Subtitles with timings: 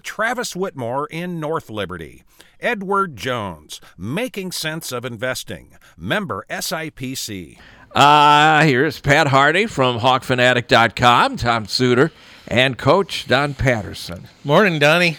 [0.00, 2.24] Travis Whitmore in North Liberty.
[2.60, 7.58] Edward Jones, Making Sense of Investing, member SIPC.
[7.94, 12.10] Uh, here's Pat Harty from HawkFanatic.com, Tom Suter,
[12.48, 14.28] and Coach Don Patterson.
[14.42, 15.18] Morning, Donnie.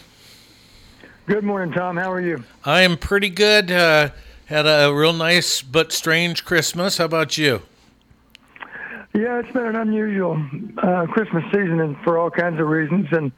[1.27, 1.97] Good morning, Tom.
[1.97, 2.43] How are you?
[2.65, 3.71] I am pretty good.
[3.71, 4.09] Uh,
[4.45, 6.97] had a real nice but strange Christmas.
[6.97, 7.61] How about you?
[9.13, 10.43] Yeah, it's been an unusual
[10.77, 13.07] uh, Christmas season, and for all kinds of reasons.
[13.11, 13.31] And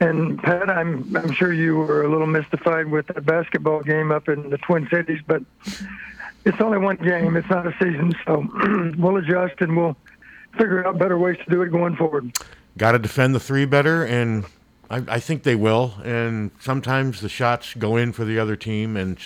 [0.00, 4.28] and Pat, I'm I'm sure you were a little mystified with that basketball game up
[4.28, 5.42] in the Twin Cities, but
[6.44, 7.36] it's only one game.
[7.36, 8.46] It's not a season, so
[8.98, 9.96] we'll adjust and we'll
[10.52, 12.36] figure out better ways to do it going forward.
[12.76, 14.44] Got to defend the three better, and
[14.90, 15.94] I, I think they will.
[16.04, 19.18] And sometimes the shots go in for the other team, and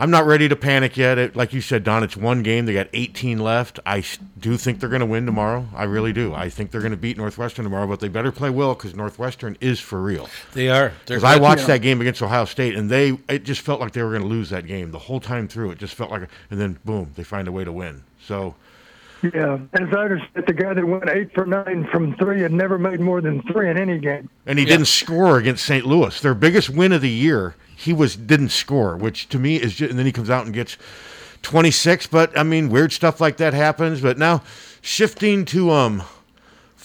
[0.00, 1.18] I'm not ready to panic yet.
[1.18, 2.66] It, like you said, Don, it's one game.
[2.66, 3.80] They got 18 left.
[3.84, 4.04] I
[4.38, 5.66] do think they're going to win tomorrow.
[5.74, 6.32] I really do.
[6.34, 9.56] I think they're going to beat Northwestern tomorrow, but they better play well because Northwestern
[9.60, 10.28] is for real.
[10.52, 10.92] They are.
[11.04, 14.02] Because I watched that game against Ohio State, and they it just felt like they
[14.02, 15.72] were going to lose that game the whole time through.
[15.72, 18.04] It just felt like, and then boom, they find a way to win.
[18.20, 18.54] So.
[19.22, 22.78] Yeah, as I understand, the guy that went eight for nine from three had never
[22.78, 24.30] made more than three in any game.
[24.46, 24.72] And he yeah.
[24.72, 25.84] didn't score against St.
[25.84, 29.76] Louis, their biggest win of the year he was didn't score, which to me is
[29.76, 30.76] just, and then he comes out and gets
[31.42, 32.08] 26.
[32.08, 34.00] But I mean, weird stuff like that happens.
[34.00, 34.42] But now
[34.82, 36.02] shifting to um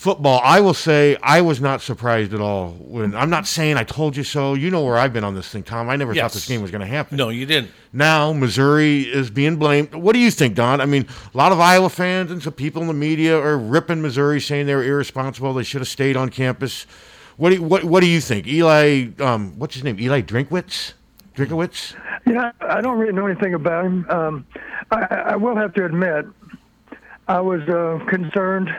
[0.03, 2.71] football, I will say I was not surprised at all.
[2.71, 4.53] When I'm not saying I told you so.
[4.53, 5.89] You know where I've been on this thing, Tom.
[5.89, 6.21] I never yes.
[6.21, 7.15] thought this game was going to happen.
[7.15, 7.71] No, you didn't.
[7.93, 9.95] Now Missouri is being blamed.
[9.95, 10.81] What do you think, Don?
[10.81, 14.01] I mean, a lot of Iowa fans and some people in the media are ripping
[14.01, 15.53] Missouri, saying they were irresponsible.
[15.53, 16.85] They should have stayed on campus.
[17.37, 19.07] What do you, what what do you think, Eli?
[19.19, 19.97] Um, what's his name?
[20.01, 20.93] Eli Drinkwitz.
[21.33, 21.95] Drinkowitz?
[22.27, 24.05] Yeah, I don't really know anything about him.
[24.09, 24.45] Um,
[24.91, 26.25] I, I will have to admit,
[27.27, 28.69] I was uh, concerned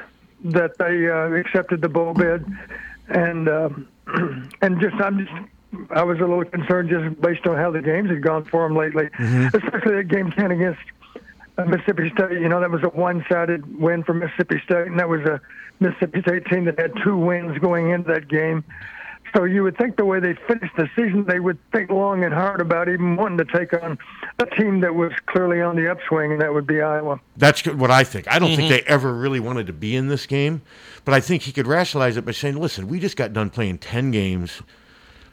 [0.45, 2.45] that they uh, accepted the bowl bid,
[3.09, 3.71] and uh,
[4.63, 5.33] and just I'm just
[5.91, 8.77] I was a little concerned just based on how the games had gone for them
[8.77, 9.57] lately, mm-hmm.
[9.57, 10.81] especially that game ten against
[11.59, 12.33] uh, Mississippi State.
[12.33, 15.41] You know, that was a one-sided win for Mississippi State, and that was a
[15.81, 18.65] Mississippi State team that had two wins going into that game.
[19.35, 22.33] So you would think the way they finished the season, they would think long and
[22.33, 23.99] hard about even wanting to take on
[24.39, 27.21] a team that was clearly on the upswing, and that would be Iowa.
[27.37, 28.29] That's what I think.
[28.29, 28.69] I don't mm-hmm.
[28.69, 30.63] think they ever really wanted to be in this game,
[31.05, 33.79] but I think he could rationalize it by saying, "Listen, we just got done playing
[33.79, 34.63] ten games."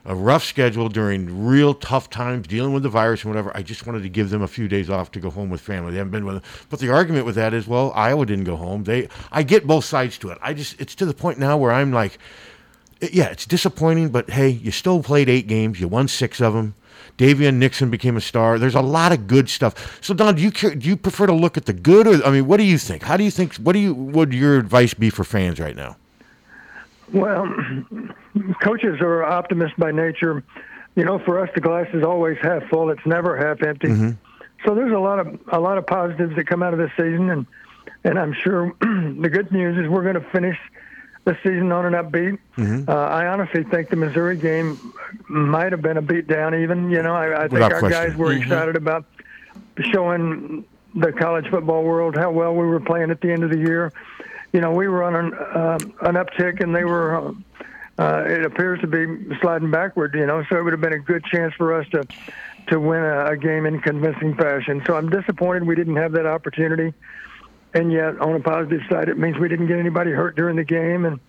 [0.06, 3.56] a rough schedule during real tough times dealing with the virus and whatever.
[3.56, 5.92] I just wanted to give them a few days off to go home with family.
[5.92, 6.44] They haven't been with them.
[6.70, 8.84] But the argument with that is, well, Iowa didn't go home.
[8.84, 10.40] They I get both sides to it.
[10.42, 12.18] I just it's to the point now where I'm like
[13.12, 15.80] yeah, it's disappointing, but hey, you still played eight games.
[15.80, 16.76] You won six of them.
[17.18, 18.58] Daviyon Nixon became a star.
[18.58, 20.00] There's a lot of good stuff.
[20.02, 22.32] So Don, do you care, do you prefer to look at the good, or I
[22.32, 23.04] mean, what do you think?
[23.04, 23.56] How do you think?
[23.56, 25.98] What do you would your advice be for fans right now?
[27.14, 27.54] Well,
[28.62, 30.44] coaches are optimists by nature.
[30.96, 32.90] You know, for us, the glass is always half full.
[32.90, 33.88] It's never half empty.
[33.88, 34.12] Mm-hmm.
[34.66, 37.30] So there's a lot of a lot of positives that come out of this season,
[37.30, 37.46] and
[38.04, 40.58] and I'm sure the good news is we're going to finish
[41.24, 42.40] the season on an upbeat.
[42.58, 42.90] Mm-hmm.
[42.90, 44.94] Uh, I honestly think the Missouri game
[45.28, 46.56] might have been a beat down.
[46.56, 47.90] Even you know, I, I think our question.
[47.90, 48.44] guys were mm-hmm.
[48.44, 49.06] excited about
[49.92, 50.66] showing
[50.96, 53.94] the college football world how well we were playing at the end of the year.
[54.52, 57.34] You know, we were on an uh, an uptick, and they were.
[58.00, 59.06] Uh, it appears to be
[59.42, 60.16] sliding backward.
[60.16, 62.04] You know, so it would have been a good chance for us to
[62.68, 64.82] to win a, a game in convincing fashion.
[64.88, 66.94] So I'm disappointed we didn't have that opportunity
[67.74, 70.64] and yet on a positive side, it means we didn't get anybody hurt during the
[70.64, 71.20] game, and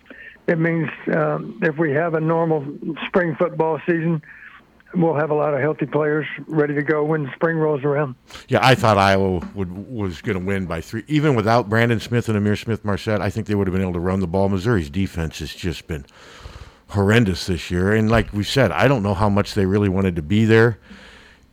[0.46, 2.64] it means um, if we have a normal
[3.06, 4.22] spring football season,
[4.94, 8.14] we'll have a lot of healthy players ready to go when spring rolls around.
[8.48, 12.28] Yeah, I thought Iowa would was going to win by three, even without Brandon Smith
[12.28, 13.20] and Ihmir Smith-Marsette.
[13.20, 14.48] I think they would have been able to run the ball.
[14.48, 16.04] Missouri's defense has just been
[16.88, 20.16] horrendous this year, and like we said, I don't know how much they really wanted
[20.16, 20.78] to be there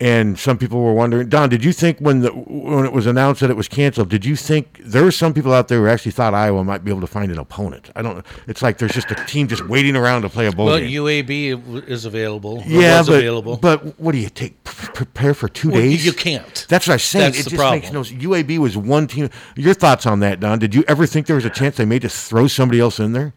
[0.01, 3.41] And some people were wondering, Don, did you think when the when it was announced
[3.41, 6.13] that it was canceled, did you think there were some people out there who actually
[6.13, 7.91] thought Iowa might be able to find an opponent?
[7.97, 8.25] I don't.
[8.47, 10.89] It's like there's just a team just waiting around to play a bowl Well, game.
[10.89, 12.63] UAB is available.
[12.65, 13.57] yeah, was but, available.
[13.57, 14.63] but what do you take?
[14.63, 16.05] Prepare for two Well, days?
[16.05, 16.65] you can't.
[16.69, 17.25] That's what I'm saying.
[17.25, 17.81] That's it the just problem.
[17.81, 18.01] makes no.
[18.03, 19.29] UAB was one team.
[19.57, 20.59] Your thoughts on that, Don?
[20.59, 23.11] Did you ever think there was a chance they may just throw somebody else in
[23.11, 23.33] there?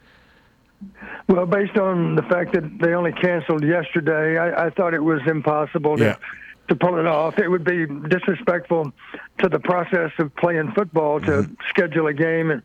[1.28, 5.20] Well, based on the fact that they only canceled yesterday, I, I thought it was
[5.26, 6.16] impossible to, Yeah.
[6.72, 7.38] To pull it off.
[7.38, 8.92] It would be disrespectful
[9.38, 12.62] to the process of playing football to schedule a game and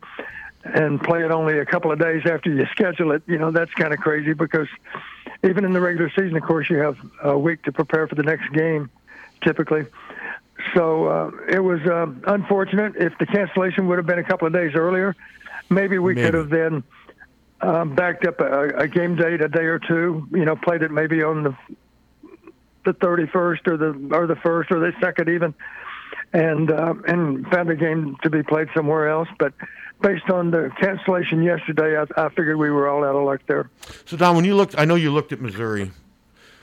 [0.64, 3.22] and play it only a couple of days after you schedule it.
[3.26, 4.66] You know, that's kind of crazy because
[5.44, 8.22] even in the regular season, of course, you have a week to prepare for the
[8.22, 8.90] next game,
[9.42, 9.86] typically.
[10.74, 12.96] So uh, it was uh, unfortunate.
[12.96, 15.14] If the cancellation would have been a couple of days earlier,
[15.70, 16.26] maybe we Maybe.
[16.26, 16.82] could have then
[17.60, 20.26] um, backed up a, a game date a day or two.
[20.32, 21.56] You know, played it maybe on the
[22.88, 25.54] the 31st or the or the first or the second even,
[26.32, 29.28] and uh, and found a game to be played somewhere else.
[29.38, 29.52] But
[30.00, 33.70] based on the cancellation yesterday, I, I figured we were all out of luck there.
[34.06, 35.90] So Don, when you looked, I know you looked at Missouri.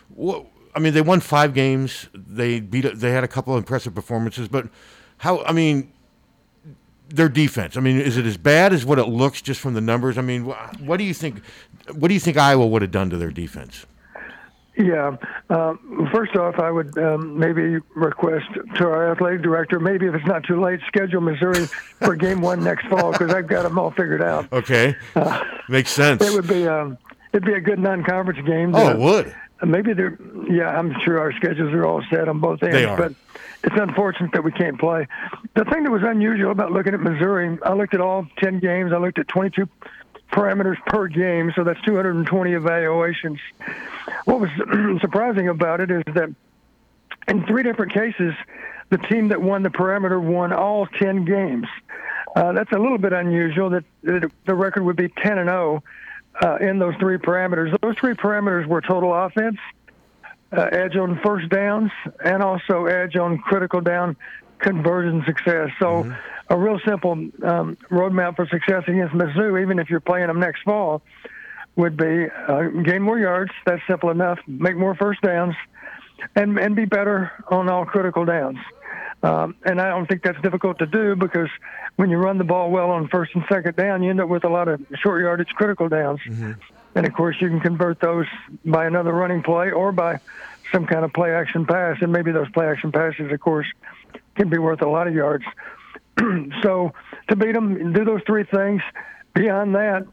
[0.10, 2.10] What, I mean, they won five games.
[2.14, 2.82] They beat.
[2.96, 4.68] They had a couple of impressive performances, but
[5.18, 5.44] how?
[5.44, 5.92] I mean,
[7.10, 7.78] their defense.
[7.78, 10.18] I mean, is it as bad as what it looks just from the numbers?
[10.18, 11.44] I mean, what do you think?
[11.94, 13.86] What do you think Iowa would have done to their defense?
[14.78, 15.16] Yeah.
[15.50, 15.76] Uh,
[16.12, 18.46] first off, I would um, maybe request
[18.76, 21.66] to our athletic director, maybe if it's not too late, schedule Missouri
[22.02, 24.52] for game one next fall because I've got them all figured out.
[24.52, 24.96] Okay,
[25.70, 26.22] makes sense.
[26.22, 26.98] It would be um,
[27.34, 28.76] it'd be a good non-conference game.
[28.76, 29.36] Oh, it would.
[29.66, 30.18] Maybe they're,
[30.50, 32.98] yeah, I'm sure our schedules are all set on both ends, They are.
[32.98, 33.14] but
[33.64, 35.08] it's unfortunate that we can't play.
[35.56, 38.92] The thing that was unusual about looking at Missouri, I looked at all 10 games,
[38.94, 39.68] I looked at 22
[40.36, 43.40] parameters per game, so that's 220 evaluations.
[44.26, 44.50] What was
[45.02, 46.30] surprising about it is that
[47.28, 48.34] in three different cases,
[48.90, 51.68] the team that won the parameter won all 10 games.
[52.36, 55.82] Uh, that's a little bit unusual that, that the record would be 10 and 0
[56.42, 57.76] uh, in those three parameters.
[57.82, 59.58] Those three parameters were total offense,
[60.52, 61.92] uh, edge on first downs,
[62.24, 64.18] and also edge on critical down
[64.66, 65.70] conversion success.
[65.80, 66.12] So,
[66.50, 70.64] a real simple um, roadmap for success against Mizzou, even if you're playing them next
[70.64, 71.02] fall,
[71.76, 73.52] would be uh, gain more yards.
[73.66, 74.40] That's simple enough.
[74.48, 75.56] Make more first downs,
[76.36, 78.58] and and be better on all critical downs.
[79.24, 81.50] Um, and I don't think that's difficult to do because
[81.96, 84.44] when you run the ball well on first and second down, you end up with
[84.44, 86.20] a lot of short yardage critical downs.
[86.94, 88.28] And of course, you can convert those
[88.64, 90.20] by another running play or by
[90.72, 91.98] some kind of play action pass.
[92.02, 93.68] And maybe those play action passes, of course,
[94.36, 95.46] can be worth a lot of yards.
[96.62, 96.94] so
[97.30, 98.82] to beat them, do those three things.
[99.34, 100.06] Beyond that,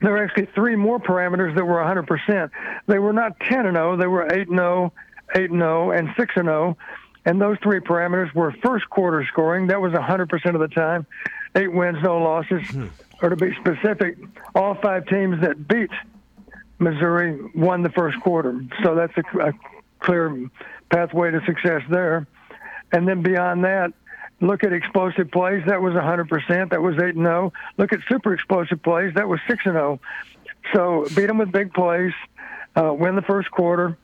[0.00, 2.50] there were actually three more parameters that were 100%.
[2.86, 4.92] They were not 10 and 0, they were 8 and 0,
[5.34, 6.76] 8 and 0, and 6 and 0.
[7.24, 9.66] And those three parameters were first quarter scoring.
[9.66, 11.06] That was 100% of the time.
[11.54, 12.66] Eight wins, no losses.
[12.68, 12.86] Hmm.
[13.20, 14.16] Or to be specific,
[14.54, 15.90] all five teams that beat
[16.78, 18.64] Missouri won the first quarter.
[18.82, 19.52] So that's a, a
[20.00, 20.48] clear
[20.90, 22.26] pathway to success there.
[22.92, 23.92] And then beyond that,
[24.40, 25.62] look at explosive plays.
[25.66, 26.70] That was 100%.
[26.70, 27.52] That was 8 and 0.
[27.76, 29.14] Look at super explosive plays.
[29.14, 30.00] That was 6 and 0.
[30.74, 32.12] So beat them with big plays,
[32.76, 33.96] uh, win the first quarter,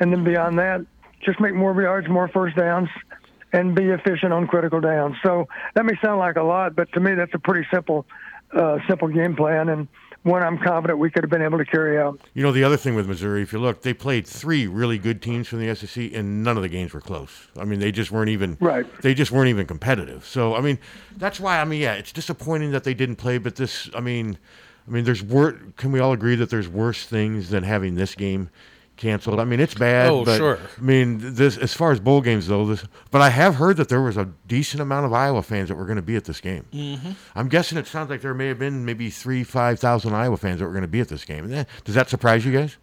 [0.00, 0.84] and then beyond that,
[1.24, 2.88] just make more yards, more first downs,
[3.52, 5.16] and be efficient on critical downs.
[5.22, 8.06] So that may sound like a lot, but to me, that's a pretty simple,
[8.52, 9.88] uh, simple game plan, and
[10.22, 12.20] one I'm confident we could have been able to carry out.
[12.34, 15.22] You know, the other thing with Missouri, if you look, they played three really good
[15.22, 17.48] teams from the SEC, and none of the games were close.
[17.58, 18.86] I mean, they just weren't even Right.
[19.02, 20.26] They just weren't even competitive.
[20.26, 20.78] So, I mean,
[21.16, 21.60] that's why.
[21.60, 23.38] I mean, yeah, it's disappointing that they didn't play.
[23.38, 24.38] But this, I mean,
[24.86, 28.14] I mean, there's wor- Can we all agree that there's worse things than having this
[28.14, 28.50] game
[29.00, 29.40] canceled?
[29.40, 30.08] I mean, it's bad.
[30.10, 30.58] Oh, but, sure.
[30.78, 32.84] I mean, this as far as bowl games though, this.
[33.10, 35.86] But I have heard that there was a decent amount of Iowa fans that were
[35.86, 36.64] going to be at this game.
[36.72, 37.16] Mhm.
[37.34, 40.60] I'm guessing it sounds like there may have been maybe three, five thousand Iowa fans
[40.60, 41.52] that were going to be at this game.
[41.52, 42.76] Eh, Does that surprise you guys?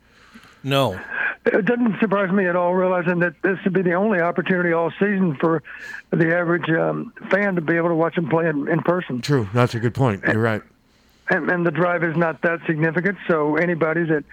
[0.63, 0.99] No.
[1.45, 4.91] It doesn't surprise me at all, realizing that this would be the only opportunity all
[4.99, 5.63] season for
[6.09, 9.21] the average um, fan to be able to watch them play in, in person.
[9.21, 9.47] True.
[9.53, 10.23] That's a good point.
[10.25, 10.61] You're right.
[11.29, 13.17] and, and the drive is not that significant.
[13.29, 14.25] So anybody that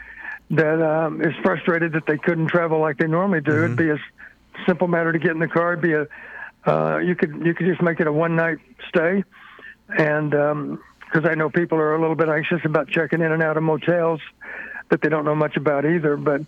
[0.57, 3.99] that um, is frustrated that they couldn't travel like they normally do, it'd be a
[4.67, 5.73] simple matter to get in the car.
[5.73, 6.07] It'd be a
[6.67, 8.59] uh, you could you could just make it a one night
[8.89, 9.23] stay,
[9.99, 13.57] and because I know people are a little bit anxious about checking in and out
[13.57, 14.21] of motels
[14.91, 16.43] that they don't know much about either, but.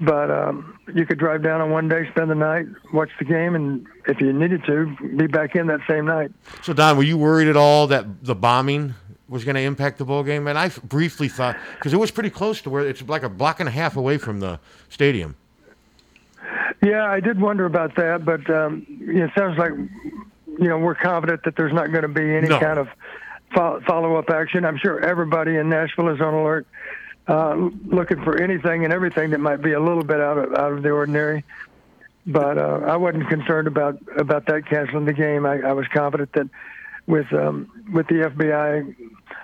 [0.00, 3.56] But um, you could drive down on one day, spend the night, watch the game,
[3.56, 6.30] and if you needed to, be back in that same night.
[6.62, 8.94] So Don, were you worried at all that the bombing
[9.28, 10.46] was going to impact the bowl game?
[10.46, 13.60] And I briefly thought because it was pretty close to where it's like a block
[13.60, 14.58] and a half away from the
[14.88, 15.36] stadium.
[16.82, 21.42] Yeah, I did wonder about that, but um, it sounds like you know we're confident
[21.44, 22.58] that there's not going to be any No.
[22.60, 22.88] kind of
[23.52, 24.64] follow up action.
[24.64, 26.66] I'm sure everybody in Nashville is on alert,
[27.26, 27.54] uh,
[27.86, 30.82] looking for anything and everything that might be a little bit out of out of
[30.82, 31.44] the ordinary.
[32.26, 35.46] But uh, I wasn't concerned about about that canceling the game.
[35.46, 36.48] I, I was confident that
[37.06, 38.94] with um, with the FBI,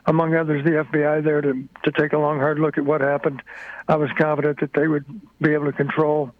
[0.07, 3.43] among others, the FBI there to to take a long hard look at what happened.
[3.89, 5.05] I was confident that they would
[5.41, 6.33] be able to control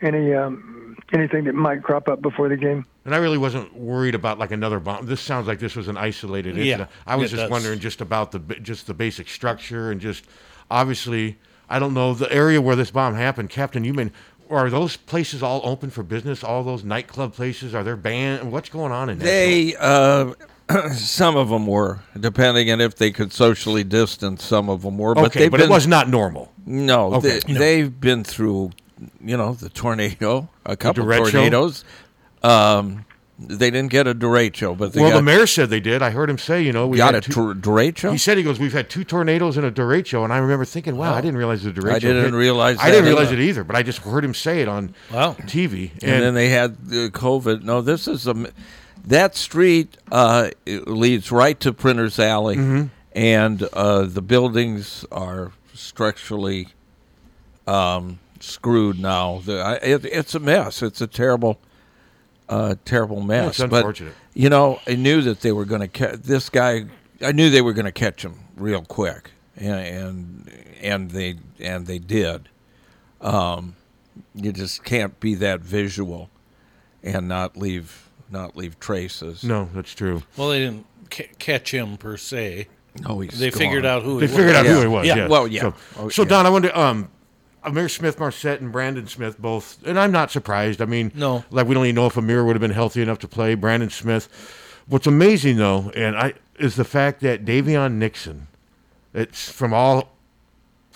[0.00, 2.84] any um, anything that might crop up before the game.
[3.04, 5.06] And I really wasn't worried about like another bomb.
[5.06, 6.90] This sounds like this was an isolated Yeah, incident.
[7.06, 7.50] I was just does.
[7.50, 10.26] wondering just about the just the basic structure and just
[10.70, 11.38] obviously
[11.70, 13.50] I don't know the area where this bomb happened.
[13.50, 14.12] Captain, you mean
[14.50, 16.42] are those places all open for business?
[16.42, 18.50] All those nightclub places are there banned?
[18.50, 19.26] What's going on in there?
[19.28, 20.32] They, uh,
[20.92, 24.44] some of them were, depending on if they could socially distance.
[24.44, 26.52] Some of them were, but okay, they've but it was not normal.
[26.66, 27.40] No, Okay.
[27.46, 28.72] they, they've been through,
[29.24, 31.30] you know, the tornado, a couple derecho?
[31.30, 31.84] tornadoes.
[32.42, 33.04] Um,
[33.40, 36.02] they didn't get a derecho, but they well, got, the mayor said they did.
[36.02, 38.10] I heard him say, you know, we got had a two- derecho.
[38.10, 40.96] He said he goes, we've had two tornadoes and a derecho, and I remember thinking,
[40.96, 41.92] wow, I didn't realize the derecho.
[41.94, 43.40] I didn't hit- realize I didn't realize either.
[43.40, 45.34] it either, but I just heard him say it on Wow.
[45.42, 45.92] TV.
[46.02, 47.62] and, then they had uh, COVID.
[47.62, 48.48] No, this is a m-
[49.08, 52.86] that street uh, leads right to Printers Alley, Mm-hmm.
[53.12, 56.68] and uh, the buildings are structurally
[57.66, 59.40] um, screwed now.
[59.44, 60.82] The, I, it, it's a mess.
[60.82, 61.58] It's a terrible,
[62.48, 63.60] uh, terrible mess.
[63.60, 64.14] it's But, unfortunate.
[64.34, 66.84] you know, I knew that they were going to catch this guy.
[67.22, 71.86] I knew they were going to catch him real quick, and and and they and
[71.86, 72.48] they did.
[73.20, 73.74] Um,
[74.34, 76.30] you just can't be that visual
[77.02, 79.42] and not leave not leave traces.
[79.44, 80.22] no, that's true.
[80.36, 82.68] Well, they didn't ca- catch him per se.
[83.00, 84.56] No, he's They figured out who They he figured was.
[84.56, 84.72] out Yeah.
[84.74, 85.06] who he was.
[85.06, 85.16] Yeah.
[85.16, 85.28] Yeah.
[85.28, 85.60] Well, yeah.
[85.60, 86.28] So, Oh, so yeah.
[86.28, 86.76] Don, I wonder.
[86.76, 87.08] Um,
[87.64, 90.80] Ihmir Smith-Marsette and Brandon Smith both, and I'm not surprised.
[90.80, 91.44] I mean, No.
[91.50, 93.54] like we don't even know if Ihmir would have been healthy enough to play.
[93.54, 94.28] Brandon Smith.
[94.86, 98.46] What's amazing though, and I is the fact that Daviyon Nixon,
[99.12, 100.08] it's from all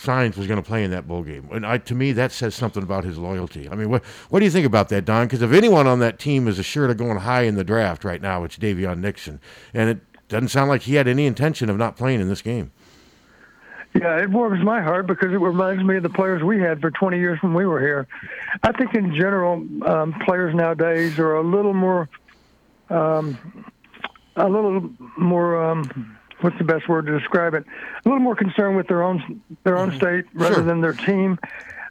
[0.03, 2.55] signs was going to play in that bowl game, and I to me that says
[2.55, 3.69] something about his loyalty.
[3.69, 5.27] I mean, what what do you think about that, Don?
[5.27, 8.21] Because if anyone on that team is assured of going high in the draft right
[8.21, 9.41] now, it's Daviyon Nixon,
[9.73, 12.73] and it doesn't sound like he had any intention of not playing in this game.
[13.95, 16.91] Yeah, it warms my heart because it reminds me of the players we had for
[16.91, 18.09] 20 years when we were here.
[18.63, 22.09] I think in general, um, players nowadays are a little more,
[22.89, 23.67] um,
[24.37, 25.63] a little more.
[25.63, 27.65] Um, what's the best word to describe it?
[28.05, 30.65] A little more concerned with their own their own state rather Sure.
[30.65, 31.39] than their team.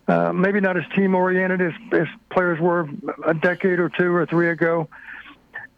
[0.08, 2.90] Uh, maybe not as team oriented as, as players were
[3.26, 4.88] a decade or two or three ago.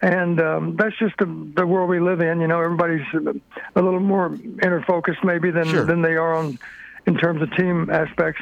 [0.01, 1.25] And um, that's just the,
[1.55, 2.41] the world we live in.
[2.41, 5.85] You know, everybody's a little more inner focused maybe than Sure.
[5.85, 6.57] than they are on
[7.05, 8.41] in terms of team aspects.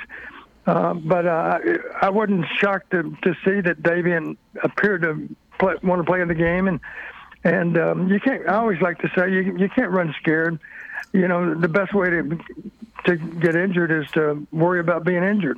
[0.66, 1.60] Uh, but uh,
[2.02, 5.28] I wasn't shocked to, to see that Daviyon appeared to
[5.60, 6.80] play, want to play in the game, and
[7.44, 8.48] and um, you can't.
[8.48, 10.60] I always like to say you you can't run scared.
[11.14, 12.40] You know, the best way to
[13.06, 15.58] to get injured is to worry about being injured,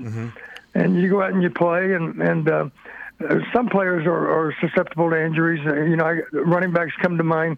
[0.74, 2.70] and you go out and you play, and and uh,
[3.30, 5.66] uh, some players are, are susceptible to injuries.
[5.66, 7.58] Uh, you know, I, running backs come to mind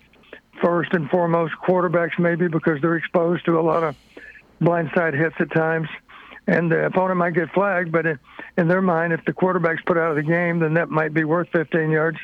[0.61, 1.53] first and foremost.
[1.65, 3.95] Quarterbacks maybe because they're exposed to a lot of
[4.61, 5.87] blindside hits at times,
[6.47, 7.91] and the opponent might get flagged.
[7.91, 8.19] But in,
[8.57, 11.23] in their mind, if the quarterback's put out of the game, then that might be
[11.23, 12.17] worth 15 yards.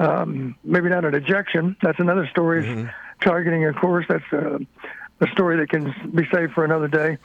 [0.00, 1.76] Um, maybe not an ejection.
[1.82, 2.88] That's another story.
[3.20, 4.58] Targeting, of course, that's uh,
[5.20, 7.18] a story that can be saved for another day.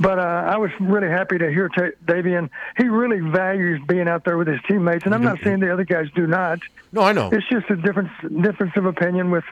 [0.00, 2.48] But uh, I was really happy to hear Ta Daviyon.
[2.78, 5.84] He really values being out there with his teammates, and I'm not saying the other
[5.84, 6.60] guys do not.
[6.92, 7.28] No, I know.
[7.30, 9.44] It's just a difference difference of opinion with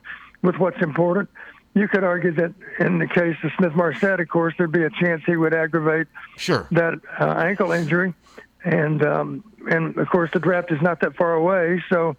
[0.43, 1.29] with what's important.
[1.75, 5.23] You could argue that in the case of Smith-Marsette, of course, there'd be a chance
[5.25, 6.67] he would aggravate Sure.
[6.73, 8.13] that uh, ankle injury,
[8.65, 12.17] and um, and of course the draft is not that far away, so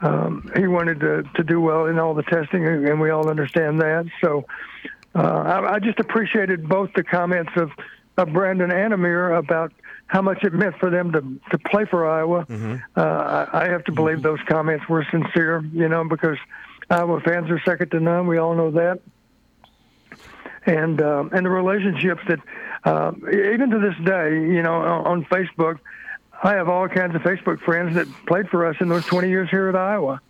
[0.00, 3.80] um, he wanted to to do well in all the testing, and we all understand
[3.80, 4.06] that.
[4.20, 4.46] So
[5.14, 7.70] uh, I, I just appreciated both the comments of,
[8.16, 9.72] of Brandon and Ihmir about
[10.06, 12.46] how much it meant for them to to play for Iowa.
[12.96, 16.38] Uh, I, have to believe those comments were sincere, you know, because
[16.90, 18.26] Iowa fans are second to none.
[18.26, 19.00] We all know that
[20.68, 22.38] and um, and the relationships that
[22.84, 25.78] uh, even to this day, you know, on, on Facebook,
[26.42, 29.50] I have all kinds of Facebook friends that played for us in those 20 years
[29.50, 30.20] here at Iowa,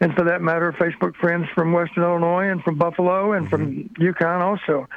[0.00, 4.40] and for that matter, Facebook friends from Western Illinois and from Buffalo and from UConn
[4.40, 4.88] also.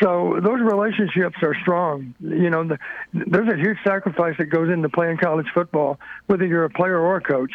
[0.00, 2.14] So those relationships are strong.
[2.20, 2.78] You know, the,
[3.12, 7.16] there's a huge sacrifice that goes into playing college football, whether you're a player or
[7.16, 7.52] a coach.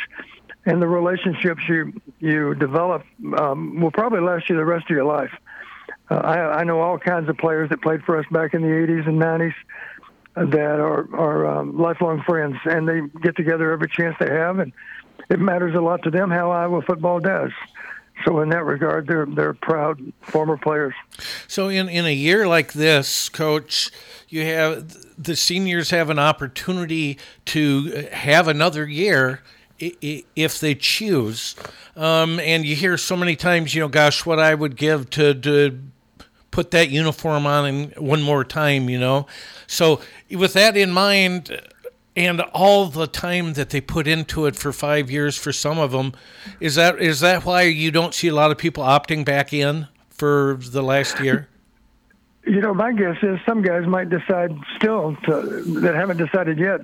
[0.66, 3.04] And the relationships you you develop
[3.40, 5.32] um, will probably last you the rest of your life.
[6.10, 8.68] Uh, I, I know all kinds of players that played for us back in the
[8.68, 9.54] 80s and 90s.
[10.46, 14.72] That are are um, lifelong friends, and they get together every chance they have, and
[15.30, 17.52] it matters a lot to them how Iowa football does.
[18.26, 20.94] So in that regard, they're they're proud former players.
[21.48, 23.92] So in in a year like this, coach,
[24.30, 29.42] you have the seniors have an opportunity to have another year
[29.80, 31.56] if they choose.
[31.96, 35.34] Um, and you hear so many times, you know, gosh, what I would give to,
[35.34, 35.80] to
[36.58, 39.28] put that uniform on one more time, you know.
[39.68, 41.62] So with that in mind,
[42.16, 45.92] and all the time that they put into it for five years for some of
[45.92, 46.14] them,
[46.60, 49.88] is that is that why you don't see a lot of people opting back in
[50.10, 51.48] for the last year?
[52.44, 56.82] You know, my guess is some guys might decide still to, that haven't decided yet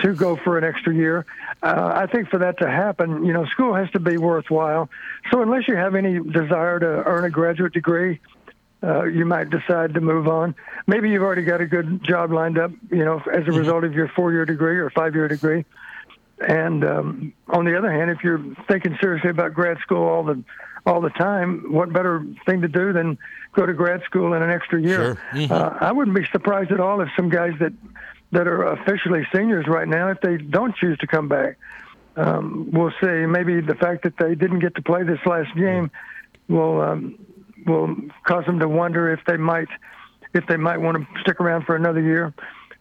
[0.00, 1.26] to go for an extra year.
[1.62, 4.88] Uh, I think for that to happen, you know, school has to be worthwhile.
[5.30, 8.18] So unless you have any desire to earn a graduate degree,
[8.82, 10.54] uh, you might decide to move on.
[10.86, 13.56] Maybe you've already got a good job lined up, you know, as a mm-hmm.
[13.56, 15.64] result of your four-year degree or five-year degree.
[16.46, 20.42] And um, on the other hand, if you're thinking seriously about grad school all the
[20.84, 23.16] all the time, what better thing to do than
[23.52, 24.96] go to grad school in an extra year?
[24.96, 25.14] Sure.
[25.32, 25.52] Mm-hmm.
[25.52, 27.72] Uh, I wouldn't be surprised at all if some guys that
[28.32, 31.58] that are officially seniors right now, if they don't choose to come back,
[32.16, 33.26] um, we'll see.
[33.26, 35.90] Maybe the fact that they didn't get to play this last game
[36.48, 37.18] will um,
[37.66, 39.68] will cause them to wonder if they might
[40.34, 42.32] if they might want to stick around for another year.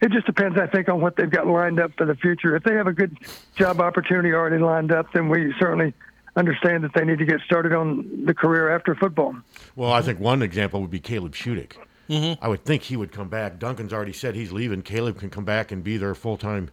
[0.02, 2.56] It just depends, I think, on what they've got lined up for the future.
[2.56, 3.18] If they have a good
[3.56, 5.94] job opportunity already lined up, then we certainly
[6.36, 9.36] understand that they need to get started on the career after football.
[9.76, 11.74] Well, I think one example would be Caleb Shudak.
[12.10, 12.44] Mm-hmm.
[12.44, 13.60] I would think he would come back.
[13.60, 14.82] Duncan's already said he's leaving.
[14.82, 16.70] Caleb can come back and be their full time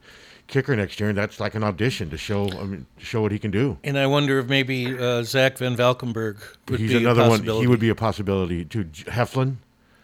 [0.49, 3.39] kicker next year, and that's like an audition to show I mean, show what he
[3.39, 3.79] can do.
[3.85, 6.39] And I wonder if maybe uh, Zach Van Valkenburg
[6.69, 7.45] would He's be another one.
[7.45, 8.65] He would be a possibility.
[8.65, 9.57] To Heflin,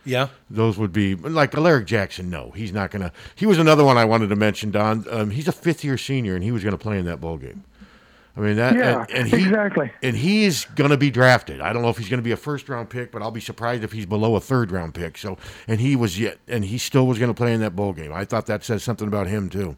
[0.05, 2.31] yeah, those would be like Alaric Jackson.
[2.31, 3.13] No, he's not gonna.
[3.35, 4.71] He was another one I wanted to mention.
[4.71, 7.21] Don, um, he's a fifth year senior, and he was going to play in that
[7.21, 7.65] bowl game.
[8.37, 9.93] I mean that, yeah, and, and he, exactly.
[10.03, 11.61] And he's going to be drafted.
[11.61, 13.41] I don't know if he's going to be a first round pick, but I'll be
[13.41, 15.17] surprised if he's below a third round pick.
[15.17, 17.93] So, and he was yet, and he still was going to play in that bowl
[17.93, 18.13] game.
[18.13, 19.77] I thought that says something about him too.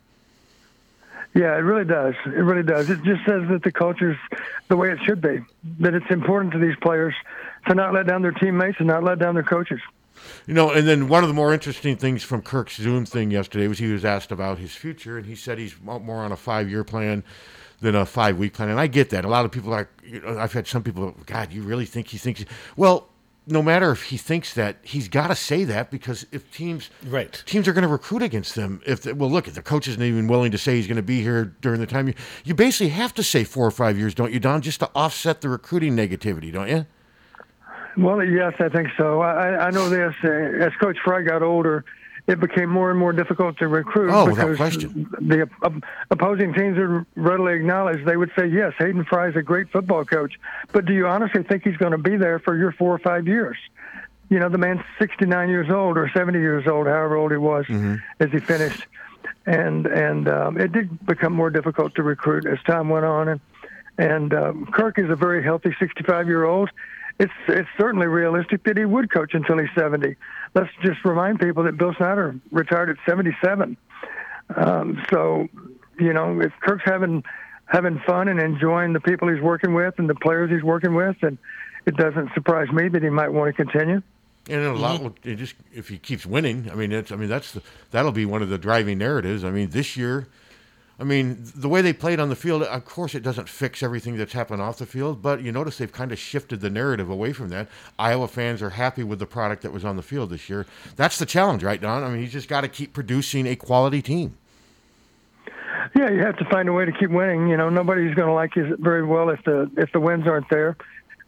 [1.36, 2.14] Yeah, it really does.
[2.24, 2.88] It really does.
[2.88, 4.16] It just says that the culture's
[4.68, 5.40] the way it should be.
[5.80, 7.14] That it's important to these players
[7.68, 9.80] to not let down their teammates and not let down their coaches.
[10.46, 13.68] You know, and then one of the more interesting things from Kirk's Zoom thing yesterday
[13.68, 16.84] was he was asked about his future, and he said he's more on a five-year
[16.84, 17.22] plan
[17.80, 18.70] than a five-week plan.
[18.70, 19.26] And I get that.
[19.26, 19.90] A lot of people are.
[20.02, 21.14] You know, I've had some people.
[21.26, 22.46] God, you really think he thinks?
[22.78, 23.10] Well,
[23.47, 27.43] no matter if he thinks that, he's got to say that because if teams right
[27.47, 28.80] teams are going to recruit against them.
[28.85, 31.02] If they, well, look, if the coach isn't even willing to say he's going to
[31.02, 34.15] be here during the time, you, you basically have to say four or five years,
[34.15, 36.87] don't you, Don, just to offset the recruiting negativity, don't you?
[37.97, 39.23] Well, yes, I think so.
[39.23, 40.15] I, I know this.
[40.23, 41.85] Uh, as Coach Fry got older,
[42.26, 45.49] it became more and more difficult to recruit oh, because the
[46.10, 50.04] opposing teams would readily acknowledge they would say, "Yes, Hayden Fry is a great football
[50.04, 50.34] coach,
[50.73, 53.28] but do you honestly think he's going to be there for your four or five
[53.28, 53.56] years?"
[54.28, 57.65] You know, the man's 69 years old or 70 years old, however old he was
[57.67, 57.97] mm-hmm.
[58.19, 58.84] as he finished,
[59.47, 63.41] and and um, it did become more difficult to recruit as time went on, and
[63.99, 66.71] and um, Kirk is a very healthy 65 year old
[67.19, 70.17] it's it's certainly realistic that he would coach until he's 70.
[70.56, 73.76] Let's just remind people that Bill Snyder retired at 77.
[74.56, 75.49] Um, so,
[76.00, 77.23] you know, if Kirk's having
[77.66, 81.16] having fun and enjoying the people he's working with and the players he's working with,
[81.21, 81.36] and
[81.84, 84.00] it doesn't surprise me that he might want to continue.
[84.49, 87.52] And a lot, it just if he keeps winning, I mean, it's I mean that's
[87.52, 89.45] the, that'll be one of the driving narratives.
[89.45, 90.26] I mean, this year
[90.99, 94.17] I mean, the way they played on the field, of course, it doesn't fix everything
[94.17, 97.35] that's happened off the field, but you notice they've kind of shifted the narrative away
[97.35, 97.69] from that.
[97.99, 100.65] Iowa fans are happy with the product that was on the field this year.
[100.97, 102.02] That's the challenge, right, Don?
[102.02, 104.39] I mean, you just got to keep producing a quality team.
[105.95, 107.49] Yeah, you have to find a way to keep winning.
[107.49, 110.49] You know, nobody's going to like you very well if the if the wins aren't
[110.49, 110.76] there.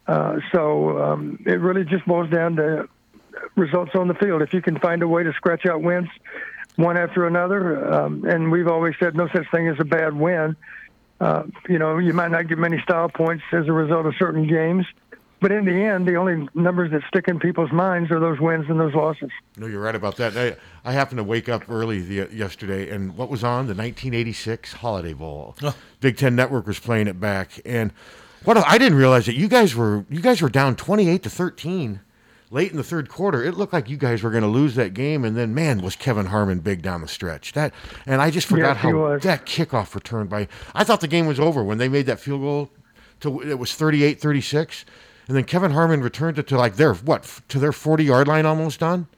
[0.06, 2.88] Uh, so um, it really just boils down to
[3.56, 4.40] results on the field.
[4.40, 6.08] If you can find a way to scratch out wins
[6.78, 7.92] one after another.
[7.92, 10.56] Um, and we've always said no such thing as a bad win.
[11.20, 14.46] Uh, you know, you might not get many style points as a result of certain
[14.46, 14.86] games,
[15.40, 18.66] but in the end, the only numbers that stick in people's minds are those wins
[18.68, 19.30] and those losses.
[19.56, 20.36] No, you're right about that.
[20.36, 20.56] I,
[20.88, 25.14] I happened to wake up early the, yesterday, and what was on the 1986 Holiday
[25.14, 25.56] Bowl?
[25.62, 25.74] Oh.
[26.00, 27.92] Big Ten Network was playing it back, and
[28.44, 32.00] what I didn't realize that you guys were you guys were down 28 to 13
[32.50, 34.94] late in the third quarter, it looked like you guys were going to lose that
[34.94, 35.24] game.
[35.24, 37.52] And then, man, was Kevin Harmon big down the stretch.
[37.52, 37.72] That,
[38.06, 40.48] and I just forgot yes, how that kickoff return by.
[40.74, 42.70] I thought the game was over when they made that field goal.
[43.20, 44.84] To it was 38-36.
[45.26, 48.46] and then Kevin Harmon returned it to like their what to their forty yard line
[48.46, 49.08] almost done.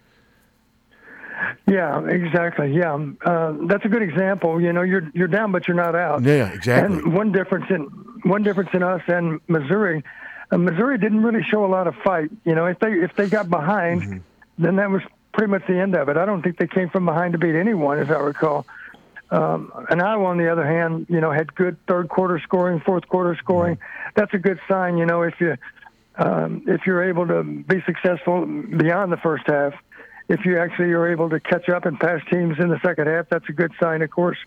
[1.69, 2.73] Yeah, exactly.
[2.75, 4.61] Yeah, uh, that's a good example.
[4.61, 6.23] You know, you're you're down, but you're not out.
[6.23, 6.99] Yeah, exactly.
[6.99, 7.83] And one difference in
[8.25, 10.03] one difference in us and Missouri,
[10.51, 12.31] uh, Missouri didn't really show a lot of fight.
[12.45, 14.19] You know, if they if they got behind, Mm-hmm.
[14.59, 16.17] then that was pretty much the end of it.
[16.17, 18.67] I don't think they came from behind to beat anyone, as I recall.
[19.31, 23.07] Um, and Iowa, on the other hand, you know, had good third quarter scoring, fourth
[23.09, 23.79] quarter scoring.
[24.17, 24.99] That's a good sign.
[24.99, 25.57] You know, if you
[26.17, 29.73] um, if you're able to be successful beyond the first half,
[30.29, 33.29] if you actually are able to catch up and pass teams in the second half,
[33.31, 34.39] that's a good sign, of course,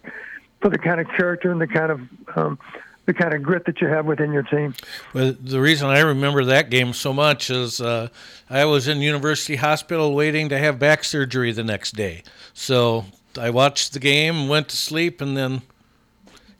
[0.62, 2.02] for the kind of character and the kind of
[2.36, 2.60] um,
[3.06, 4.74] the kind of grit that you have within your team.
[5.14, 8.08] Well, the reason I remember that game so much is uh,
[8.50, 12.24] I was in University Hospital waiting to have back surgery the next day.
[12.54, 13.06] So
[13.38, 15.64] I watched the game, went to sleep, and then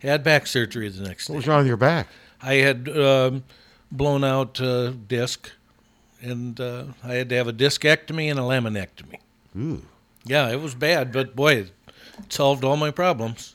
[0.00, 1.36] had back surgery the next What day.
[1.38, 2.08] was wrong with your back?
[2.42, 3.44] I had um,
[3.90, 5.50] blown out uh, disc,
[6.20, 9.18] and uh, I had to have a discectomy and a laminectomy.
[9.56, 9.82] Ooh,
[10.26, 11.72] Yeah, it was bad, but boy, it
[12.28, 13.53] solved all my problems.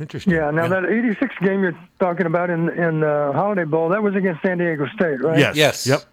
[0.00, 0.32] Interesting.
[0.32, 0.50] Yeah.
[0.50, 4.42] Now that '86 game you're talking about in in uh, Holiday Bowl, that was against
[4.42, 5.38] San Diego State, right?
[5.38, 5.56] Yes.
[5.56, 5.86] Yes.
[5.86, 6.04] Yep.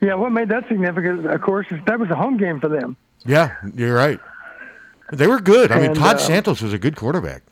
[0.00, 0.14] Yeah.
[0.14, 2.96] What made that significant, of course, is that was a home game for them.
[3.24, 4.20] Yeah, you're right.
[5.12, 5.70] They were good.
[5.72, 7.42] I mean, And, Todd uh, Santos was a good quarterback.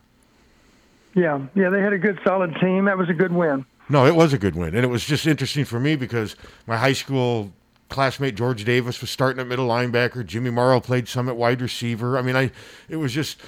[1.15, 1.41] Yeah.
[1.55, 1.71] Yeah.
[1.71, 2.87] They had a good, solid team.
[2.87, 3.65] That was a good win.
[3.89, 6.77] No, it was a good win, and it was just interesting for me because my
[6.79, 7.53] high school
[7.91, 10.25] classmate George Davis was starting at middle linebacker.
[10.25, 12.17] Jimmy Morrow played some at wide receiver.
[12.17, 12.51] I mean, I
[12.89, 13.39] it was just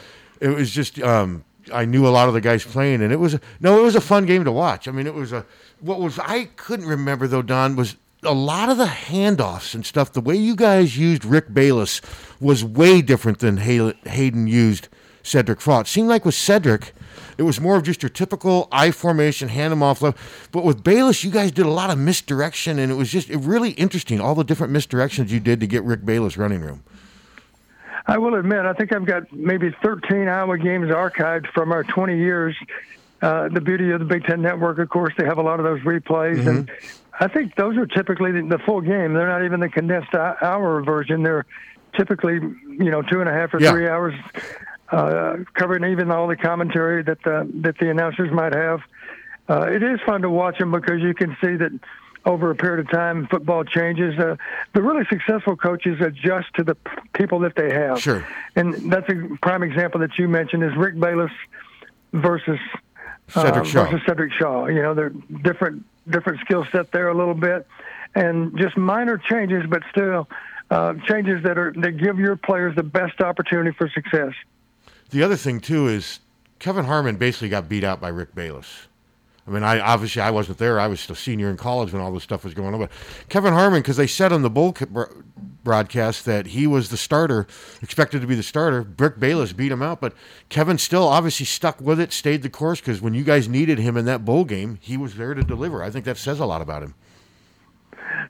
[0.41, 3.39] it was just um, I knew a lot of the guys playing, and it was
[3.61, 4.89] no, it was a fun game to watch.
[4.89, 5.45] I mean, it was a
[5.81, 7.43] what was I couldn't remember though.
[7.43, 10.13] Don was a lot of the handoffs and stuff.
[10.13, 12.01] The way you guys used Rick Bayless
[12.41, 14.89] was way different than Hay- Hayden used
[15.23, 15.87] Sedrick Fraud.
[15.87, 16.93] It seemed like with Sedrick,
[17.39, 20.19] it was more of just your typical I formation, hand him off left.
[20.53, 23.39] But with Bayless, you guys did a lot of misdirection, and it was just it
[23.39, 26.83] really interesting all the different misdirections you did to get Rick Bayless running room.
[28.07, 32.17] I will admit, I think I've got maybe 13 Iowa games archived from our 20
[32.17, 32.57] years.
[33.21, 35.65] Uh, the beauty of the Big Ten Network, of course, they have a lot of
[35.65, 36.71] those replays, and
[37.19, 39.15] I think those are typically the, the full game.
[39.15, 41.23] They're not even the condensed hour version.
[41.23, 41.47] They're
[41.97, 43.71] typically, you know, two and a half or Yeah.
[43.73, 44.15] three hours,
[44.93, 48.81] uh, covering even all the commentary that the, that the announcers might have.
[49.49, 51.73] Uh, it is fun to watch them because you can see that
[52.27, 54.19] over a period of time, football changes.
[54.19, 54.37] Uh,
[54.75, 58.03] the really successful coaches adjust to the p- people that they have.
[58.03, 58.27] Sure.
[58.57, 61.31] And that's a prime example that you mentioned is Rick Bayless
[62.13, 62.59] versus
[63.29, 63.85] Sedrick uh, Shaw.
[63.85, 64.67] versus Sedrick Shaw.
[64.67, 65.11] You know, they're
[65.43, 67.67] different different skill set there a little bit,
[68.15, 70.29] and just minor changes, but still
[70.71, 74.33] uh, changes that are that give your players the best opportunity for success.
[75.11, 76.19] The other thing too is
[76.59, 78.89] Kevin Harmon basically got beat out by Rick Bayless.
[79.47, 80.81] I mean, I obviously I wasn't there.
[80.81, 82.81] I was a senior in college when all this stuff was going on.
[82.81, 82.91] But
[83.29, 84.77] Kevin Harmon, because they said on the bowl
[85.63, 87.47] broadcast that he was the starter,
[87.81, 88.87] expected to be the starter.
[88.99, 90.15] Rick Bayless beat him out, but
[90.49, 92.81] Kevin still obviously stuck with it, stayed the course.
[92.81, 95.83] Because when you guys needed him in that bowl game, he was there to deliver.
[95.83, 96.95] I think that says a lot about him.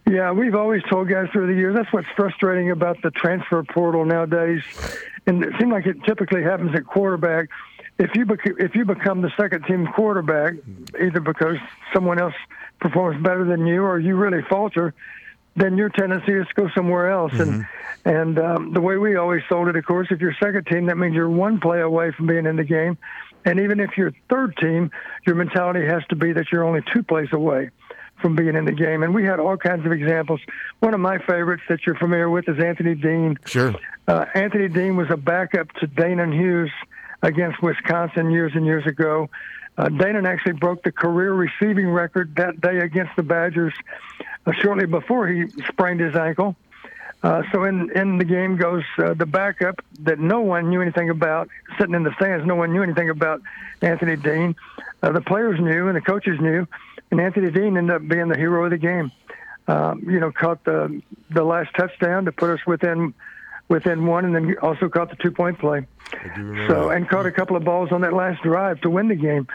[0.09, 4.05] Yeah, we've always told guys through the years that's what's frustrating about the transfer portal
[4.05, 4.63] nowadays,
[5.27, 7.49] and it seems like it typically happens at quarterback.
[7.99, 10.55] If you bec- if you become the second team quarterback,
[11.01, 11.57] either because
[11.95, 12.35] someone else
[12.81, 14.93] performs better than you or you really falter,
[15.57, 17.33] then your tendency is to go somewhere else.
[17.35, 17.67] And
[18.05, 20.97] and um, the way we always sold it, of course, if you're second team, that
[20.97, 22.99] means you're one play away from being in the game.
[23.45, 24.91] And even if you're third team,
[25.27, 27.71] your mentality has to be that you're only two plays away
[28.21, 29.03] from being in the game.
[29.03, 30.41] And we had all kinds of examples.
[30.81, 33.39] One of my favorites that you're familiar with is Anthony Dean.
[33.45, 33.75] Sure.
[34.09, 36.71] Uh, Anthony Dean was a backup to Danan Hughes
[37.23, 39.29] against Wisconsin years and years ago.
[39.79, 43.75] Uh, Danan actually broke the career receiving record that day against the Badgers
[44.47, 46.57] uh, shortly before he sprained his ankle.
[47.23, 51.11] Uh, so in, in the game goes uh, the backup that no one knew anything
[51.11, 51.49] about,
[51.79, 52.47] sitting in the stands.
[52.47, 53.43] No one knew anything about
[53.83, 54.55] Anthony Dean.
[55.03, 56.67] Uh, the players knew and the coaches knew,
[57.11, 59.11] and Anthony Dean ended up being the hero of the game.
[59.69, 63.13] Um, you know, caught the the last touchdown to put us within
[63.69, 65.87] within one, and then also caught the two point play.
[66.13, 66.69] I do.
[66.69, 69.47] So and caught a couple of balls on that last drive to win the game.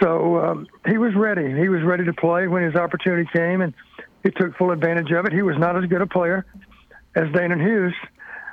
[0.00, 1.48] So um, he was ready.
[1.54, 3.74] He was ready to play when his opportunity came, and
[4.22, 5.32] he took full advantage of it.
[5.32, 6.46] He was not as good a player
[7.14, 7.92] as Danan Hughes,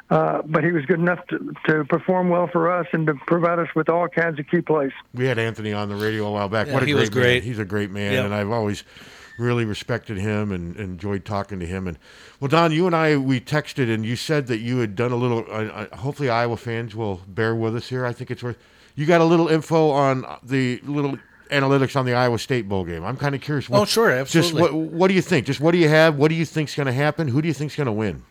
[0.09, 3.57] uh, but he was good enough to, to perform well for us and to provide
[3.59, 4.91] us with all kinds of key plays.
[5.13, 6.67] We had Anthony on the radio a while back.
[6.67, 7.43] Yeah, what a he great, was great.
[7.43, 7.47] man.
[7.47, 8.25] He's a great man, Yep.
[8.25, 8.83] and I've always
[9.39, 11.87] really respected him and enjoyed talking to him.
[11.87, 11.97] And
[12.39, 15.15] well, Don, you and I we texted, and you said that you had done a
[15.15, 15.45] little.
[15.49, 18.05] Uh, uh, hopefully, Iowa fans will bear with us here.
[18.05, 18.57] I think it's worth.
[18.95, 21.17] You got a little info on the little
[21.49, 23.03] analytics on the Iowa State bowl game.
[23.03, 23.67] I'm kind of curious.
[23.71, 24.61] Oh, sure, Just absolutely.
[24.61, 25.45] what, what do you think?
[25.45, 26.15] Just what do you have?
[26.15, 27.27] What do you think's going to happen?
[27.27, 28.23] Who do you think's going to win?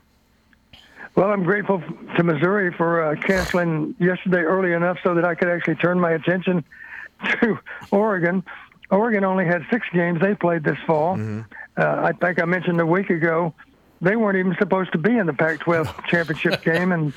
[1.15, 1.83] Well, I'm grateful
[2.17, 6.13] to Missouri for uh, canceling yesterday early enough so that I could actually turn my
[6.13, 6.65] attention
[7.41, 7.59] to
[7.91, 8.45] Oregon.
[8.91, 11.17] Oregon only had six games they played this fall.
[11.17, 11.41] Mm-hmm.
[11.77, 13.55] Uh, I think I mentioned a week ago
[14.01, 17.13] they weren't even supposed to be in the Pac-12 championship game, and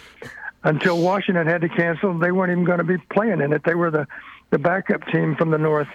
[0.64, 3.64] until Washington had to cancel, they weren't even going to be playing in it.
[3.64, 4.08] They were the
[4.50, 5.88] the backup team from the North,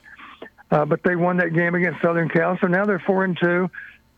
[0.70, 3.70] uh, but they won that game against Southern Cal, so now they're four and two.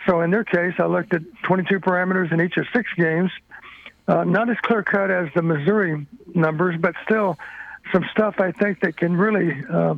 [0.06, 3.32] So in their case, I looked at 22 parameters in each of six games.
[4.06, 7.36] Uh, not as clear cut as the Missouri numbers, but still
[7.92, 9.96] some stuff I think that can really uh,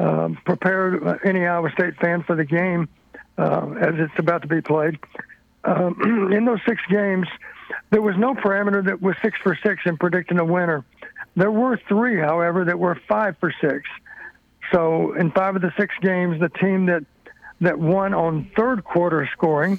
[0.00, 2.88] uh, prepare any Iowa State fan for the game
[3.36, 4.98] uh, as it's about to be played.
[5.64, 7.26] Um, in those six games,
[7.90, 10.84] there was no parameter that was six for six in predicting a winner.
[11.36, 13.88] There were three, however, that were five for six.
[14.72, 17.04] So in five of the six games, the team that
[17.60, 19.78] that won on third quarter scoring,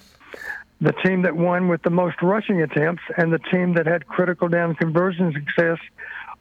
[0.81, 4.47] the team that won with the most rushing attempts, and the team that had critical
[4.47, 5.79] down conversion success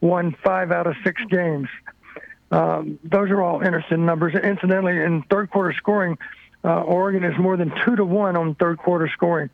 [0.03, 1.69] won five out of six games.
[2.51, 4.35] Um, those are all interesting numbers.
[4.35, 6.19] Incidentally, in third quarter scoring,
[6.65, 9.51] uh, Oregon is more than two to one on third quarter scoring.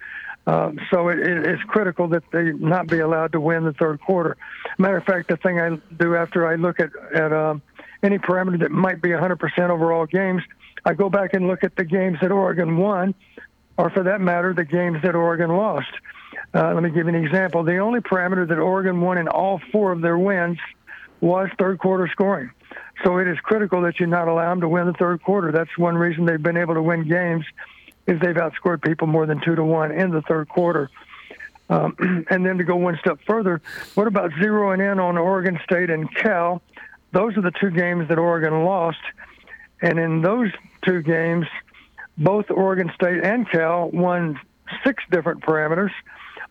[0.47, 4.01] Uh, so it, it, it's critical that they not be allowed to win the third
[4.01, 4.37] quarter.
[4.79, 7.63] Matter of fact, the thing I do after I look at at um,
[8.03, 10.43] any parameter that might be 100% overall games,
[10.85, 13.15] I go back and look at the games that Oregon won,
[13.77, 15.91] or for that matter, the games that Oregon lost.
[16.55, 17.65] Uh, let me give you an example.
[17.65, 20.59] The only parameter that Oregon won in all four of their wins
[21.21, 22.51] was third quarter scoring.
[23.05, 25.53] So it is critical that you not allow them to win the third quarter.
[25.53, 27.45] That's one reason they've been able to win games
[28.07, 30.91] is they've outscored people more than two to one in the third quarter.
[31.69, 31.97] Um,
[32.31, 33.61] and then to go one step further,
[33.95, 36.63] what about zeroing in on Oregon State and Cal?
[37.13, 38.99] Those are the two games that Oregon lost.
[39.83, 40.51] And in those
[40.85, 41.47] two games,
[42.17, 44.41] both Oregon State and Cal won
[44.85, 45.91] six different parameters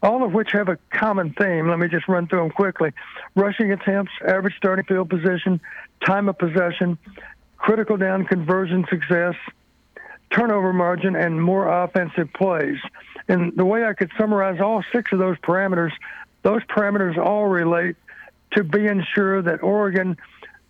[0.02, 1.70] all of which have a common theme.
[1.70, 2.92] Let me just run through them quickly.
[3.36, 5.60] Rushing attempts, average starting field position,
[6.06, 6.98] time of possession,
[7.58, 9.36] critical down conversion success,
[10.30, 12.78] turnover margin, and more offensive plays.
[13.28, 15.92] And the way I could summarize all six of those parameters,
[16.44, 17.96] those parameters all relate
[18.52, 20.18] to being sure that Oregon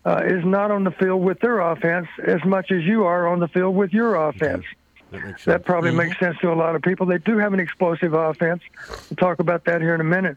[0.04, 3.40] uh, is not on the field with their offense as much as you are on
[3.40, 4.64] the field with your offense.
[5.10, 6.08] That, that probably mm-hmm.
[6.08, 7.06] makes sense to a lot of people.
[7.06, 8.62] They do have an explosive offense.
[9.08, 10.36] We'll talk about that here in a minute.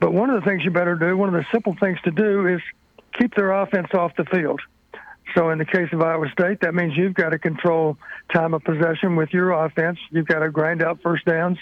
[0.00, 2.46] But one of the things you better do, one of the simple things to do,
[2.46, 2.60] is
[3.18, 4.60] keep their offense off the field.
[5.34, 7.98] So in the case of Iowa State, that means you've got to control
[8.32, 9.98] time of possession with your offense.
[10.10, 11.58] You've got to grind out first downs,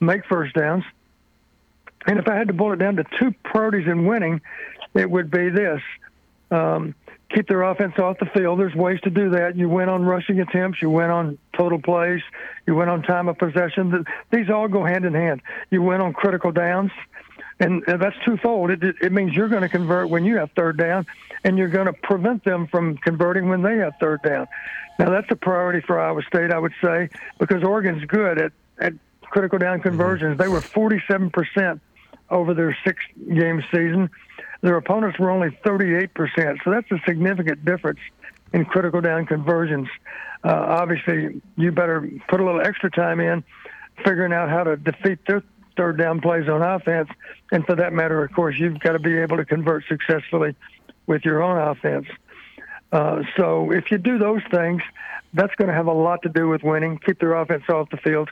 [0.00, 0.84] make first downs.
[2.06, 4.40] And if I had to boil it down to two priorities in winning,
[4.94, 5.80] it would be this.
[6.50, 6.94] Um,
[7.34, 8.58] keep their offense off the field.
[8.58, 9.56] There's ways to do that.
[9.56, 10.80] You win on rushing attempts.
[10.82, 12.20] You win on total plays.
[12.66, 14.04] You win on time of possession.
[14.30, 15.42] These all go hand in hand.
[15.70, 16.90] You win on critical downs.
[17.60, 18.70] And that's twofold.
[18.70, 21.06] It, it means you're going to convert when you have third down,
[21.44, 24.48] and you're going to prevent them from converting when they have third down.
[24.98, 28.94] Now, that's a priority for Iowa State, I would say, because Oregon's good at, at
[29.22, 29.88] critical down mm-hmm.
[29.88, 30.38] conversions.
[30.38, 31.80] They were 47%
[32.30, 34.10] over their six game season.
[34.62, 36.58] Their opponents were only 38%.
[36.64, 38.00] So that's a significant difference
[38.52, 39.88] in critical down conversions.
[40.44, 43.44] Uh, obviously, you better put a little extra time in
[44.04, 45.42] figuring out how to defeat their
[45.76, 47.08] third down plays on offense.
[47.50, 50.54] And for that matter, of course, you've got to be able to convert successfully
[51.06, 52.06] with your own offense.
[52.92, 54.82] Uh, so if you do those things,
[55.34, 56.98] that's going to have a lot to do with winning.
[56.98, 58.30] Keep their offense off the field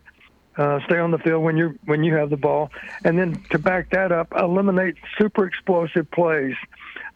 [0.61, 2.71] uh, stay on the field when you when you have the ball,
[3.05, 6.55] and then to back that up, eliminate super explosive plays.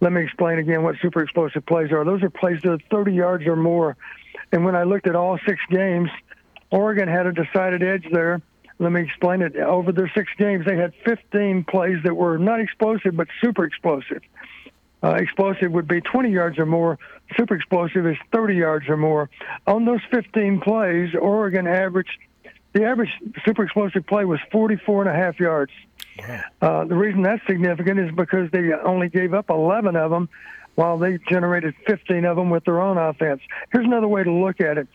[0.00, 2.04] Let me explain again what super explosive plays are.
[2.06, 3.98] Those are plays that are 30 yards or more.
[4.50, 6.08] And when I looked at all six games,
[6.70, 8.40] Oregon had a decided edge there.
[8.78, 9.56] Let me explain it.
[9.56, 14.22] Over their six games, they had 15 plays that were not explosive but super explosive.
[15.02, 16.98] Uh, explosive would be 20 yards or more.
[17.36, 19.28] Super explosive is 30 yards or more.
[19.66, 22.18] On those 15 plays, Oregon averaged
[22.74, 23.10] the average
[23.44, 25.72] super explosive play was 44 and a half yards.
[26.60, 30.28] Uh, the reason that's significant is because they only gave up 11 of them
[30.74, 33.40] while they generated 15 of them with their own offense.
[33.72, 34.88] Here's another way to look at it.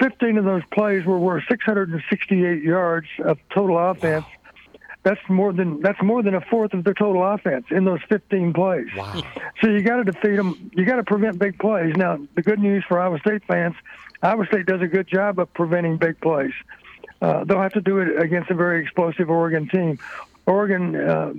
[0.00, 4.24] 15 of those plays were worth 668 yards of total offense.
[4.24, 4.32] Wow.
[5.02, 8.52] That's more than that's more than a fourth of their total offense in those 15
[8.52, 8.88] plays.
[8.94, 9.22] Wow.
[9.62, 10.70] So you got to defeat them.
[10.74, 11.96] You got to prevent big plays.
[11.96, 13.74] Now, the good news for Iowa State fans,
[14.22, 16.52] Iowa State does a good job of preventing big plays.
[17.20, 19.98] Uh, they'll have to do it against a very explosive Oregon team.
[20.46, 21.32] Oregon uh,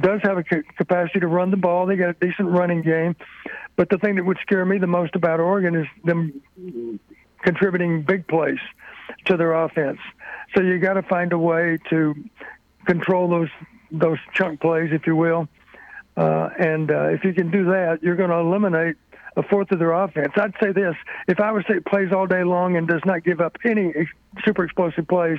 [0.00, 1.86] does have a capacity to run the ball.
[1.86, 3.16] They got a decent running game,
[3.76, 6.40] but the thing that would scare me the most about Oregon is them
[7.42, 8.58] contributing big plays
[9.26, 9.98] to their offense.
[10.54, 12.14] So you got to find a way to
[12.86, 13.50] control those
[13.90, 15.48] those chunk plays, if you will.
[16.16, 18.96] Uh, and uh, if you can do that, you're going to eliminate
[19.36, 20.32] a fourth of their offense.
[20.36, 20.94] I'd say this:
[21.28, 23.92] if Iowa State plays all day long and does not give up any
[24.44, 25.38] super explosive plays,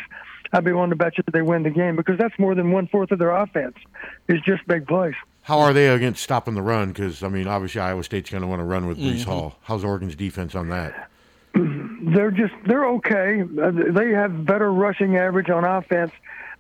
[0.54, 2.72] I'd be willing to bet you that they win the game because that's more than
[2.72, 3.76] one fourth of their offense
[4.28, 5.14] is just big plays.
[5.44, 6.90] How are they against stopping the run?
[6.90, 9.26] Because I mean, obviously Iowa State's going to want to run with Brees Mhm.
[9.26, 9.60] Hall.
[9.64, 11.10] How's Oregon's defense on that?
[11.54, 13.42] they're just they're okay.
[13.62, 16.12] Uh, They have better rushing average on offense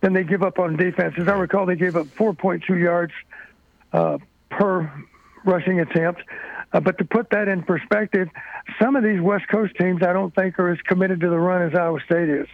[0.01, 1.15] than they give up on defense.
[1.17, 3.13] As I recall, they gave up 4.2 yards
[3.91, 4.17] uh,
[4.51, 4.91] per
[5.45, 6.21] rushing attempt.
[6.75, 8.27] Uh, but to put that in perspective,
[8.81, 11.61] some of these West Coast teams I don't think are as committed to the run
[11.61, 12.47] as Iowa State is.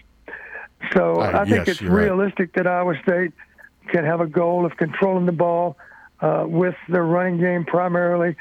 [0.93, 2.03] So Uh, I think yes, it's you're right.
[2.03, 3.33] realistic that Iowa State
[3.87, 5.75] can have a goal of controlling the ball
[6.21, 8.35] uh, with their running game primarily,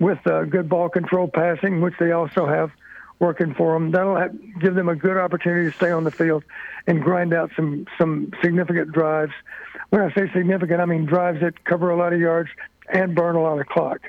[0.00, 2.70] with uh, good ball control passing, which they also have
[3.18, 3.90] working for them.
[3.90, 6.44] That'll have, give them a good opportunity to stay on the field
[6.86, 9.32] and grind out some some significant drives.
[9.90, 12.48] When I say significant, I mean drives that cover a lot of yards
[12.88, 14.08] and burn a lot of clock.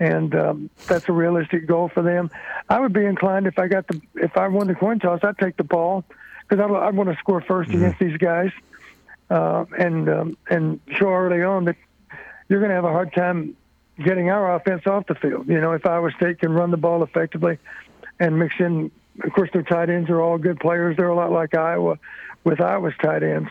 [0.00, 2.30] And um, that's a realistic goal for them.
[2.68, 5.38] I would be inclined if I got the if I won the coin toss, I'd
[5.38, 6.04] take the ball
[6.48, 8.52] because I, I want to score 1st against these guys
[9.30, 11.76] uh, and um, and show early on that
[12.48, 13.56] you're going to have a hard time
[14.02, 15.48] getting our offense off the field.
[15.48, 17.58] You know, if Iowa State can run the ball effectively
[18.20, 18.90] and mix in,
[19.22, 20.96] of course, their tight ends are all good players.
[20.96, 21.98] They're a lot like Iowa
[22.44, 23.50] with Iowa's tight ends.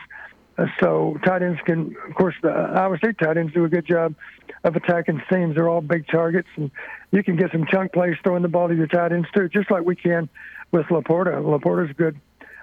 [0.57, 3.85] Uh, so tight ends can, of course, the Iowa State tight ends do a good
[3.85, 4.15] job
[4.63, 5.55] of attacking seams.
[5.55, 6.71] They're all big targets, and
[7.11, 9.69] you can get some chunk plays throwing the ball to your tight ends too, just
[9.69, 10.29] like we can
[10.71, 11.41] with Laporta.
[11.43, 12.19] Laporta's good,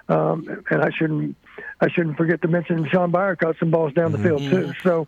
[0.09, 1.37] um, and I shouldn't
[1.79, 4.73] I shouldn't forget to mention Shaun Beyer caught some balls down the field too.
[4.83, 5.07] So,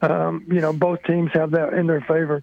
[0.00, 2.42] um, you know, both teams have that in their favor.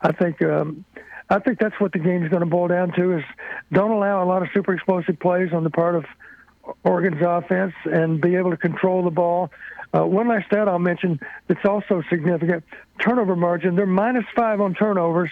[0.00, 0.84] I think um,
[1.30, 3.24] I think that's what the game is going to boil down to: is
[3.72, 6.04] don't allow a lot of super explosive plays on the part of
[6.84, 9.50] Oregon's offense and be able to control the ball.
[9.94, 12.64] Uh, one last stat I'll mention that's also significant:
[13.00, 13.76] turnover margin.
[13.76, 15.30] They're minus five on turnovers.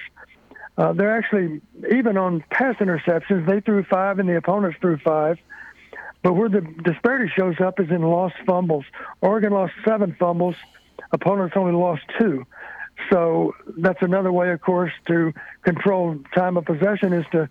[0.76, 3.46] Uh, they're actually even on pass interceptions.
[3.46, 5.38] They threw five, and the opponents threw five.
[6.22, 8.84] But where the disparity shows up is in lost fumbles.
[9.20, 10.54] Oregon lost seven fumbles.
[11.12, 12.46] Opponents only lost two.
[13.10, 17.48] So that's another way, of course, to control time of possession is to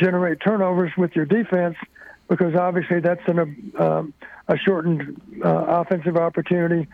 [0.00, 1.76] generate turnovers with your defense,
[2.28, 4.14] because obviously that's an, um,
[4.48, 6.88] a shortened uh, offensive opportunity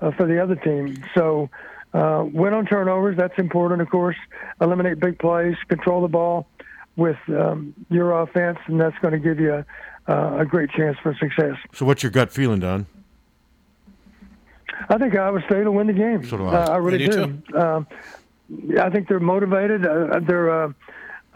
[0.00, 1.02] uh, for the other team.
[1.14, 1.50] So
[1.92, 4.16] uh, win on turnovers, that's important, of course.
[4.60, 6.46] Eliminate big plays, control the ball
[6.96, 9.66] with um, your offense, and that's going to give you a,
[10.08, 11.56] uh, a great chance for success.
[11.72, 12.86] So what's your gut feeling, Don?
[14.88, 16.24] I think Iowa State will win the game.
[16.24, 16.54] So do I.
[16.54, 17.58] Uh, I really I do do.
[17.58, 17.86] Um,
[18.78, 19.86] I think they're motivated.
[19.86, 20.72] Uh, they're uh,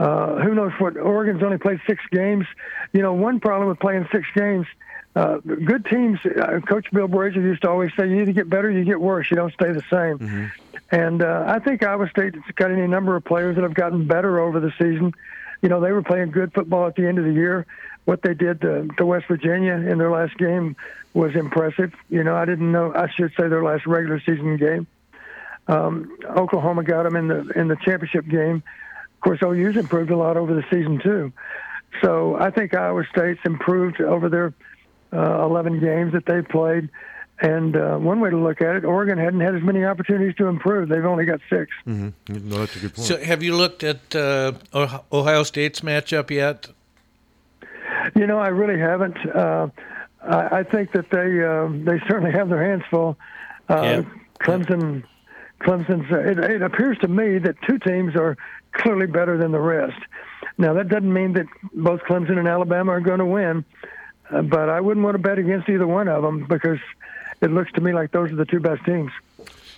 [0.00, 0.96] uh, who knows what?
[0.96, 2.46] Oregon's only played six games.
[2.94, 4.66] You know, one problem with playing six games.
[5.14, 6.18] Uh, good teams.
[6.24, 9.30] Uh, Coach Bill Brashier used to always say, "You either get better, you get worse.
[9.30, 10.50] You don't stay the same."
[10.90, 14.40] And uh, I think Iowa State's got any number of players that have gotten better
[14.40, 15.12] over the season.
[15.60, 17.66] You know, they were playing good football at the end of the year.
[18.06, 20.76] What they did to, to West Virginia in their last game
[21.12, 21.92] was impressive.
[22.08, 22.94] You know, I didn't know.
[22.94, 24.86] I should say their last regular season game.
[25.68, 28.62] Um, Oklahoma got them in the in the championship game.
[29.20, 31.30] Of course, OU's improved a lot over the season too.
[32.02, 34.54] So I think Iowa State's improved over their
[35.12, 36.88] uh, 11 games that they've played.
[37.42, 40.46] And uh, one way to look at it, Oregon hadn't had as many opportunities to
[40.46, 40.88] improve.
[40.88, 42.48] They've only got 6 Mm-hmm.
[42.48, 43.06] No, that's a good point.
[43.08, 46.68] So, have you looked at uh, Oh- Ohio State's matchup yet?
[48.14, 49.16] You know, I really haven't.
[49.34, 49.68] Uh,
[50.22, 53.16] I, I think that they uh, they certainly have their hands full.
[53.68, 54.02] Uh, Yeah.
[54.40, 55.04] Clemson,
[55.60, 56.06] Clemson's.
[56.10, 58.36] It, it appears to me that two teams are
[58.72, 59.98] clearly better than the rest.
[60.58, 63.64] Now that doesn't mean that both Clemson and Alabama are going to win,
[64.30, 66.78] uh, but I wouldn't want to bet against either one of them because
[67.40, 69.10] it looks to me like those are the two best teams.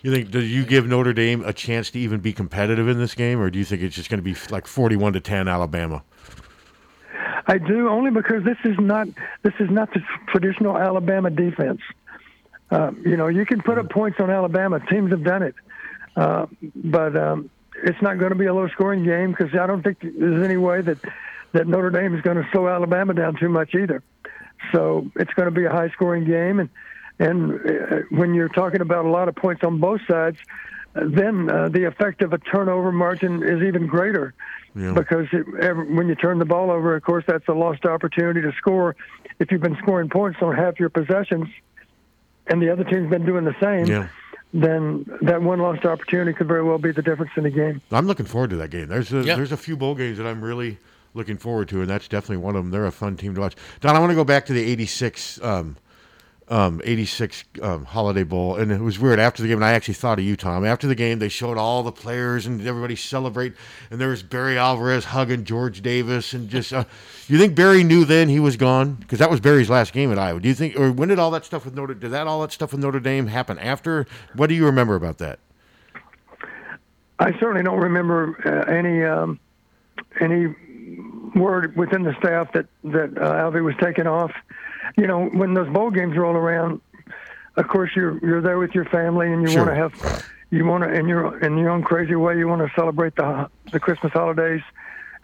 [0.02, 3.14] You think do you give Notre Dame a chance to even be competitive in this
[3.14, 6.02] game, or do you think it's just going to be like forty-one to ten Alabama?
[7.46, 9.08] I do only because this is not
[9.42, 11.80] this is not the traditional Alabama defense.
[12.70, 14.80] Uh, you know, you can put up points on Alabama.
[14.80, 15.54] Teams have done it,
[16.16, 17.50] uh, but um,
[17.82, 20.80] it's not going to be a low-scoring game because I don't think there's any way
[20.82, 20.98] that
[21.52, 24.02] that Notre Dame is going to slow Alabama down too much either.
[24.72, 26.70] So it's going to be a high-scoring game, and
[27.18, 30.38] and uh, when you're talking about a lot of points on both sides,
[30.94, 34.34] then uh, the effect of a turnover margin is even greater
[34.74, 34.92] Yeah.
[34.92, 38.40] because it, every, when you turn the ball over, of course, that's a lost opportunity
[38.42, 38.96] to score.
[39.38, 41.48] If you've been scoring points on half your possessions,
[42.46, 44.08] and the other team's been doing the same, Yeah.
[44.52, 47.80] Then that one lost opportunity could very well be the difference in the game.
[47.90, 48.88] I'm looking forward to that game.
[48.88, 49.36] There's a, Yeah.
[49.36, 50.78] there's a few bowl games that I'm really
[51.14, 52.70] looking forward to, and that's definitely one of them.
[52.70, 53.54] They're a fun team to watch.
[53.80, 55.76] Don, I want to go back to the '86 um,
[56.48, 58.56] um, 86 um, Holiday Bowl.
[58.56, 60.64] And it was weird after the game, and I actually thought of you, Tom.
[60.64, 63.54] After the game, they showed all the players and everybody celebrate.
[63.90, 66.32] And there was Barry Alvarez hugging George Davis.
[66.32, 66.84] And just, uh,
[67.28, 68.94] you think Barry knew then he was gone?
[68.94, 70.40] Because that was Barry's last game at Iowa.
[70.40, 72.52] Do you think, or when did all that stuff with Notre Did that all that
[72.52, 74.06] stuff with Notre Dame happen after?
[74.34, 75.38] What do you remember about that?
[77.18, 79.38] I certainly don't remember uh, any um,
[80.20, 80.54] any
[81.36, 84.32] word within the staff that that uh, Alvy was taken off.
[84.96, 86.80] You know, when those bowl games roll around,
[87.56, 89.64] of course you're you're there with your family and you Sure.
[89.66, 89.74] want to
[90.10, 93.14] have you want to in your in your own crazy way you want to celebrate
[93.16, 94.62] the the Christmas holidays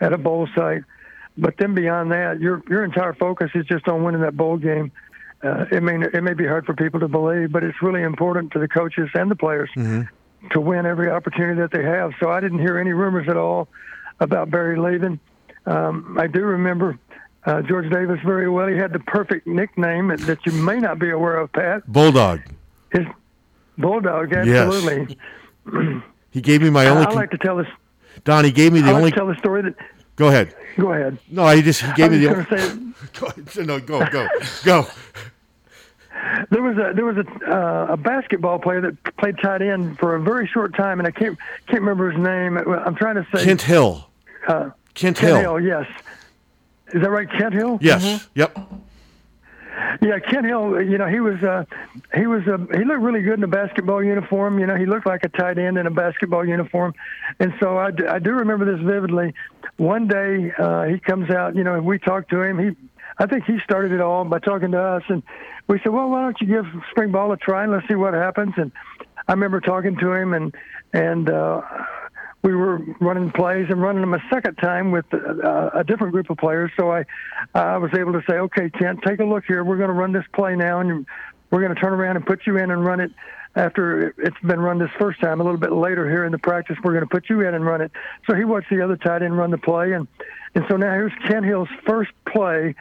[0.01, 0.83] at a bowl site.
[1.37, 4.91] But then beyond that, your your entire focus is just on winning that bowl game.
[5.43, 8.53] Uh, it may it may be hard for people to believe, but it's really important
[8.53, 9.71] to the coaches and the players
[10.51, 12.13] to win every opportunity that they have.
[12.21, 13.69] So I didn't hear any rumors at all
[14.21, 15.21] about Barry leaving.
[15.67, 16.99] Um, I do remember
[17.45, 18.67] uh, George Davis very well.
[18.69, 21.91] He had the perfect nickname that you may not be aware of, Pat.
[21.91, 22.41] Bulldog.
[22.93, 23.07] His
[23.77, 25.19] Bulldog, absolutely.
[26.31, 27.03] He gave me my only.
[27.03, 27.67] I con- like to tell this.
[28.25, 29.11] Don, he gave me the I like only.
[29.13, 29.75] to tell the story that.
[30.17, 30.55] Go ahead.
[30.79, 31.19] Go ahead.
[31.31, 32.47] No, I just he gave me the.
[32.51, 32.79] say
[33.21, 33.67] Go ahead.
[33.67, 34.29] No, go, go,
[34.65, 34.87] go.
[36.51, 40.15] there was a there was a uh, a basketball player that played tight end for
[40.17, 42.59] a very short time, and I can't can't remember his name.
[42.59, 44.07] I'm trying to say Kent Hill.
[44.47, 45.41] Uh, Kent, Kent Hill.
[45.41, 45.61] Hill.
[45.61, 45.87] Yes.
[46.93, 47.79] Is that right, Kent Hill?
[47.81, 48.29] Yes.
[48.35, 48.59] Yep.
[50.01, 50.83] Yeah, Kent Hill.
[50.83, 51.65] You know, he was uh,
[52.15, 54.59] he was uh, he looked really good in a basketball uniform.
[54.59, 56.95] You know, he looked like a tight end in a basketball uniform,
[57.39, 59.35] and so I, do- I do remember this vividly.
[59.77, 61.55] One day uh, he comes out.
[61.55, 62.59] You know, and we talked to him.
[62.59, 62.77] He,
[63.19, 65.23] I think he started it all by talking to us, and
[65.69, 68.15] we said, "Well, why don't you give spring ball a try and let's see what
[68.15, 68.73] happens?" And
[69.29, 70.55] I remember talking to him, and
[70.93, 71.61] and uh,
[72.49, 76.31] we were running plays and running them a second time with uh, a different group
[76.31, 76.71] of players.
[76.79, 77.05] So I,
[77.55, 79.63] I was able to say, okay, Kent, take a look here.
[79.65, 81.07] We're going to run this play now, and
[81.51, 83.13] we're going to turn around and put you in and run it
[83.55, 85.43] after it's been run this first time.
[85.43, 87.67] A little bit later here in the practice, we're going to put you in and
[87.67, 87.93] run it.
[88.27, 90.09] So he watched the other tight end run the play, and
[90.55, 92.75] and so now here's Kent Hill's first play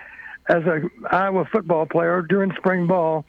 [0.47, 3.25] as a Iowa football player during spring ball.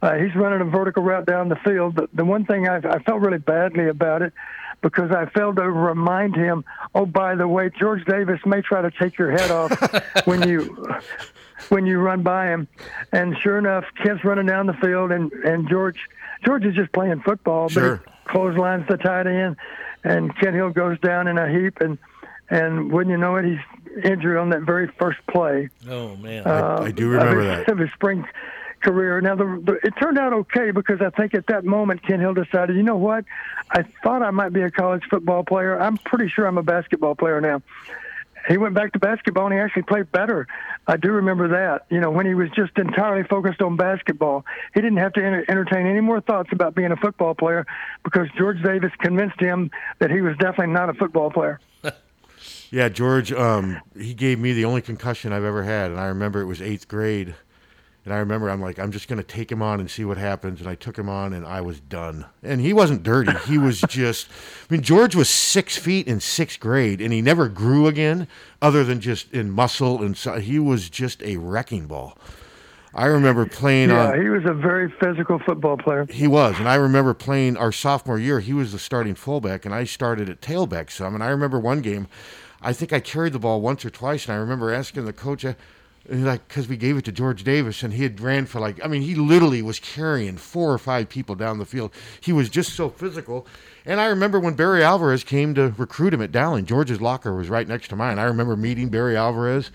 [0.00, 1.96] Uh, he's running a vertical route down the field.
[1.96, 4.32] The, the one thing I, I felt really badly about it
[4.82, 6.64] because I failed to remind him,
[6.94, 9.72] oh, by the way, George Davis may try to take your head off
[10.26, 10.86] when you
[11.68, 12.68] when you run by him.
[13.12, 15.98] And sure enough, Kent's running down the field, and and George
[16.44, 18.02] George is just playing football, Sure.
[18.04, 19.56] but he clotheslines the tight end,
[20.04, 21.96] and Kent Hill goes down in a heap, and
[22.50, 26.44] and wouldn't you know it, he's injured on that very first play Oh man.
[26.46, 27.72] uh, I do remember of his, that.
[27.72, 28.26] of his spring
[28.82, 29.20] career.
[29.20, 32.76] Now, the, it turned out okay because I think at that moment Ken Hill decided,
[32.76, 33.24] you know what,
[33.70, 35.80] I thought I might be a college football player.
[35.80, 37.62] I'm pretty sure I'm a basketball player now.
[38.48, 40.48] He went back to basketball and he actually played better.
[40.88, 41.86] I do remember that.
[41.90, 45.44] You know, when he was just entirely focused on basketball, he didn't have to enter-
[45.48, 47.64] entertain any more thoughts about being a football player
[48.02, 49.70] because George Davis convinced him
[50.00, 51.60] that he was definitely not a football player.
[52.72, 53.32] Yeah, George.
[53.32, 56.62] Um, he gave me the only concussion I've ever had, and I remember it was
[56.62, 57.34] eighth grade.
[58.04, 60.16] And I remember I'm like, I'm just going to take him on and see what
[60.18, 60.58] happens.
[60.60, 62.26] And I took him on, and I was done.
[62.42, 63.32] And he wasn't dirty.
[63.46, 64.28] He was just.
[64.68, 68.26] I mean, George was six feet in sixth grade, and he never grew again,
[68.60, 72.18] other than just in muscle and so, he was just a wrecking ball.
[72.94, 74.20] I remember playing Yeah, on.
[74.20, 76.04] he was a very physical football player.
[76.10, 78.40] He was, and I remember playing our sophomore year.
[78.40, 81.14] He was the starting fullback, and I started at tailback some.
[81.14, 82.06] And I remember one game,
[82.60, 85.42] I think I carried the ball once or twice, and I remember asking the coach,
[85.44, 85.54] uh,
[86.08, 88.88] like, because we gave it to George Davis, and he had ran for like, I
[88.88, 91.92] mean, he literally was carrying four or five people down the field.
[92.20, 93.46] He was just so physical.
[93.84, 97.48] And I remember when Barry Alvarez came to recruit him at Dowling, George's locker was
[97.48, 98.18] right next to mine.
[98.18, 99.70] I remember meeting Barry Alvarez.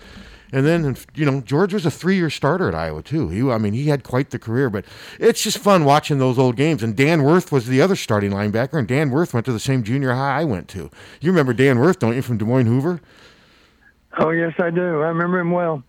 [0.50, 3.28] And then, you know, George was a three-year starter at Iowa too.
[3.28, 4.70] He, I mean, he had quite the career.
[4.70, 4.86] But
[5.18, 6.82] it's just fun watching those old games.
[6.82, 9.82] And Dan Worth was the other starting linebacker, and Dan Worth went to the same
[9.82, 10.90] junior high I went to.
[11.20, 13.00] You remember Dan Worth, don't you, from Des Moines Hoover?
[14.18, 15.02] Oh yes, I do.
[15.02, 15.82] I remember him well.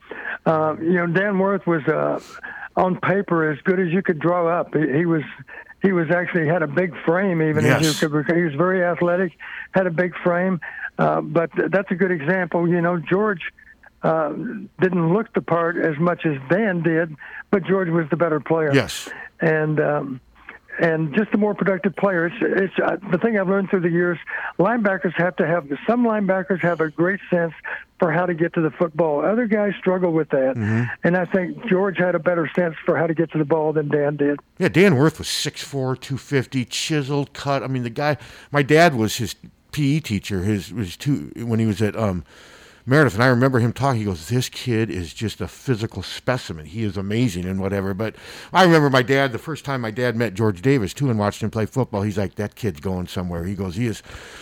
[0.45, 2.19] Uh, you know, Dan Worth was uh,
[2.75, 4.73] on paper as good as you could draw up.
[4.75, 5.23] He, he was
[5.81, 8.35] he was actually had a big frame even as you could.
[8.35, 9.33] He was very athletic,
[9.71, 10.59] had a big frame.
[10.97, 12.67] Uh, but that's a good example.
[12.67, 13.41] You know, George
[14.03, 14.33] uh,
[14.81, 17.15] didn't look the part as much as Dan did,
[17.51, 19.09] but George was the better player Yes.
[19.39, 20.21] and um,
[20.79, 22.27] and just a more productive player.
[22.27, 24.17] It's it's uh, the thing I've learned through the years.
[24.57, 27.53] Linebackers have to have some linebackers have a great sense
[27.99, 29.25] for how to get to the football.
[29.25, 30.55] Other guys struggle with that,
[31.03, 33.73] and I think George had a better sense for how to get to the ball
[33.73, 34.39] than Dan did.
[34.57, 37.61] Yeah, Dan Worth was 6'4", 250, chiseled, cut.
[37.63, 38.17] I mean, the guy.
[38.51, 39.35] My dad was his
[39.71, 40.43] PE teacher.
[40.43, 42.23] His was two when he was at um,
[42.89, 43.99] Meredith, and I remember him talking.
[43.99, 46.65] He goes, "This kid is just a physical specimen.
[46.65, 48.15] He is amazing and whatever." But
[48.51, 49.31] I remember my dad.
[49.31, 52.17] The first time my dad met George Davis too and watched him play football, he's
[52.17, 54.01] like, "That kid's going somewhere." He goes, "He is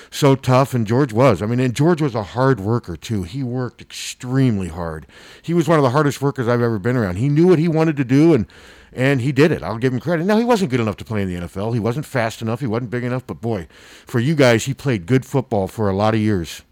[0.10, 1.42] so tough," and George was.
[1.42, 3.24] I mean, and George was a hard worker too.
[3.24, 5.06] He worked extremely hard.
[5.42, 7.18] He was one of the hardest workers I've ever been around.
[7.18, 8.46] He knew what he wanted to do and.
[8.94, 9.62] And he did it.
[9.62, 10.26] I'll give him credit.
[10.26, 11.74] Now he wasn't good enough to play in the NFL.
[11.74, 12.62] He wasn't fast enough.
[12.62, 13.28] He wasn't big enough.
[13.28, 13.68] But boy,
[14.08, 16.64] for you guys, he played good football for a lot of years.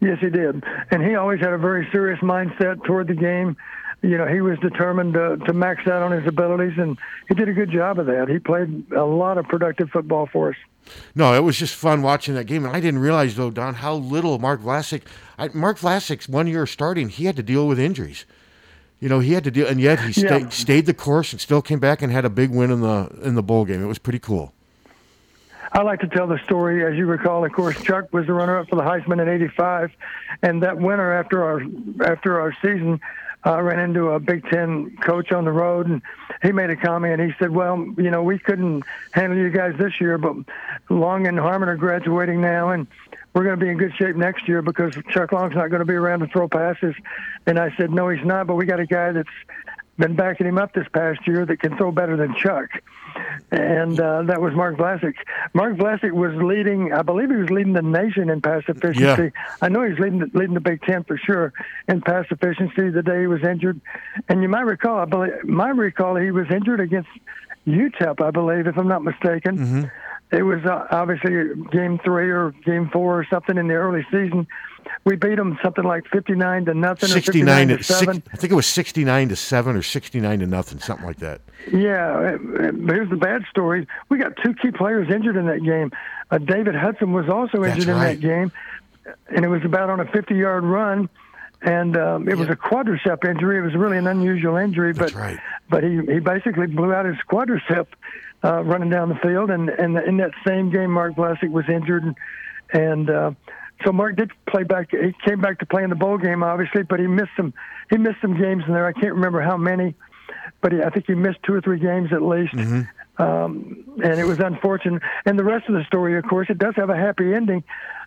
[0.00, 3.56] Yes, he did, and he always had a very serious mindset toward the game.
[4.02, 7.48] You know, he was determined to, to max out on his abilities, and he did
[7.48, 8.28] a good job of that.
[8.28, 10.56] He played a lot of productive football for us.
[11.14, 13.94] No, it was just fun watching that game, and I didn't realize though, Don, how
[13.94, 15.02] little Mark Vlasic.
[15.38, 18.26] I, Mark Vlasic's one year starting, he had to deal with injuries.
[19.00, 20.48] You know, he had to deal, and yet he Yeah.
[20.50, 23.34] stayed the course and still came back and had a big win in the in
[23.34, 23.82] the bowl game.
[23.82, 24.52] It was pretty cool.
[25.74, 26.84] I like to tell the story.
[26.84, 29.90] As you recall, of course, Chuck was the runner-up for the Heisman in '85,
[30.40, 31.62] and that winter after our
[32.08, 33.00] after our season,
[33.42, 36.00] I ran into a Big Ten coach on the road, and
[36.42, 37.20] he made a comment.
[37.20, 40.36] He said, "Well, you know, we couldn't handle you guys this year, but
[40.90, 42.86] Long and Harmon are graduating now, and
[43.34, 45.86] we're going to be in good shape next year because Chuck Long's not going to
[45.86, 46.94] be around to throw passes."
[47.46, 49.28] And I said, "No, he's not, but we got a guy that's
[49.98, 52.70] been backing him up this past year that can throw better than Chuck."
[53.50, 55.14] And uh, that was Mark Vlasic.
[55.52, 59.32] Mark Vlasic was leading, I believe he was leading the nation in pass efficiency.
[59.62, 61.52] I know he's leading leading the Big Ten for sure
[61.88, 63.80] in pass efficiency the day he was injured.
[64.28, 67.08] And you might recall, I believe, might recall he was injured against
[67.66, 69.90] UTEP, I believe, if I'm not mistaken.
[70.32, 71.30] It was uh, obviously
[71.70, 74.46] game three or game four or something in the early season.
[75.04, 78.22] We beat them something like 59 to nothing or 69 59 to to six, seven.
[78.32, 81.42] I think it was 69 to 7 or 69 to nothing, something like that.
[81.70, 83.86] Yeah, but here's the bad story.
[84.08, 85.92] We got two key players injured in that game.
[86.30, 88.50] Uh, David Hudson was also injured in that game,
[89.28, 91.10] and it was about on a 50-yard run,
[91.60, 93.58] and um, it was a quadricep injury.
[93.58, 95.38] It was really an unusual injury, That's but right.
[95.68, 97.86] but he he basically blew out his quadricep
[98.42, 102.04] uh, running down the field, and and in that same game, Mark Vlasic was injured,
[102.04, 102.16] and
[102.72, 103.10] and.
[103.10, 103.30] Uh,
[103.84, 104.90] so Mark did play back.
[104.90, 107.52] He came back to play in the bowl game, obviously, but he missed some.
[107.90, 108.86] He missed some games in there.
[108.86, 109.94] I can't remember how many,
[110.60, 112.54] but he, I think he missed two or three games at least.
[113.16, 115.02] Um, and it was unfortunate.
[115.24, 117.62] And the rest of the story, of course, it does have a happy ending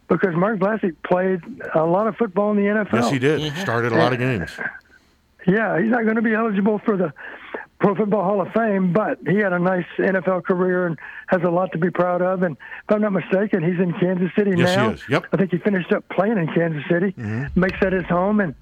[0.07, 1.41] because Mark Vlasic played
[1.75, 2.93] a lot of football in the NFL.
[2.93, 3.53] Yes, he did.
[3.57, 4.51] Started a lot of games.
[5.45, 7.13] Yeah, he's not going to be eligible for the
[7.79, 10.97] Pro Football Hall of Fame, but he had a nice NFL career and
[11.27, 12.41] has a lot to be proud of.
[12.41, 14.89] And if I'm not mistaken, he's in Kansas City Yes, he now.
[14.91, 15.03] is.
[15.09, 15.25] Yep.
[15.31, 17.59] I think he finished up playing in Kansas City, mm-hmm.
[17.59, 18.55] makes that his home, and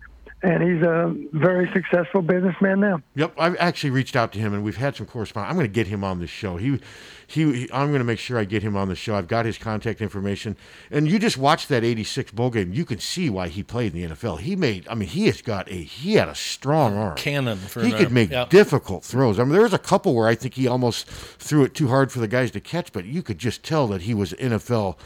[0.45, 3.01] and he's a very successful businessman now.
[3.15, 5.49] Yep, I've actually reached out to him, and we've had some correspondence.
[5.49, 6.57] I'm going to get him on the show.
[6.57, 6.79] He,
[7.27, 9.15] he, he- I'm going to make sure I get him on the show.
[9.15, 10.55] I've got his contact information,
[10.91, 12.71] and you just watched that '86 bowl game.
[12.73, 14.39] You can see why he played in the NFL.
[14.41, 17.17] He made, I mean, he has got a, he had a strong arm.
[17.17, 18.13] Cannon for he an could arm.
[18.13, 18.49] make Yep.
[18.51, 19.39] difficult throws.
[19.39, 22.11] I mean, there was a couple where I think he almost threw it too hard
[22.11, 24.97] for the guys to catch, but you could just tell that he was NFL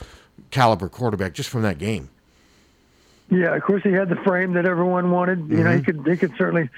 [0.52, 2.10] caliber quarterback just from that game.
[3.30, 5.49] Yeah, of course he had the frame that everyone wanted.
[5.49, 6.69] You know, he could he could certainly.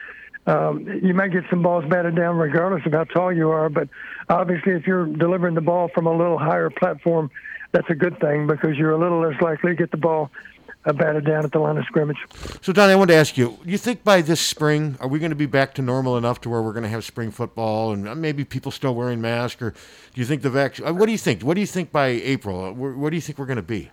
[0.48, 3.90] Um, you might get some balls batted down regardless of how tall you are, but
[4.28, 7.30] obviously if you're delivering the ball from a little higher platform,
[7.74, 10.32] that's a good thing because you're a little less likely to get the ball
[10.86, 12.18] uh, batted down at the line of scrimmage.
[12.62, 15.30] So, Don, I wanted to ask you: You think by this spring, are we going
[15.30, 18.08] to be back to normal enough to where we're going to have spring football and
[18.08, 19.62] uh, maybe people still wearing masks?
[19.62, 20.98] Or do you think the vaccine?
[20.98, 21.44] What do you think?
[21.44, 22.66] What do you think by April?
[22.66, 23.92] Uh, Where, where do you think we're going to be?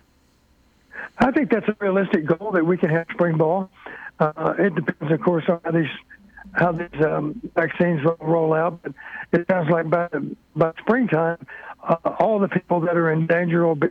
[1.17, 3.69] I think that's a realistic goal that we can have spring ball.
[4.19, 5.89] Uh, it depends, of course, on how these
[6.53, 8.81] how these um, vaccines will roll out.
[8.81, 8.93] But
[9.41, 10.07] it sounds like by
[10.55, 11.45] by springtime,
[11.83, 13.87] uh, all the people that are in danger will be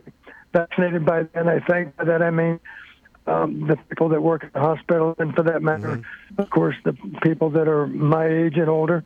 [0.53, 1.47] vaccinated by then.
[1.47, 2.59] I think by that I mean
[3.27, 6.01] um, the people that work at the hospital, and for that matter,
[6.37, 9.03] of course, the people that are my age and older.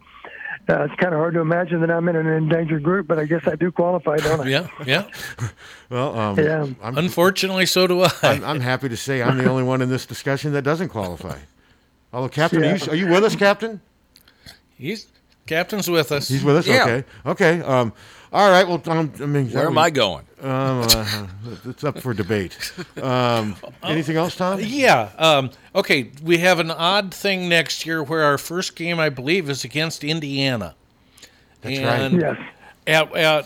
[0.70, 3.26] Uh, it's kind of hard to imagine that I'm in an endangered group, but I
[3.26, 4.48] guess I do qualify, don't I?
[4.48, 5.10] Yeah, yeah.
[5.90, 6.66] Well, um, Yeah.
[6.82, 8.10] I'm, Unfortunately, so do I.
[8.24, 11.38] I'm, I'm happy to say I'm the only one in this discussion that doesn't qualify.
[12.12, 13.82] Although, Captain, are, you, are you with us, Captain?
[14.76, 15.08] He's
[15.46, 16.28] captain's with us.
[16.30, 16.68] He's with us.
[16.68, 16.84] Yeah.
[16.84, 17.04] Okay.
[17.26, 17.62] Okay.
[17.62, 17.94] Um,
[18.34, 18.68] all right.
[18.68, 20.26] Well, um, I mean, Where am I going?
[20.42, 21.28] Um, uh,
[21.66, 22.58] it's up for debate.
[23.02, 24.60] Um, anything else, Tom?
[24.62, 25.10] Yeah.
[25.18, 26.12] Um, okay.
[26.24, 30.04] We have an odd thing next year where our first game, I believe, is against
[30.04, 30.76] Indiana.
[31.62, 32.38] That's and right.
[32.38, 32.50] Yes.
[32.88, 33.46] At, at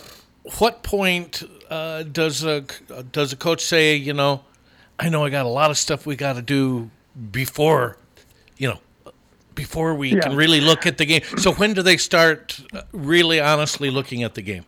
[0.60, 2.66] what point uh, does a
[3.12, 4.44] does a coach say, you know,
[5.00, 6.90] I know I got a lot of stuff we got to do
[7.32, 7.98] before,
[8.58, 8.80] you know,
[9.56, 10.20] before we Yeah.
[10.22, 11.22] can really look at the game.
[11.38, 14.66] So when do they start uh, really honestly looking at the game?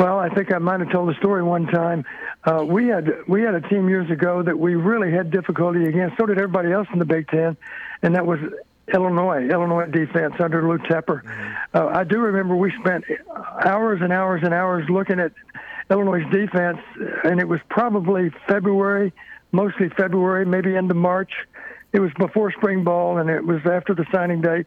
[0.00, 2.06] Well, I think I might have told the story one time.
[2.44, 6.16] Uh, we had we had a team years ago that we really had difficulty against.
[6.16, 7.54] So did everybody else in the Big Ten,
[8.00, 8.38] and that was
[8.94, 9.46] Illinois.
[9.50, 11.20] Illinois defense under Lou Tepper.
[11.74, 13.04] Uh, I do remember we spent
[13.62, 15.32] hours and hours and hours looking at
[15.90, 16.78] Illinois' defense,
[17.22, 19.12] and it was probably February,
[19.52, 21.32] mostly February, maybe into March.
[21.92, 24.64] It was before spring ball, and it was after the signing date.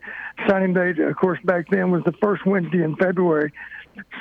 [0.47, 3.51] Signing date, of course, back then was the first Wednesday in February.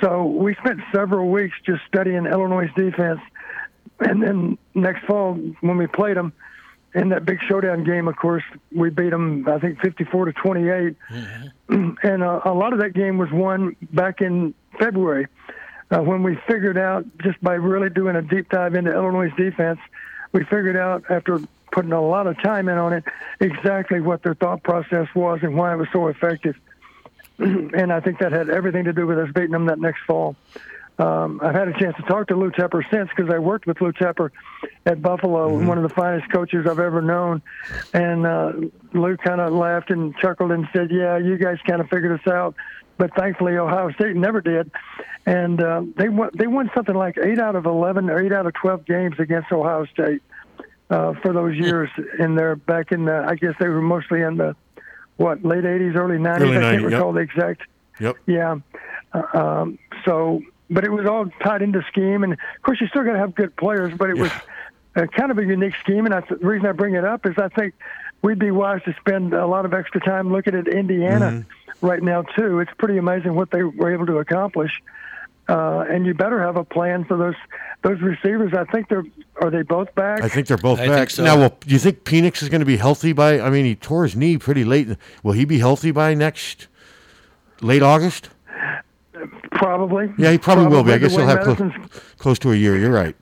[0.01, 3.20] So we spent several weeks just studying Illinois' defense,
[4.01, 6.33] and then next fall when we played them
[6.95, 8.43] in that big showdown game, of course,
[8.75, 10.97] we beat them I think 54 to 28,
[12.03, 15.27] and uh, a lot of that game was won back in February
[15.93, 19.79] uh, when we figured out just by really doing a deep dive into Illinois' defense,
[20.33, 21.39] we figured out after
[21.70, 23.05] putting a lot of time in on it
[23.41, 26.57] exactly what their thought process was and why it was so effective.
[27.74, 30.36] and I think that had everything to do with us beating them that next fall.
[30.99, 33.80] Um, I've had a chance to talk to Lou Tepper since because I worked with
[33.80, 34.30] Lou Tepper
[34.86, 35.66] at Buffalo, Mm-hmm.
[35.66, 37.43] one of the finest coaches I've ever known.
[37.95, 38.53] And uh,
[38.93, 42.26] Lou kind of laughed and chuckled and said, "Yeah, you guys kind of figured us
[42.30, 42.55] out."
[42.99, 44.70] But thankfully, Ohio State never did,
[45.24, 46.30] and uh, they won.
[46.34, 49.51] They won something like eight out of eleven or eight out of twelve games against
[49.51, 50.22] Ohio State
[50.90, 51.88] uh, for those years
[52.18, 52.55] in there.
[52.55, 54.55] Back in the, I guess they were mostly in the
[55.16, 56.40] what late '80s, early '90s.
[56.40, 56.90] Early I can't 90s, yep.
[56.92, 57.62] recall the exact.
[58.00, 58.16] Yep.
[58.26, 58.56] Yeah.
[59.12, 63.04] Uh, um, so, but it was all tied into scheme, and of course, you still
[63.04, 63.94] got to have good players.
[63.96, 64.30] But it was
[64.96, 67.36] uh, kind of a unique scheme, and I, the reason I bring it up is
[67.38, 67.74] I think
[68.22, 71.44] we'd be wise to spend a lot of extra time looking at Indiana
[71.82, 71.86] Mm-hmm.
[71.86, 72.60] right now too.
[72.60, 74.70] It's pretty amazing what they were able to accomplish.
[75.53, 77.34] Uh, and you better have a plan for those
[77.82, 78.53] those receivers.
[78.55, 79.05] I think they're
[79.42, 80.22] are they both back?
[80.22, 81.24] I think they're both I back think so.
[81.24, 81.36] now.
[81.36, 83.38] Well, do you think Penix is going to be healthy by?
[83.40, 84.88] I mean, he tore his knee pretty late.
[85.22, 86.68] Will he be healthy by next
[87.61, 88.30] late August?
[89.53, 90.12] probably.
[90.18, 90.92] Yeah, he probably, will be.
[90.92, 92.76] I guess he'll have clo- Madison's- close to a year.
[92.78, 93.14] You're right.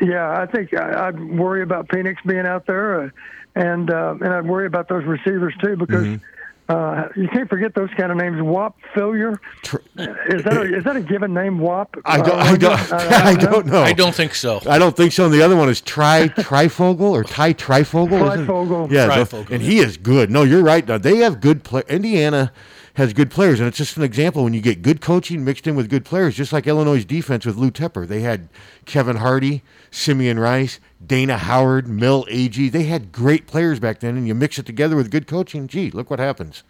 [0.00, 3.10] Yeah, I think I, I'd worry about Penix being out there, uh,
[3.54, 6.24] and uh, and I'd worry about those receivers too because Mm-hmm.
[6.68, 8.42] Uh, you can't forget those kind of names.
[8.42, 9.38] Whop Philyor.
[9.64, 11.60] Is that a, is that a given name?
[11.60, 11.94] Wap?
[12.04, 12.30] I don't.
[12.30, 12.92] Uh, I don't.
[12.92, 13.82] I don't know.
[13.82, 14.60] I don't think so.
[14.68, 15.26] I don't think so.
[15.26, 18.32] And the other one is Tri Fryfogle or Ty Fryfogle.
[18.32, 18.46] isn't?
[18.46, 18.90] Fryfogle.
[18.90, 20.30] Yeah, the- Fryfogle, and he is good.
[20.30, 20.86] No, you're right.
[20.86, 21.82] Now, they have good play.
[21.88, 22.52] Indiana
[22.96, 25.76] has good players, and it's just an example when you get good coaching mixed in
[25.76, 28.08] with good players, just like Illinois' defense with Lou Tepper.
[28.08, 28.48] They had
[28.86, 32.72] Kevin Hardy, Simeon Rice, Dana Howard, Mel Agee.
[32.72, 35.68] They had great players back then, and you mix it together with good coaching.
[35.68, 36.62] Gee, look what happens.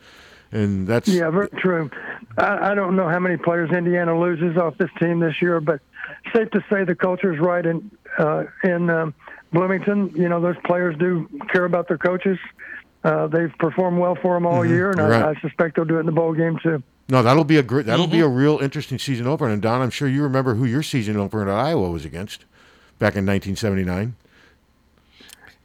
[0.51, 1.91] And that's Yeah, very true.
[2.39, 5.81] I, I don't know how many players Indiana loses off this team this year, but
[6.35, 9.15] safe to say the culture is right in uh, in um,
[9.53, 10.11] Bloomington.
[10.17, 12.39] You know, those players do care about their coaches.
[13.07, 15.23] Uh, they've performed well for them all year, and Right.
[15.23, 16.83] I, I suspect they'll do it in the bowl game too.
[17.09, 17.87] No, that'll be a great.
[17.87, 18.35] That'll be a Mm-hmm.
[18.37, 19.53] real interesting season opener.
[19.53, 22.41] And Don, I'm sure you remember who your season opener at Iowa was against
[22.99, 24.17] back in 1979.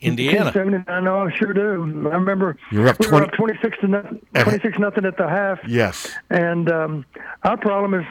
[0.01, 0.51] Indiana.
[0.51, 2.09] 79, no, I sure do.
[2.11, 5.59] I remember You're up we were up 26 to nothing, 26 nothing at the half.
[5.67, 6.09] Yes.
[6.31, 7.05] And um,
[7.43, 8.05] our problem is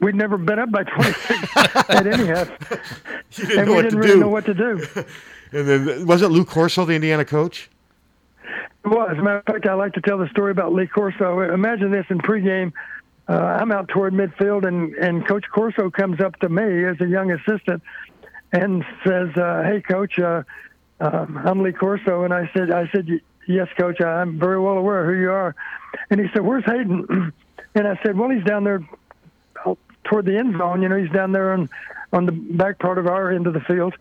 [0.00, 1.56] we'd never been up by 26
[1.90, 2.48] at any half.
[3.38, 4.20] You didn't and know we what didn't to really do.
[4.20, 4.86] know what to do.
[5.50, 7.70] And then wasn't Lou Corso the Indiana coach?
[8.84, 11.40] Well, as a matter of fact, I like to tell the story about Lee Corso.
[11.40, 12.72] Imagine this in pregame.
[13.28, 17.06] Uh, I'm out toward midfield, and, and Coach Corso comes up to me as a
[17.06, 17.82] young assistant
[18.52, 20.42] and says, uh, "Hey, Coach, uh,
[21.00, 23.06] um, I'm Lee Corso." And I said, "I said,
[23.46, 24.00] yes, Coach.
[24.00, 25.54] I'm very well aware who you are."
[26.08, 27.32] And he said, "Where's Hayden?"
[27.74, 28.80] And I said, "Well, he's down there
[29.66, 30.80] out toward the end zone.
[30.80, 31.68] You know, he's down there on
[32.12, 33.94] on the back part of our end of the field."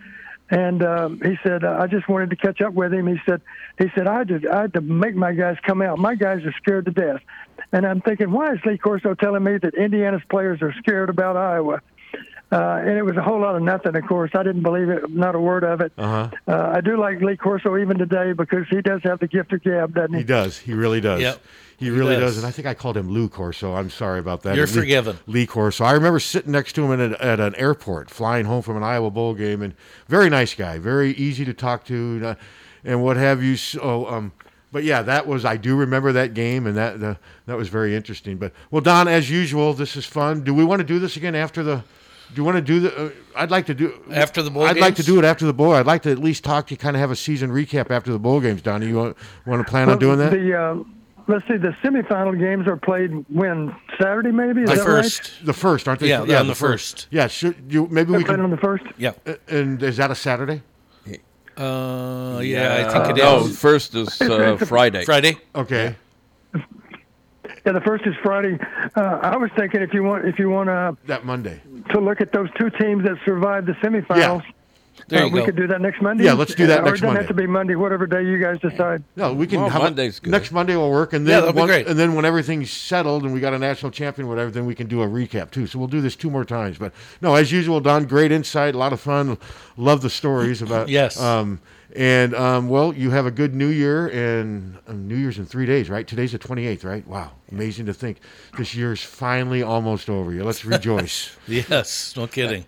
[0.49, 3.41] And um, he said, uh, "I just wanted to catch up with him." He said,
[3.77, 5.99] "He said I had to I had to make my guys come out.
[5.99, 7.21] My guys are scared to death."
[7.71, 11.35] And I'm thinking, why is Lee Corso telling me that Indiana's players are scared about
[11.35, 11.81] Iowa?
[12.49, 13.93] Uh, and it was a whole lot of nothing.
[13.93, 15.91] Of course, I didn't believe it, not a word of it.
[15.97, 16.29] Uh-huh.
[16.47, 19.63] Uh, I do like Lee Corso even today because he does have the gift of
[19.63, 20.19] gab, doesn't he?
[20.19, 20.57] He does.
[20.59, 21.19] He really does.
[21.19, 21.43] Yep.
[21.77, 22.33] He really does.
[22.33, 22.37] does.
[22.37, 23.75] And I think I called him Lou Corso.
[23.75, 24.55] I'm sorry about that.
[24.55, 25.19] You're Lee- forgiven.
[25.27, 25.83] Lee Corso.
[25.83, 29.11] I remember sitting next to him at, at an airport, flying home from an Iowa
[29.11, 29.75] bowl game, and
[30.07, 32.35] very nice guy, very easy to talk to, uh,
[32.83, 33.55] and what have you.
[33.57, 34.31] So, um,
[34.71, 37.95] but yeah, that was I do remember that game, and that the, that was very
[37.95, 38.37] interesting.
[38.37, 40.43] But well, Don, as usual, this is fun.
[40.43, 41.83] Do we want to do this again after the?
[42.33, 43.05] Do you want to do the?
[43.05, 45.53] Uh, I'd like to do After the bowl I'd like to do it after the
[45.53, 45.71] bowl.
[45.73, 48.11] I'd like to at least talk to you, kind of have a season recap after
[48.11, 48.61] the bowl games.
[48.61, 50.31] Don, you want, want to plan on doing that?
[50.31, 50.83] The uh,
[51.27, 54.63] let's see, the semifinal games are played when Saturday, maybe.
[54.63, 55.45] Is The that first.
[55.45, 56.09] The first, aren't they?
[56.09, 57.07] Yeah, yeah, on the first.
[57.11, 58.85] Yeah, should you maybe we They're playing on the first.
[58.97, 59.13] Yeah.
[59.25, 60.61] uh, And is that a Saturday?
[61.57, 63.59] Uh, yeah, I think it no, is.
[63.59, 65.03] first is uh, Friday.
[65.05, 65.37] Friday.
[65.55, 65.95] Okay.
[67.65, 68.59] Yeah, the first is Friday.
[68.95, 71.59] Uh, I was thinking if you want if you want to that Monday.
[71.89, 74.43] to look at those two teams that survived the semifinals.
[75.07, 75.45] There uh, you we go.
[75.45, 76.25] could do that next Monday.
[76.25, 78.39] Yeah, let's do that or next it doesn't have to be Monday, whatever day you
[78.39, 79.03] guys decide.
[79.15, 79.61] No, we can.
[79.61, 80.31] Well, how about- Monday's good.
[80.31, 81.87] Next Monday will work, and then that'll be great.
[81.87, 84.87] and then when everything's settled and we got a national champion, whatever, then we can
[84.87, 85.65] do a recap too.
[85.65, 86.77] So we'll do this two more times.
[86.77, 89.37] But no, as usual, Don, great insight, a lot of fun.
[89.77, 91.19] Love the stories about Yes.
[91.19, 91.61] Um,
[91.95, 95.65] and um, well, you have a good New Year, and um, New Year's in three
[95.65, 96.05] days, right?
[96.05, 97.07] Today's the twenty eighth, right?
[97.07, 98.19] Wow, amazing to think
[98.57, 100.31] this year's finally almost over.
[100.43, 101.35] Let's rejoice.
[101.47, 102.65] Yes, no kidding.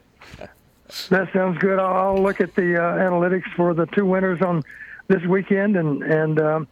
[1.10, 1.80] That sounds good.
[1.80, 4.64] I'll, I'll look at the uh, analytics for the two winners on
[5.08, 6.68] this weekend and and um,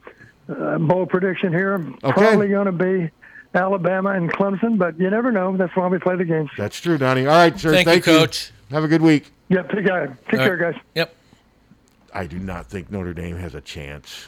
[0.49, 1.79] uh, bold prediction here.
[2.01, 3.09] Probably going to be
[3.53, 5.55] Alabama and Clemson, but you never know.
[5.55, 6.49] That's why we play the games.
[6.57, 7.25] That's true, Donnie.
[7.27, 7.71] All right, sir.
[7.71, 8.51] Thank you, Coach.
[8.71, 9.31] Have a good week.
[9.49, 9.69] Yep.
[9.71, 10.73] Take care, take All care right.
[10.73, 10.81] guys.
[10.95, 11.15] Yep.
[12.13, 14.27] I do not think Notre Dame has a chance.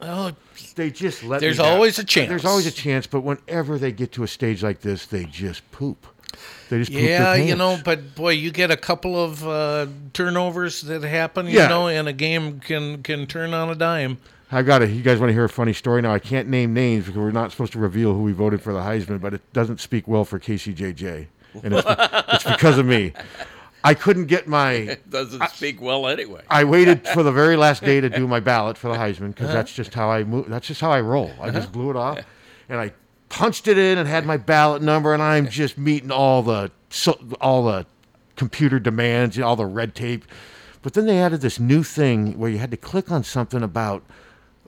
[0.00, 0.32] Oh,
[0.76, 1.40] They just let.
[1.40, 1.72] There's me down.
[1.72, 2.28] always a chance.
[2.28, 5.68] There's always a chance, but whenever they get to a stage like this, they just
[5.72, 6.06] poop.
[6.68, 11.02] They just yeah, you know, but boy, you get a couple of uh, turnovers that
[11.04, 11.62] happen, Yeah.
[11.64, 14.18] you know, and a game can can turn on a dime.
[14.50, 14.90] I got it.
[14.90, 16.02] You guys want to hear a funny story?
[16.02, 18.72] Now I can't name names because we're not supposed to reveal who we voted for
[18.72, 21.26] the Heisman, but it doesn't speak well for KCJJ,
[21.64, 21.86] and it's,
[22.34, 23.12] it's because of me.
[23.84, 24.72] I couldn't get my.
[24.96, 26.42] It doesn't speak well anyway.
[26.50, 29.52] I waited for the very last day to do my ballot for the Heisman because
[29.52, 30.48] that's just how I move.
[30.48, 31.30] That's just how I roll.
[31.40, 32.18] I just blew it off,
[32.68, 32.92] and I
[33.36, 37.18] punched it in and had my ballot number, and I'm just meeting all the so,
[37.38, 37.84] all the
[38.34, 40.24] computer demands, all the red tape.
[40.80, 44.02] But then they added this new thing where you had to click on something about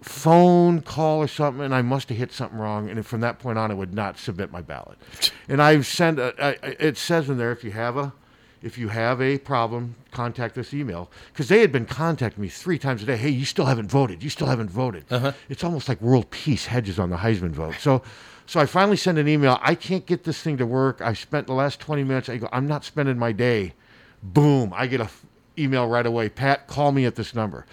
[0.02, 2.90] phone call or something, and I must have hit something wrong.
[2.90, 4.98] And from that point on, I would not submit my ballot.
[5.48, 6.18] And I've sent.
[6.18, 8.12] A, I, it says in there if you have a
[8.60, 12.78] if you have a problem, contact this email because they had been contacting me three
[12.78, 13.16] times a day.
[13.16, 14.22] Hey, you still haven't voted.
[14.22, 15.06] You still haven't voted.
[15.10, 15.32] Uh-huh.
[15.48, 17.76] It's almost like world peace hedges on the Heisman vote.
[17.80, 18.02] So.
[18.48, 19.58] So I finally send an email.
[19.60, 21.02] I can't get this thing to work.
[21.02, 22.30] I spent the last 20 minutes.
[22.30, 23.74] I go, I'm not spending my day.
[24.22, 24.72] Boom.
[24.74, 25.10] I get a
[25.58, 26.30] email right away.
[26.30, 27.66] Pat, call me at this number.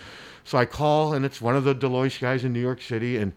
[0.43, 3.31] So I call, and it's one of the Deloitte guys in New York City, and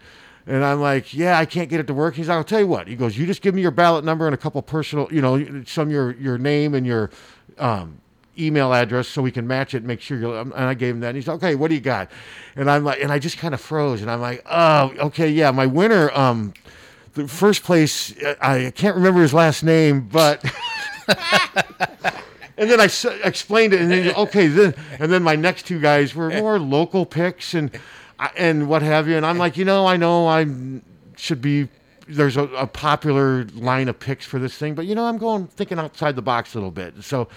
[0.48, 2.16] and I'm like, yeah, I can't get it to work.
[2.16, 2.88] He's like, I'll tell you what.
[2.88, 5.62] He goes, you just give me your ballot number and a couple personal, you know,
[5.64, 7.10] some your your name and your
[7.58, 8.00] um,
[8.36, 9.78] email address so we can match it.
[9.78, 10.40] and Make sure you're.
[10.40, 11.08] And I gave him that.
[11.08, 12.10] And he's like, okay, what do you got?
[12.56, 15.52] And I'm like, and I just kind of froze, and I'm like, oh, okay, yeah,
[15.52, 16.10] my winner.
[16.10, 16.52] Um,
[17.14, 20.44] the first place, I can't remember his last name, but.
[22.58, 25.80] And then I s- explained it, and then okay, then and then my next two
[25.80, 27.70] guys were more local picks and
[28.36, 29.16] and what have you.
[29.16, 30.44] And I'm like, you know, I know I
[31.16, 31.68] should be.
[32.08, 35.46] There's a, a popular line of picks for this thing, but you know, I'm going
[35.46, 36.94] thinking outside the box a little bit.
[37.04, 37.28] So,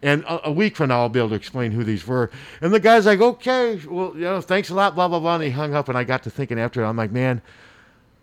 [0.00, 2.30] and a, a week from now, I'll be able to explain who these were.
[2.62, 5.34] And the guy's like, okay, well, you know, thanks a lot, blah blah blah.
[5.34, 7.42] And he hung up, and I got to thinking after it, I'm like, man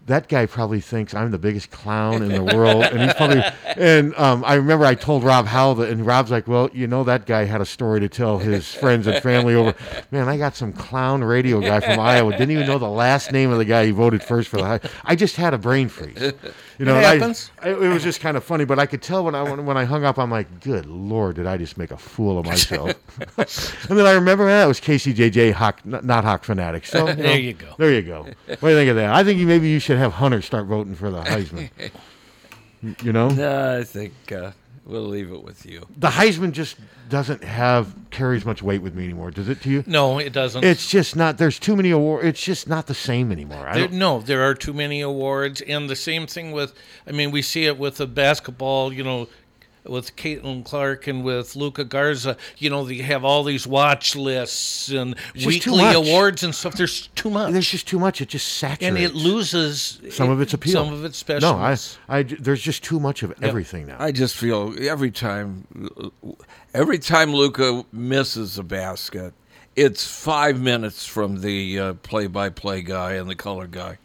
[0.07, 3.43] that guy probably thinks I'm the biggest clown in the world, and he's probably.
[3.75, 7.03] And um, I remember I told Rob Howell that, and Rob's like, "Well, you know,
[7.03, 9.75] that guy had a story to tell his friends and family over."
[10.11, 12.31] Man, I got some clown radio guy from Iowa.
[12.31, 14.79] Didn't even know the last name of the guy he voted first for the high.
[15.03, 16.33] I just had a brain freeze.
[16.79, 17.51] You know, It happens.
[17.61, 19.77] I, it was just kind of funny, but I could tell when I when, when
[19.77, 22.95] I hung up, I'm like, "Good lord, did I just make a fool of myself?"
[23.89, 26.85] and then I remember that it was KCJJ Hawk, not, Hawk fanatic.
[26.85, 27.75] So There you go.
[27.77, 28.23] There you go.
[28.23, 29.13] What do you think of that?
[29.13, 31.69] I think maybe you should have Hunter start voting for the Heisman.
[33.03, 34.51] you know, No, I think uh,
[34.85, 35.85] we'll leave it with you.
[35.97, 36.77] the Heisman just
[37.09, 39.31] doesn't have carries much weight with me anymore.
[39.31, 39.83] Does it to you?
[39.87, 40.63] No, it doesn't.
[40.63, 41.37] It's just not.
[41.37, 42.25] There's too many awards.
[42.25, 43.69] It's just not the same anymore.
[43.73, 46.73] There, no, there are too many awards, and the same thing with.
[47.07, 48.91] I mean, we see it with the basketball.
[48.91, 49.27] You know,
[49.89, 52.37] with Caitlin Clark and with Luka Garza.
[52.57, 56.75] You know, they have all these watch lists and just weekly awards and stuff.
[56.75, 58.21] There's too much, there's just too much.
[58.21, 58.83] It just saturates.
[58.83, 60.73] and it loses some of its appeal.
[60.73, 61.53] Some of its special.
[61.53, 61.77] No, I,
[62.09, 63.97] I, there's just too much of everything now.
[63.99, 65.65] I just feel every time,
[66.73, 69.33] every time Luka misses a basket,
[69.75, 73.99] it's five minutes from the uh, play-by-play guy and the color guy.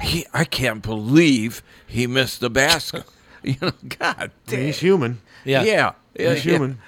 [0.00, 3.04] He, I can't believe he missed the basket.
[3.44, 4.60] you know, God damn.
[4.60, 5.20] He's human.
[5.44, 5.62] Yeah.
[5.62, 6.52] Yeah, yeah, He's yeah.
[6.52, 6.78] human.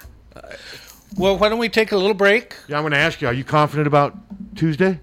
[1.16, 2.54] Well, why don't we take a little break?
[2.68, 3.28] Yeah, I'm going to ask you.
[3.28, 4.16] Are you confident about
[4.56, 4.98] Tuesday?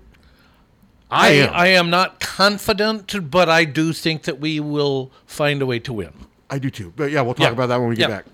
[1.12, 1.50] I, am.
[1.54, 5.94] I am not confident, but I do think that we will find a way to
[5.94, 6.14] win.
[6.50, 6.94] I do too.
[6.96, 7.52] But yeah, we'll talk Yeah.
[7.54, 8.18] about that when we get Yeah.
[8.18, 8.26] back.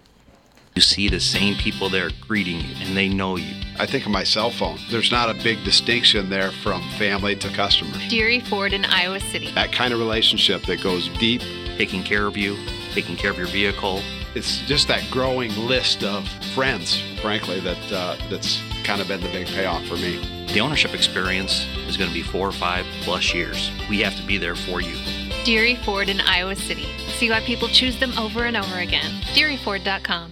[0.73, 3.53] You see the same people there greeting you, and they know you.
[3.79, 4.77] I think of my cell phone.
[4.91, 7.95] There's not a big distinction there from family to customers.
[8.09, 9.51] Deery Ford in Iowa City.
[9.55, 11.41] That kind of relationship that goes deep.
[11.77, 12.55] taking care of you,
[12.95, 14.01] taking care of your vehicle.
[14.35, 19.29] It's just that growing list of friends, frankly, that uh, that's kind of been the
[19.29, 20.45] big payoff for me.
[20.53, 23.69] The ownership experience is going to be four or five plus years.
[23.89, 24.95] We have to be there for you.
[25.43, 26.87] Deery Ford in Iowa City.
[27.17, 29.11] See why people choose them over and over again.
[29.33, 30.31] DeeryFord.com.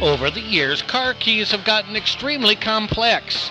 [0.00, 3.50] Over the years, car keys have gotten extremely complex.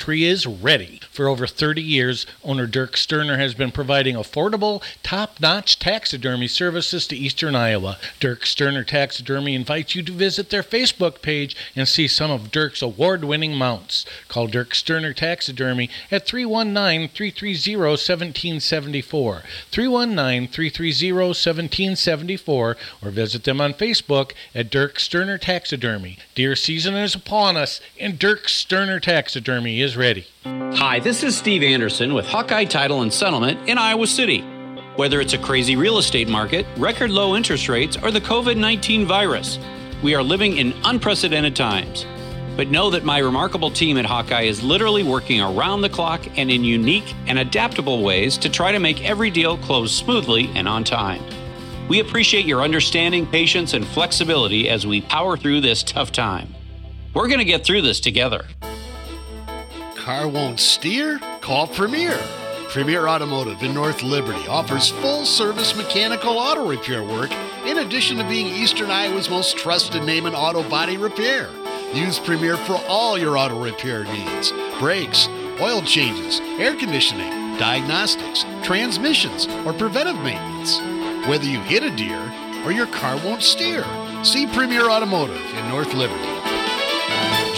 [0.01, 0.99] Tree is ready.
[1.11, 7.05] For over 30 years, owner Dirk Sterner has been providing affordable, top notch taxidermy services
[7.05, 7.99] to eastern Iowa.
[8.19, 12.81] Dirk Sterner Taxidermy invites you to visit their Facebook page and see some of Dirk's
[12.81, 14.03] award winning mounts.
[14.27, 19.43] Call Dirk Sterner Taxidermy at 319 330 1774.
[19.69, 26.17] 319 330 1774 or visit them on Facebook at Dirk Sterner Taxidermy.
[26.33, 30.25] Deer season is upon us, and Dirk Sterner Taxidermy is ready.
[30.45, 34.41] Hi, this is Steve Anderson with Hawkeye Title and Settlement in Iowa City.
[34.95, 39.05] Whether it's a crazy real estate market, record low interest rates, or the COVID 19
[39.05, 39.59] virus,
[40.03, 42.05] we are living in unprecedented times.
[42.57, 46.51] But know that my remarkable team at Hawkeye is literally working around the clock and
[46.51, 50.83] in unique and adaptable ways to try to make every deal close smoothly and on
[50.83, 51.23] time.
[51.87, 56.53] We appreciate your understanding, patience, and flexibility as we power through this tough time.
[57.13, 58.45] We're going to get through this together.
[60.01, 61.19] Car won't steer?
[61.41, 62.17] Call Premier.
[62.69, 67.31] Premier Automotive in North Liberty offers full service mechanical auto repair work
[67.67, 71.51] in addition to being Eastern Iowa's most trusted name in auto body repair.
[71.93, 75.27] Use Premier for all your auto repair needs brakes,
[75.59, 77.29] oil changes, air conditioning,
[77.59, 80.79] diagnostics, transmissions, or preventive maintenance.
[81.27, 82.19] Whether you hit a deer
[82.65, 83.85] or your car won't steer,
[84.23, 86.40] see Premier Automotive in North Liberty.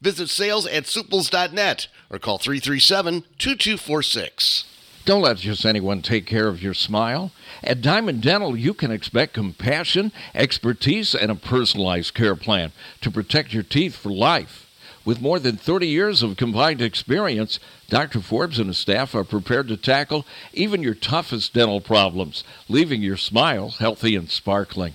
[0.00, 4.64] Visit sales at suples.net or call 337 2246.
[5.04, 7.32] Don't let just anyone take care of your smile.
[7.62, 13.52] At Diamond Dental, you can expect compassion, expertise, and a personalized care plan to protect
[13.52, 14.66] your teeth for life.
[15.04, 18.20] With more than 30 years of combined experience, Dr.
[18.20, 23.16] Forbes and his staff are prepared to tackle even your toughest dental problems, leaving your
[23.16, 24.94] smile healthy and sparkling.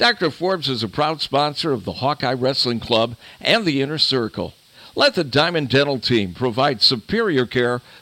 [0.00, 0.30] Dr.
[0.30, 4.54] Forbes is a proud sponsor of the Hawkeye Wrestling Club and the Inner Circle.
[4.94, 7.82] Let the Diamond Dental team provide superior care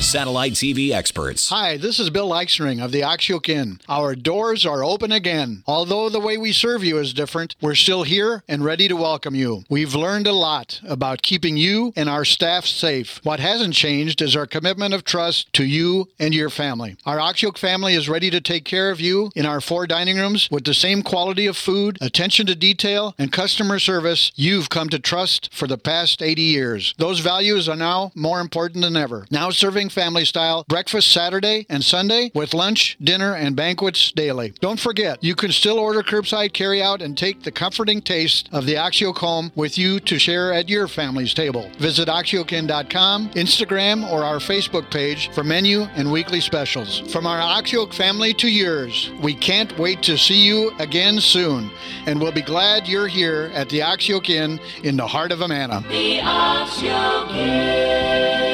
[0.00, 1.50] satellite TV experts.
[1.50, 3.80] Hi, this is Bill Eichstring of the Oxyoke Inn.
[3.88, 5.62] Our doors are open again.
[5.66, 9.34] Although the way we serve you is different, we're still here and ready to welcome
[9.34, 9.64] you.
[9.68, 13.20] We've learned a lot about keeping you and our staff safe.
[13.24, 16.96] What hasn't changed is our commitment of trust to you and your family.
[17.04, 20.48] Our Oxyoke family is ready to take care of you in our four dining rooms
[20.50, 24.98] with the same quality of food, attention to detail, and customer service you've come to
[24.98, 26.94] trust for the past 80 years.
[26.96, 29.26] Those values are now more important than ever.
[29.30, 34.52] Now serving family style breakfast Saturday and Sunday with lunch, dinner, and banquets daily.
[34.60, 38.66] Don't forget, you can still order curbside carry out and take the comforting taste of
[38.66, 41.70] the Oxyoke home with you to share at your family's table.
[41.78, 47.00] Visit oxyokin.com, Instagram, or our Facebook page for menu and weekly specials.
[47.12, 51.70] From our Oxyoke family to yours, we can't wait to see you again soon,
[52.06, 55.82] and we'll be glad you're here at the Oxyoke Inn in the heart of Amana.
[55.88, 58.49] The Oxyoke From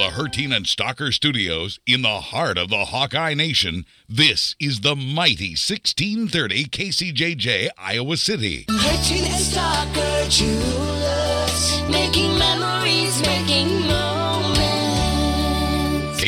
[0.00, 4.96] the Herteen and Stocker Studios in the heart of the Hawkeye Nation, this is the
[4.96, 8.64] mighty 1630 KCJJ Iowa City.
[8.70, 13.39] And Jewelers, making memories, moments.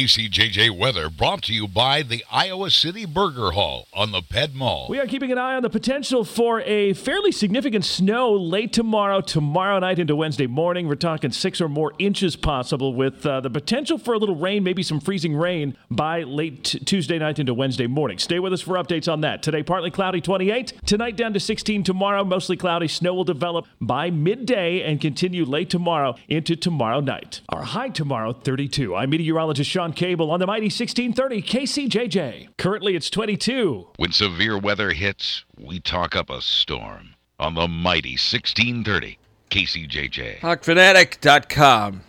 [0.02, 4.88] KCJJ weather brought to you by the Iowa City Burger Hall on the Ped Mall.
[4.90, 9.20] We are keeping an eye on the potential for a fairly significant snow late tomorrow,
[9.20, 10.88] tomorrow night into Wednesday morning.
[10.88, 14.64] We're talking six or more inches possible, with uh, the potential for a little rain,
[14.64, 18.18] maybe some freezing rain by late t- Tuesday night into Wednesday morning.
[18.18, 19.40] Stay with us for updates on that.
[19.40, 20.72] Today, partly cloudy 28.
[20.84, 21.84] Tonight, down to 16.
[21.84, 22.88] Tomorrow, mostly cloudy.
[22.88, 27.40] Snow will develop by midday and continue late tomorrow into tomorrow night.
[27.50, 28.96] Our high tomorrow, 32.
[28.96, 32.48] I'm meteorologist Sean Cable on the mighty 1630 KCJJ.
[32.58, 33.88] Currently, it's 22.
[33.96, 39.18] When severe weather hits, we talk up a storm on the mighty 1630
[39.50, 40.40] KCJJ.
[40.40, 42.02] HawkFanatic.com.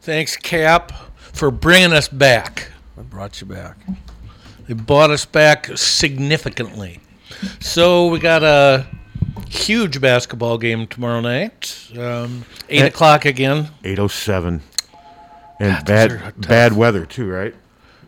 [0.00, 2.70] Thanks, Cap, for bringing us back.
[2.98, 3.76] I brought you back.
[4.68, 7.00] They brought us back significantly.
[7.60, 8.86] So we got a
[9.48, 11.88] huge basketball game tomorrow night.
[11.98, 13.68] Um, eight And- o'clock again.
[13.84, 14.62] 807.
[15.60, 17.54] And God, bad bad weather too, right?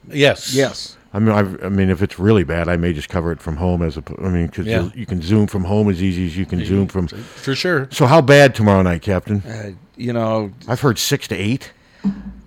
[0.09, 0.55] Yes.
[0.55, 0.97] Yes.
[1.13, 3.57] I mean, I've, I mean, if it's really bad, I may just cover it from
[3.57, 4.03] home as a.
[4.19, 4.91] I mean, because Yeah.
[4.95, 7.09] you can zoom from home as easy as you can zoom from.
[7.09, 7.89] For sure.
[7.91, 9.41] So how bad tomorrow night, Captain?
[9.43, 11.73] Uh, you know, I've heard six to eight.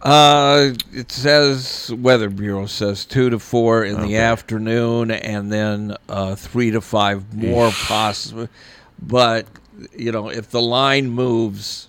[0.02, 4.08] Uh, it says Weather Bureau says two to four in Okay.
[4.08, 8.48] the afternoon, and then uh, three to five more possible.
[9.02, 9.48] But
[9.98, 11.89] you know, if the line moves,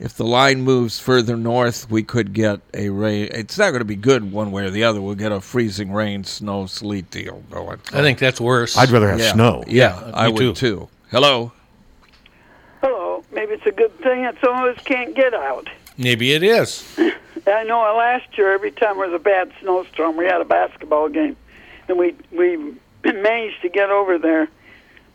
[0.00, 3.28] if the line moves further north, we could get a rain.
[3.32, 5.00] It's not going to be good one way or the other.
[5.00, 7.78] We'll get a freezing rain, snow, sleet deal going.
[7.92, 8.76] I think that's worse.
[8.76, 9.32] I'd rather have Yeah.
[9.32, 9.62] snow.
[9.68, 10.52] Yeah, Yeah, I me would too.
[10.54, 10.88] too.
[11.10, 11.52] Hello.
[12.80, 13.22] Hello.
[13.32, 15.68] Maybe it's a good thing that some of us can't get out.
[15.98, 16.84] Maybe it is.
[17.46, 21.08] I know last year, every time there was a bad snowstorm, we had a basketball
[21.08, 21.36] game,
[21.88, 22.56] and we we
[23.04, 24.48] managed to get over there.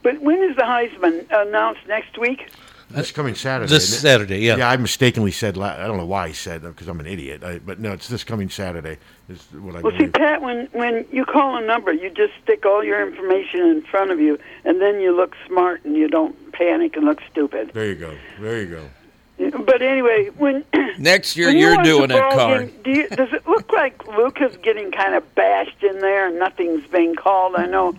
[0.03, 2.49] But when is the Heisman announced next week?
[2.89, 3.69] This uh, coming Saturday.
[3.69, 3.99] This?
[3.99, 4.57] Saturday, yeah.
[4.57, 5.57] Yeah, I mistakenly said.
[5.57, 7.43] La- I don't know why I said because I'm an idiot.
[7.43, 8.97] I, but no, it's this coming Saturday.
[9.27, 10.13] Is what I Well, see, believe.
[10.13, 14.11] Pat, when when you call a number, you just stick all your information in front
[14.11, 17.71] of you, and then you look smart and you don't panic and look stupid.
[17.73, 18.15] There you go.
[18.39, 18.89] There you go.
[19.37, 20.63] But anyway, when
[20.97, 22.59] Next year when you you're doing the it, ball Carr.
[22.63, 26.39] game, do you, does it look like Luka's getting kind of bashed in there and
[26.39, 27.55] nothing's being called?
[27.57, 27.95] I know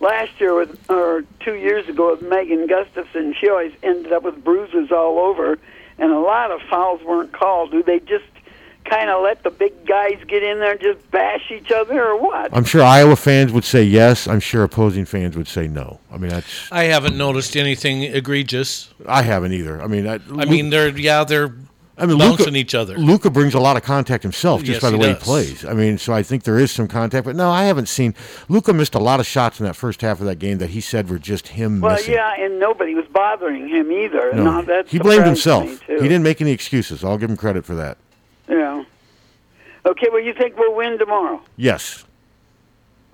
[0.00, 4.42] last year with or two years ago with Megan Gustafson, she always ended up with
[4.44, 5.58] bruises all over,
[5.98, 7.70] and a lot of fouls weren't called.
[7.70, 8.24] Do they just
[8.84, 12.20] kind of let the big guys get in there and just bash each other, or
[12.20, 12.54] what?
[12.56, 14.26] I'm sure Iowa fans would say yes.
[14.26, 16.00] I'm sure opposing fans would say no.
[16.10, 16.72] I mean, that's.
[16.72, 18.92] I haven't noticed anything egregious.
[19.06, 19.82] I haven't either.
[19.82, 21.54] I mean, I, I mean, they're yeah, they're
[21.98, 22.96] I mean, bouncing Luka, each other.
[22.96, 25.18] Luka brings a lot of contact himself just Yes, by the he way does.
[25.18, 25.64] he plays.
[25.64, 28.14] I mean, so I think there is some contact, but no, I haven't seen.
[28.48, 30.80] Luka missed a lot of shots in that first half of that game that he
[30.80, 31.82] said were just him missing.
[31.82, 32.14] Well, missing.
[32.14, 34.32] yeah, and nobody was bothering him either.
[34.34, 35.64] No, No, that he blamed himself.
[35.86, 35.94] too.
[35.94, 37.02] He didn't make any excuses.
[37.04, 37.98] I'll give him credit for that.
[38.48, 38.84] Yeah.
[39.86, 41.40] Okay, well, you think we'll win tomorrow?
[41.56, 42.04] Yes.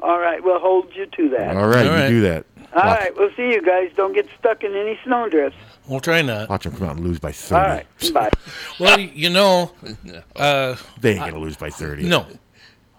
[0.01, 1.57] All right, we'll hold you to that.
[1.57, 2.45] All right, you do that.
[2.75, 3.91] All right, we'll see you guys.
[3.97, 5.57] Don't get stuck in any snowdrifts.
[5.87, 6.49] We'll try not.
[6.49, 7.55] Watch them come out and lose by 30.
[7.69, 8.31] right, bye.
[8.81, 9.73] Well, you know,
[10.37, 12.05] uh, They ain't going to lose by 30.
[12.05, 12.27] no.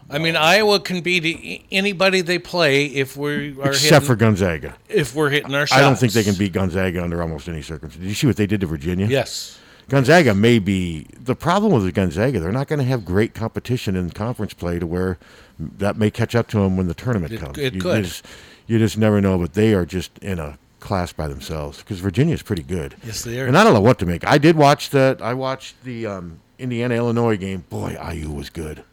[0.08, 4.76] I mean, Iowa can beat anybody they play if we are Except hitting, for Gonzaga.
[4.88, 5.80] if we're hitting our shots.
[5.80, 8.04] I don't think they can beat Gonzaga under almost any circumstance.
[8.04, 9.08] Did you see what they did to Virginia?
[9.08, 9.58] Yes.
[9.90, 12.40] Gonzaga may be the problem with Gonzaga.
[12.40, 15.18] They're not going to have great competition in conference play to where
[15.58, 17.58] that may catch up to them when the tournament It- comes.
[17.58, 17.98] it you, could.
[17.98, 18.26] You just,
[18.68, 19.40] you just never know.
[19.40, 22.96] But they are just in a class by themselves because Virginia is pretty good.
[23.04, 23.48] Yes, they are.
[23.48, 24.26] And I don't know what to make.
[24.26, 25.22] I did watch that.
[25.22, 27.66] I watched the um, Indiana Illinois game.
[27.70, 28.84] Boy, IU was good.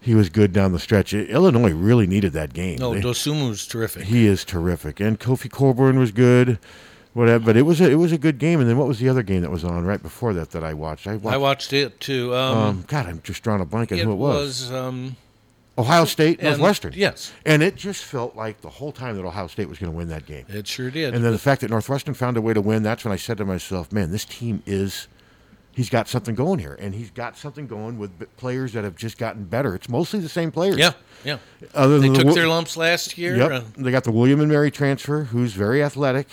[0.00, 1.12] He was good down the stretch.
[1.12, 2.78] Illinois really needed that game.
[2.78, 4.04] No, They- Dosunmu's terrific.
[4.04, 6.58] he is terrific, and Kofi Cockburn was good.
[7.12, 8.60] Whatever, but it was a, it was a good game.
[8.60, 10.74] And then what was the other game that was on right before that that I
[10.74, 11.08] watched?
[11.08, 11.34] I watched.
[11.34, 12.34] I watched it too.
[12.36, 14.70] Um, um, God, I'm just drawing a blank on who it was.
[14.70, 14.72] was.
[15.78, 16.92] Ohio State, and- Northwestern.
[16.94, 17.32] yes.
[17.46, 20.08] and it just felt like the whole time that Ohio State was going to win
[20.08, 20.44] that game.
[20.48, 21.14] It sure did.
[21.14, 23.38] And then the fact that Northwestern found a way to win, that's when I said
[23.38, 25.08] to myself, man, this team is.
[25.72, 29.16] He's got something going here, and he's got something going with players that have just
[29.16, 29.74] gotten better.
[29.76, 30.76] It's mostly the same players.
[30.76, 30.92] Yeah,
[31.24, 31.38] yeah.
[31.74, 33.36] Other they than took their lumps last year.
[33.36, 33.50] Yep.
[33.52, 36.26] uh, They got the William and Mary transfer, who's very athletic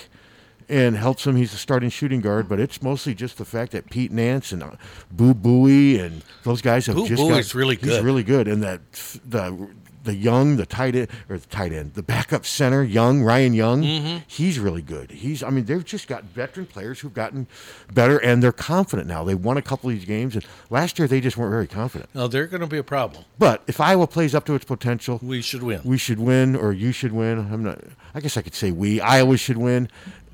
[0.70, 1.36] and helps him.
[1.36, 4.64] He's a starting shooting guard, but it's mostly just the fact that Pete Nance and
[4.64, 4.72] uh,
[5.12, 7.86] Boo Buie and those guys have Boo just Buie's got, really good.
[7.86, 8.06] He's good.
[8.06, 8.82] really good, and that
[9.26, 9.68] the
[10.04, 13.84] the young, the tight end or the tight end, the backup center, young Ryan Young,
[13.84, 14.24] Mhm.
[14.26, 15.12] he's really good.
[15.12, 17.46] He's, I mean, they've just got veteran players who've gotten
[17.94, 19.26] better, and they're confident now.
[19.26, 22.10] They won a couple of these games, and last year they just weren't very confident.
[22.14, 23.26] no, they're going to be a problem.
[23.38, 25.82] But if Iowa plays up to its potential, we should win.
[25.84, 27.40] We should win, or you should win.
[27.52, 27.82] I'm not.
[28.16, 29.02] I guess I could say we.
[29.02, 29.90] Iowa should win.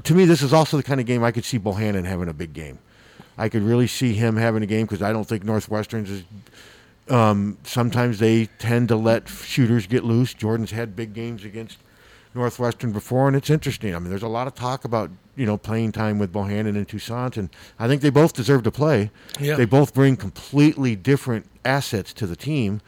[0.06, 2.34] To me, this is also the kind of game I could see Bohannon having a
[2.34, 2.80] big game.
[3.38, 6.24] I could really see him having a game because I don't think Northwestern's is.
[7.10, 10.34] Um, sometimes they tend to let shooters get loose.
[10.34, 11.80] Jordan's had big games against
[12.34, 13.94] Northwestern before, and it's interesting.
[13.94, 16.88] I mean, there's a lot of talk about you know playing time with Bohannon and
[16.88, 17.50] Toussaint, and
[17.80, 19.12] I think they both deserve to play.
[19.40, 19.56] Yeah.
[19.56, 22.82] They both bring completely different assets to the team,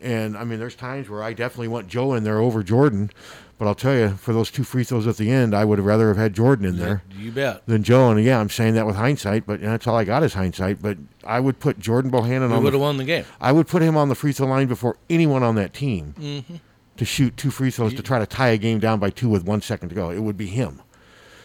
[0.00, 3.10] and I mean, there's times where I definitely want Joe in there over Jordan,
[3.58, 5.86] but I'll tell you, for those two free throws at the end, I would have
[5.86, 7.66] rather have had Jordan in there You bet.
[7.66, 8.10] than Joe.
[8.10, 10.80] And yeah, I'm saying that with hindsight, but that's all I got is hindsight.
[10.80, 12.62] But I would put Jordan Bohannon We on.
[12.64, 13.24] would have won the game.
[13.40, 16.60] I would put him on the free throw line before anyone on that team Mhm.
[16.96, 19.44] to shoot two free throws to try to tie a game down by two with
[19.44, 20.10] one second to go.
[20.10, 20.80] It would be him.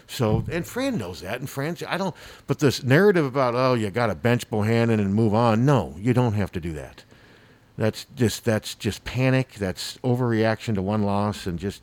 [0.06, 2.14] So and Fran knows that, and Fran, I don't.
[2.46, 5.64] But this narrative about oh you got to bench Bohannon and move on.
[5.64, 7.04] No, you don't have to do that.
[7.76, 9.54] That's just that's just panic.
[9.54, 11.82] That's overreaction to one loss, and just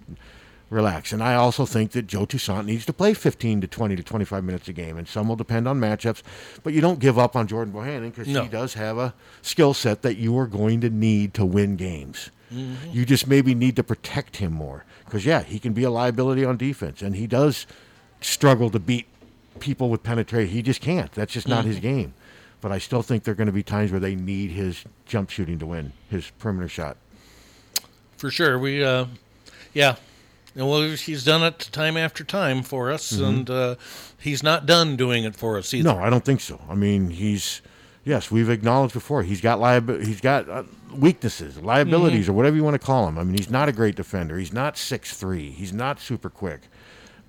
[0.70, 1.12] relax.
[1.12, 4.44] And I also think that Joe Toussaint needs to play 15 to 20 to 25
[4.44, 6.22] minutes a game, and some will depend on matchups.
[6.64, 8.44] But you don't give up on Jordan Bohannon because No.
[8.44, 12.32] he does have a skill set that you are going to need to win games.
[12.54, 12.76] Mhm.
[12.94, 16.46] You just maybe need to protect him more because yeah, he can be a liability
[16.46, 17.68] on defense, and he does
[18.22, 19.08] struggle to beat
[19.60, 20.54] people with penetration.
[20.54, 21.12] He just can't.
[21.12, 21.82] That's just not his Mhm.
[21.82, 22.14] game.
[22.62, 25.30] But I still think there are going to be times where they need his jump
[25.32, 26.96] shooting to win his perimeter shot.
[28.18, 28.60] For sure.
[28.60, 29.06] We, uh,
[29.74, 29.96] yeah.
[30.56, 33.28] And well, he's done it time after time for us, Mhm.
[33.28, 33.76] and uh,
[34.20, 35.92] he's not done doing it for us either.
[35.94, 36.60] No, I don't think so.
[36.70, 37.62] I mean, he's
[38.04, 42.30] yes, we've acknowledged before he's got liab- he's got uh, weaknesses, liabilities, Mhm.
[42.30, 43.18] or whatever you want to call him.
[43.18, 44.38] I mean, he's not a great defender.
[44.38, 45.52] He's not six three.
[45.52, 46.64] He's not super quick.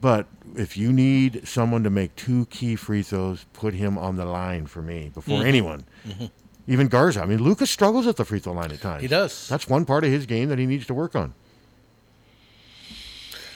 [0.02, 0.26] But
[0.56, 4.66] if you need someone to make two key free throws, put him on the line
[4.66, 5.46] for me before Mhm.
[5.46, 5.84] anyone.
[6.04, 6.30] Mhm.
[6.66, 7.22] Even Garza.
[7.22, 9.00] I mean, Luka's struggles at the free throw line at times.
[9.02, 9.46] He does.
[9.48, 11.34] That's one part of his game that he needs to work on.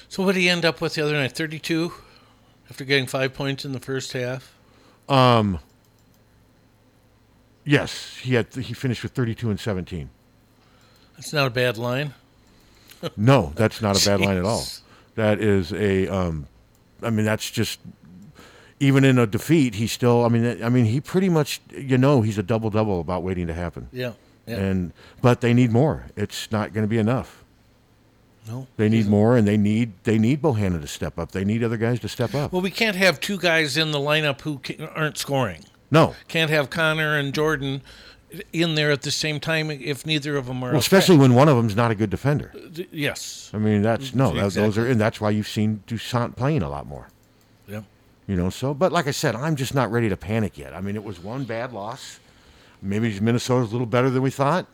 [0.09, 1.33] So what did he end up with the other night?
[1.33, 1.93] Thirty-two,
[2.71, 4.55] after getting five points in the first half.
[5.09, 5.59] Um.
[7.65, 8.55] Yes, he had.
[8.55, 10.11] He finished with thirty-two and seventeen.
[11.17, 12.15] That's not a bad line.
[13.17, 14.65] No, that's not a bad line at all.
[15.17, 16.07] That is a.
[16.07, 16.47] Um,
[17.03, 17.81] I mean, that's just.
[18.79, 20.25] Even in a defeat, he still.
[20.25, 21.61] I mean, I mean, he pretty much.
[21.73, 23.89] You know, he's a double double about waiting to happen.
[23.91, 24.13] Yeah,
[24.47, 24.57] yeah.
[24.57, 24.93] And
[25.23, 26.07] but they need more.
[26.15, 27.43] It's not going to be enough.
[28.47, 28.67] No.
[28.77, 31.33] They need more, and they need they need Bohannon to step up.
[31.33, 32.53] They need other guys to step up.
[32.53, 34.61] Well, we can't have two guys in the lineup who
[34.95, 35.65] aren't scoring.
[35.91, 36.15] No.
[36.29, 37.83] Can't have Connor and Jordan
[38.53, 40.71] in there at the same time if neither of them are.
[40.71, 42.53] Well, especially when one of them's not a good defender.
[42.55, 43.51] Uh, D- Yes.
[43.55, 46.69] I mean, that's no, that, those are, and that's why you've seen Toussaint playing a
[46.69, 47.09] lot more.
[47.69, 47.83] Yeah.
[48.27, 50.75] You know, so, but like I said, I'm just not ready to panic yet.
[50.75, 52.19] I mean, it was one bad loss.
[52.83, 54.67] Maybe Minnesota's a little better than we thought.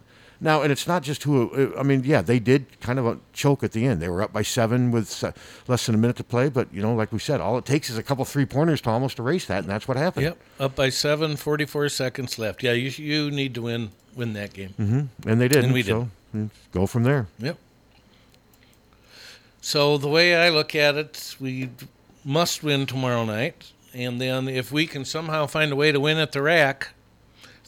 [0.42, 3.70] Now, and it's not just who, I mean, yeah, they did kind of choke at
[3.70, 4.02] the end.
[4.02, 5.22] They were up by seven with
[5.68, 7.88] less than a minute to play, but, you know, like we said, all it takes
[7.88, 10.24] is a couple three pointers to almost erase that, and that's what happened.
[10.24, 10.38] Yep.
[10.58, 12.64] Up by seven, 44 seconds left.
[12.64, 14.70] Yeah, you you need to win win that game.
[14.70, 15.64] hmm And they did.
[15.64, 17.28] And we so mm, go from there.
[17.38, 17.56] Yep.
[19.60, 21.70] So the way I look at it, we
[22.24, 26.18] must win tomorrow night, and then if we can somehow find a way to win
[26.18, 26.94] at the rack,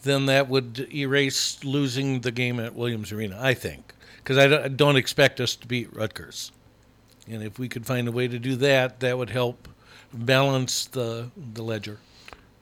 [0.04, 3.38] then that would erase losing the game at Williams Arena.
[3.40, 6.52] I think because I don't- expect us to beat Rutgers,
[7.28, 9.68] and if we could find a way to do that, that would help
[10.12, 11.98] balance the the ledger.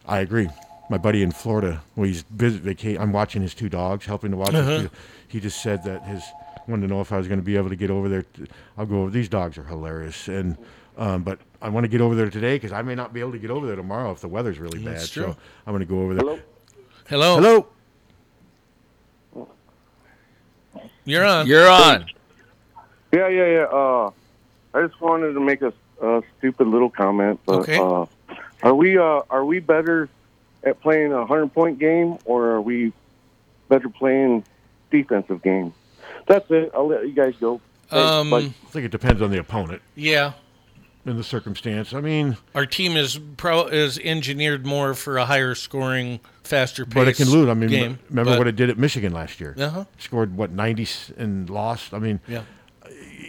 [0.07, 0.49] I agree.
[0.91, 4.37] My buddy in Florida, well, he's visit vaca- I'm watching his two dogs, helping to
[4.37, 4.53] watch.
[4.53, 4.83] his Uh-huh.
[4.83, 4.91] two-
[5.29, 6.23] He just said that his
[6.69, 8.23] wanted to know if I was going to be able to get over there.
[8.23, 8.45] t-
[8.79, 9.11] I'll go over.
[9.11, 10.57] These dogs are hilarious, and
[10.99, 13.33] um, but I want to get over there today because I may not be able
[13.33, 14.97] to get over there tomorrow if the weather's really bad.
[14.97, 15.37] That's So.
[15.67, 16.25] I'm going to go over there.
[16.25, 16.39] Hello.
[17.13, 17.35] Hello.
[19.35, 19.47] Hello.
[21.05, 21.47] You're on.
[21.47, 22.07] You're on.
[23.13, 23.65] Yeah, yeah, yeah.
[23.65, 24.11] Uh,
[24.73, 27.39] I just wanted to make a, a stupid little comment.
[27.45, 27.79] But, Okay.
[27.79, 28.07] Uh,
[28.63, 30.09] are we uh, are we better
[30.65, 32.95] at playing a hundred point game, or are we
[33.69, 34.43] better playing
[34.91, 35.75] defensive game?
[36.27, 36.71] That's it.
[36.73, 37.61] I'll let you guys go.
[37.89, 38.11] Thanks.
[38.11, 38.39] Um, Bye.
[38.39, 40.33] I think it depends on the opponent Yeah,
[41.05, 41.93] and the circumstance.
[41.93, 46.95] I mean, our team is pro is engineered more for a higher scoring, faster pace.
[46.95, 47.49] but it can lose.
[47.49, 49.55] I mean, game, remember but- what it did at Michigan last year?
[49.59, 49.85] Uh-huh.
[49.99, 51.93] Scored what 90 s- and lost.
[51.95, 52.43] I mean, Yeah.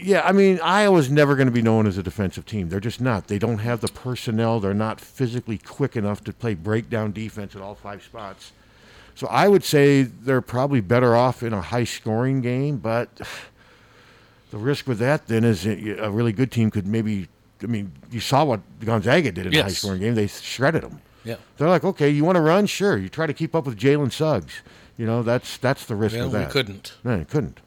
[0.06, 2.68] Yeah, I mean, Iowa's never going to be known as a defensive team.
[2.68, 3.28] They're just not.
[3.28, 4.60] They don't have the personnel.
[4.60, 8.52] They're not physically quick enough to play breakdown defense at all five spots.
[9.16, 13.22] So I would say they're probably better off in a high scoring game, but
[14.52, 17.30] the risk with that then is a really good team could maybe.
[17.64, 19.78] I mean, you saw what Gonzaga did in a high Yes.
[19.80, 20.16] scoring game.
[20.16, 21.00] They shredded them.
[21.24, 21.36] Yeah.
[21.58, 22.66] They're like, okay, you want to run?
[22.66, 22.98] Sure.
[22.98, 24.54] You try to keep up with Jalen Suggs.
[24.98, 26.48] You know, that's that's the risk Well, of that.
[26.48, 26.94] we couldn't.
[27.04, 27.60] No, you couldn't.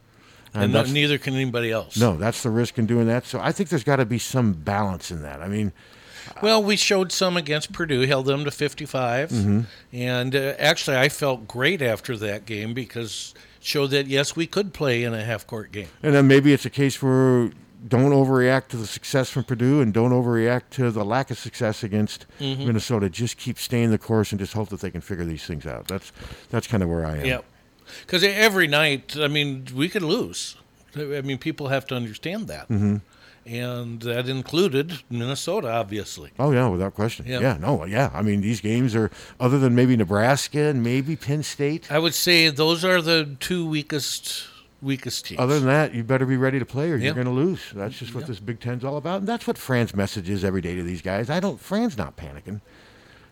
[0.55, 1.97] and that's- neither can anybody else.
[1.99, 3.27] no, that's the risk in doing that.
[3.27, 5.43] So I think there's got to be some balance in that.
[5.43, 5.73] I mean,
[6.43, 9.31] Well, we showed some against Purdue, held them to 55.
[9.31, 9.67] Mhm.
[9.93, 14.73] And uh, actually, I felt great after that game because showed that, yes, we could
[14.73, 15.89] play in a half court game.
[16.03, 17.51] and then maybe it's a case where
[17.89, 21.83] don't overreact to the success from Purdue and don't overreact to the lack of success
[21.83, 22.67] against Mhm.
[22.67, 23.09] Minnesota.
[23.09, 25.87] Just keep staying the course and just hope that they can figure these things out.
[25.89, 26.13] That's
[26.51, 27.25] that's kind of where I am.
[27.27, 27.39] Yeah.
[28.05, 30.57] Because every night, I mean, we could lose.
[30.97, 32.69] I mean, people have to understand that.
[32.69, 33.03] Mhm.
[33.45, 36.31] And that included Minnesota, obviously.
[36.37, 37.27] Oh yeah, without question.
[37.29, 37.39] Yeah.
[37.41, 37.57] Yeah.
[37.61, 38.11] no, yeah.
[38.13, 39.09] I mean, these games are
[39.39, 41.87] other than maybe Nebraska and maybe Penn State.
[41.93, 44.49] I would say those are the two weakest
[44.87, 45.39] weakest teams.
[45.41, 47.07] Other than that, you better be ready to play or Yeah.
[47.07, 47.61] you're going to lose.
[47.75, 50.61] That's just what this Big Ten's all about, and that's what Fran's message is every
[50.63, 51.29] day to these guys.
[51.29, 51.61] I don't.
[51.61, 52.61] Fran's not panicking.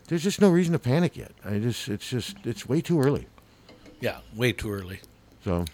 [0.07, 1.31] There's just no reason to panic yet.
[1.43, 3.27] I just, it's just, it's way too early.
[4.01, 4.99] yeah, way too early.
[5.43, 5.65] So,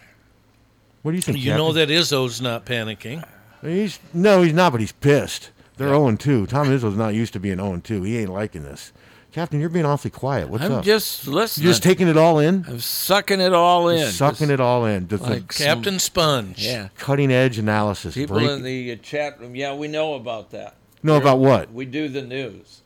[1.02, 1.40] what do you think?
[1.40, 3.28] You know that Izzo's not panicking.
[3.62, 5.50] he's no, he's not, but he's pissed.
[5.78, 6.46] They're 0 2.
[6.48, 8.04] Tom Izzo's not used to being 0 2.
[8.04, 8.94] He ain't liking this.
[9.32, 10.50] Captain, you're being awfully quiet.
[10.50, 10.72] What's up?
[10.72, 10.84] I'm up?
[10.84, 11.64] just listening.
[11.66, 12.66] You're just taking it all in.
[12.68, 14.00] I'm sucking it all in.
[14.00, 15.08] Just sucking Just it all in.
[15.08, 16.60] The- the like Captain Sponge.
[16.66, 16.90] Yeah.
[16.98, 18.14] Cutting edge analysis.
[18.14, 20.76] People break- in the uh, chat room, yeah, we know about that.
[21.02, 21.72] Know about what?
[21.74, 22.82] We do the news.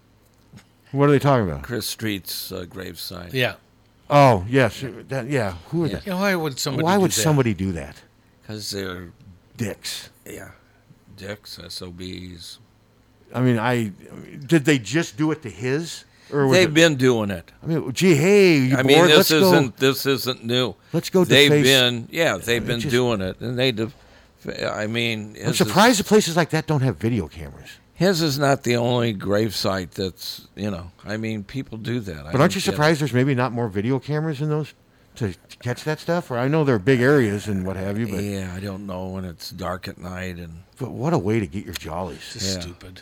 [0.91, 1.63] What are they talking about?
[1.63, 3.33] Chris Street's uh, gravesite.
[3.33, 3.55] Yeah.
[4.09, 5.55] Oh yes, that, yeah.
[5.69, 5.95] Who are Yeah.
[5.97, 6.11] they?
[6.11, 7.19] Yeah, why would somebody Why do would that?
[7.21, 8.01] somebody do that?
[8.41, 9.09] Because they're
[9.57, 10.09] dicks.
[10.25, 10.51] Yeah,
[11.17, 12.59] dicks, SOBs.
[13.33, 13.91] I mean, I
[14.45, 16.05] did they just do it to his?
[16.31, 17.51] Or They've it- been doing it.
[17.63, 18.85] I mean, gee, hey, you I bored?
[18.85, 20.73] mean, this Let's isn't this isn't new.
[20.91, 23.71] Let's go They've deface- been yeah, they've It been just- doing it, and they.
[23.71, 23.93] Def-
[24.67, 27.69] I mean, I'm surprised Is, that places like that don't have video cameras.
[27.95, 30.91] his is not the only gravesite that's you know.
[31.03, 32.25] I mean, people do that.
[32.27, 32.71] I But aren't you get it.
[32.71, 34.73] surprised there's maybe not more video cameras in those
[35.15, 36.29] to, to catch that stuff?
[36.29, 38.85] Or I know there are big areas and what have you, but Yeah, I don't
[38.85, 40.63] know when it's dark at night and.
[40.77, 42.37] but what a way to get your jollies.
[42.39, 42.59] Yeah.
[42.59, 43.01] stupid.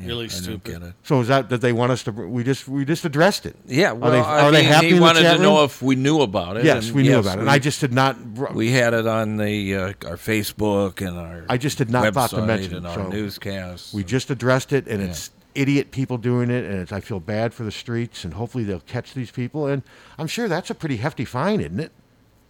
[0.00, 0.64] Yeah, really I don't stupid.
[0.80, 0.94] get it.
[1.02, 2.12] So is that that they want us to?
[2.12, 3.56] We just we just addressed it.
[3.66, 5.64] Yeah, Are well, they, I are they happy he in the wanted chat to know
[5.64, 6.64] if we knew about it.
[6.64, 8.16] Yes, and we knew yes, about it, and we- I just did not.
[8.54, 11.44] We had it on the uh, our Facebook and our.
[11.48, 13.92] I just did not thought to mention and our so newscasts.
[13.92, 17.52] We just addressed it, and it's idiot people doing it, and it's, I feel bad
[17.52, 19.66] for the streets, and hopefully they'll catch these people.
[19.66, 19.82] And
[20.18, 21.90] I'm sure that's a pretty hefty fine, isn't it?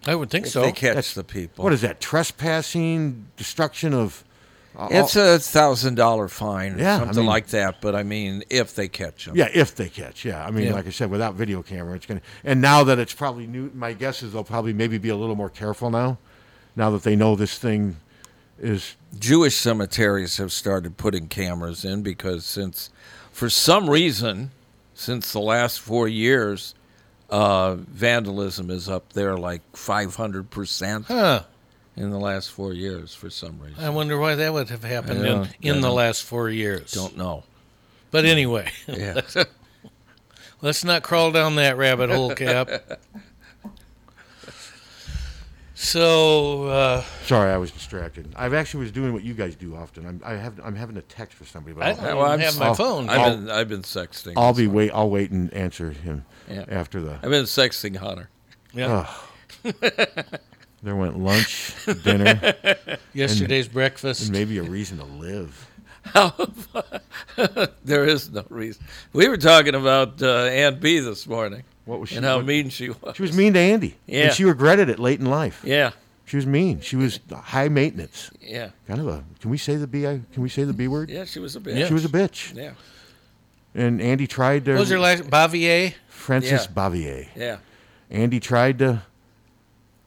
[0.07, 0.63] I would think If so.
[0.63, 1.63] they catch That's- the people.
[1.65, 2.01] What is that?
[2.01, 4.25] Trespassing, destruction of.
[4.79, 7.81] It's a thousand dollar fine, Yeah, I something mean- like that.
[7.81, 10.25] But I mean, if they catch them, Yeah, if they catch.
[10.25, 10.75] Yeah, I mean, Yeah.
[10.75, 12.21] like I said, without video camera, it's gonna.
[12.45, 15.37] And now that it's probably new, my guess is they'll probably maybe be a little
[15.37, 16.19] more careful now.
[16.77, 17.97] Now that they know this thing
[18.61, 22.91] is Jewish cemeteries have started putting cameras in because since,
[23.33, 24.51] for some reason,
[24.95, 26.75] since the last four years,
[27.29, 31.07] uh, vandalism is up there like five hundred percent.
[32.01, 32.05] Huh.
[32.07, 33.83] In the last four years, for some reason.
[33.85, 36.93] I wonder why that would have happened in, in I the last four years.
[36.93, 37.45] Don't know.
[38.11, 39.13] But anyway, Yeah.
[39.17, 39.37] let's,
[40.63, 42.71] let's not crawl down that rabbit hole, Cap.
[45.75, 48.33] So, uh, Sorry, I was distracted.
[48.37, 50.07] I actually was doing what you guys do often.
[50.07, 51.75] I'm I have I'm having a text for somebody.
[51.75, 53.09] But I I'll- don't Well, I'm have my I'll- phone.
[53.09, 54.91] I've I'll- been- I've been sexting I'll be wait.
[54.93, 56.65] I'll wait and answer him Yeah.
[56.69, 57.15] after the.
[57.15, 58.29] I've been sexting Hunter.
[58.75, 59.07] Yeah.
[59.65, 59.75] Ugh.
[60.83, 61.75] there went lunch,
[62.05, 62.55] dinner,
[63.15, 64.23] Yesterday's and- breakfast.
[64.23, 65.67] and maybe a reason to live.
[67.85, 68.85] there is no reason.
[69.13, 71.63] We were talking about uh, Aunt Bee this morning.
[71.85, 72.17] What was she?
[72.17, 73.17] And how what- mean she was.
[73.17, 73.97] She was mean to Andy.
[74.07, 74.25] Yeah.
[74.27, 75.61] And she regretted it late in life.
[75.65, 75.91] Yeah.
[76.25, 76.81] She was mean.
[76.81, 78.31] She was high maintenance.
[78.41, 78.71] Yeah.
[78.87, 79.25] Kind of a.
[79.41, 80.03] Can we say the b?
[80.03, 81.11] Can we say the b word?
[81.11, 81.89] Yeah, she was a bitch.
[81.89, 82.55] She was a bitch.
[82.55, 82.73] Yeah.
[83.75, 84.73] And Andy tried to.
[84.73, 85.93] What was her last Bavier?
[86.09, 86.67] Frances Yeah.
[86.73, 87.29] Bavier.
[87.35, 87.57] Yeah.
[88.11, 89.03] Andy tried to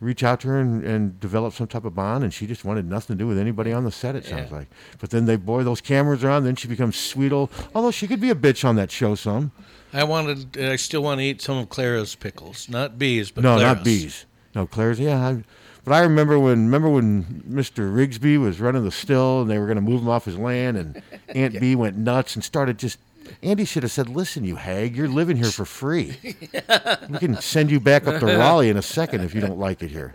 [0.03, 2.85] reach out to her and, and develop some type of bond, and she just wanted
[2.89, 4.15] nothing to do with anybody on the set.
[4.15, 4.57] It sounds Yeah.
[4.57, 4.67] like.
[4.99, 6.43] But then they, boy, those cameras are on.
[6.43, 7.49] Then she becomes sweet old.
[7.73, 9.51] Although she could be a bitch on that show, some.
[9.93, 10.57] I wanted.
[10.57, 13.75] I still want to eat some of Clara's pickles, not Bee's, but no, Clara's.
[13.77, 14.25] not Bee's.
[14.55, 14.99] No, Clara's.
[14.99, 15.43] Yeah, I,
[15.85, 17.91] but I remember when remember when Mr.
[17.93, 20.77] Rigsby was running the still, and they were going to move him off his land,
[20.77, 22.97] and Aunt Bee went nuts and started just.
[23.41, 26.17] Andy should have said, "Listen, you hag, you're living here for free.
[27.09, 29.81] We can send you back up to Raleigh in a second if you don't like
[29.83, 30.13] it here."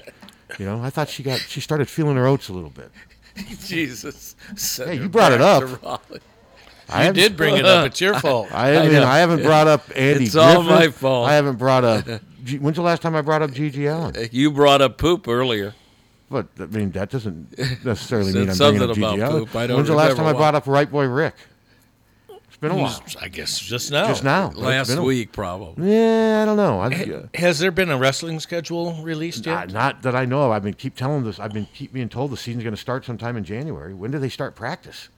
[0.59, 2.90] You know, I thought she got she started feeling her oats a little bit.
[3.65, 4.35] Jesus.
[4.57, 5.82] Send Hey, her you brought it back up.
[5.82, 6.20] Raleigh.
[6.90, 7.86] I haven't- did bring it up.
[7.86, 8.49] It's your fault.
[8.53, 9.05] I, haven't- know.
[9.05, 10.24] I haven't brought up Andy.
[10.24, 10.70] It's all Griffith.
[10.70, 11.28] my fault.
[11.28, 12.07] I haven't brought up.
[12.45, 14.16] G- When's the last time I brought up GG Allin?
[14.16, 15.74] Uh, you brought up poop earlier.
[16.31, 19.45] But I mean, that doesn't necessarily Said mean I'm something bringing up GG about Allin.
[19.47, 19.57] poop.
[19.57, 21.35] I don't When's the last time I brought up White Boy Rick?
[22.59, 23.01] It's been a while.
[23.20, 24.09] I guess just now.
[24.09, 24.51] Just now.
[24.51, 25.94] Last a- week, probably.
[25.94, 26.80] Yeah, I don't know.
[26.80, 29.68] I, uh, Has there been a wrestling schedule released yet?
[29.68, 30.51] not, not that I know of.
[30.51, 31.39] I've been keep telling this.
[31.39, 33.94] I've been keep being told the season's going to start sometime in January.
[33.94, 35.09] When do they start practice?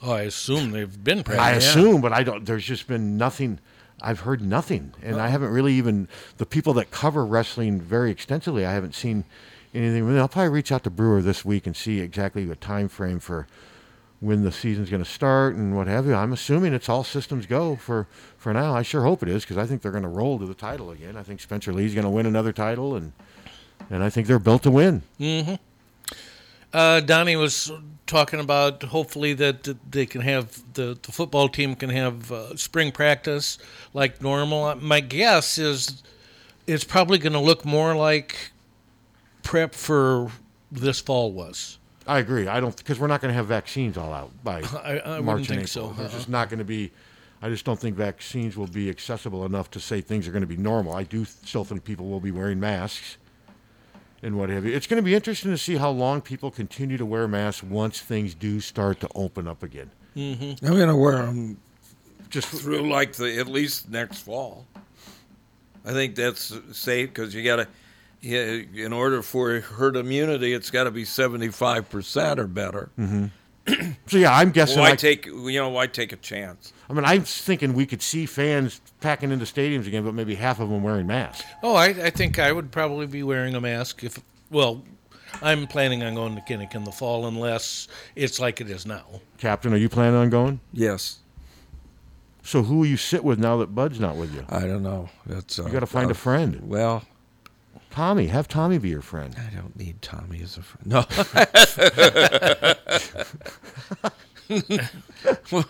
[0.00, 2.46] Oh, I assume they've been I assume, but I don't.
[2.46, 3.58] There's just been nothing.
[4.00, 6.06] I've heard nothing, and I haven't really even
[6.36, 8.64] the people that cover wrestling very extensively.
[8.64, 9.24] I haven't seen
[9.74, 10.08] anything.
[10.16, 13.48] I'll probably reach out to Brewer this week and see exactly the time frame for
[14.20, 16.14] when the season's going to start and what have you.
[16.14, 18.06] I'm assuming it's all systems go for
[18.36, 18.74] for now.
[18.74, 20.90] I sure hope it is because I think they're going to roll to the title
[20.90, 21.16] again.
[21.16, 23.12] I think Spencer Lee's going to win another title, and
[23.90, 25.02] and I think they're built to win.
[25.20, 25.54] Mm-hmm.
[26.72, 27.70] Uh, Donnie was
[28.06, 32.92] talking about hopefully that they can have the, the football team can have uh, spring
[32.92, 33.58] practice
[33.94, 34.64] like normal.
[34.64, 36.02] Uh, My guess is
[36.66, 38.52] it's probably going to look more like
[39.42, 40.30] prep for
[40.70, 41.78] this fall was.
[42.06, 42.46] I agree.
[42.46, 45.24] I don't because we're not going to have vaccines all out by I- I wouldn't
[45.24, 45.88] March and think April.
[45.88, 46.18] so, There's uh-uh.
[46.18, 46.92] just not going to be.
[47.42, 50.46] I just don't think vaccines will be accessible enough to say things are going to
[50.46, 50.94] be normal.
[50.94, 53.18] I do still think people will be wearing masks
[54.22, 54.72] and what have you.
[54.72, 58.00] It's going to be interesting to see how long people continue to wear masks once
[58.00, 59.90] things do start to open up again.
[60.16, 60.64] Mm-hmm.
[60.64, 61.58] I'm going to wear them
[62.30, 64.66] just through like the at least next fall.
[65.84, 67.68] I think that's safe because you got to, yeah,
[68.22, 72.90] in order for herd immunity, it's got to be 75% or better.
[72.96, 73.26] hmm
[74.06, 74.78] so yeah, I'm guessing.
[74.78, 76.72] Why I, take, you know, why take a chance?
[76.88, 80.60] I mean, I'm thinking we could see fans packing into stadiums again, but maybe half
[80.60, 81.44] of them wearing masks.
[81.64, 84.20] Oh, I, I think I would probably be wearing a mask if,
[84.52, 84.84] well,
[85.42, 89.04] I'm planning on going to Kinnick in the fall unless it's like it is now.
[89.38, 90.60] Captain, are you planning on going?
[90.72, 91.18] Yes.
[92.44, 94.44] So who will you sit with now that Bud's not with you?
[94.48, 95.08] I don't know.
[95.26, 96.60] That's uh, You got to find uh, a friend.
[96.68, 97.02] Well,
[97.90, 99.34] Tommy, have Tommy be your friend.
[99.38, 100.86] I don't need Tommy as a friend.
[104.48, 105.62] No.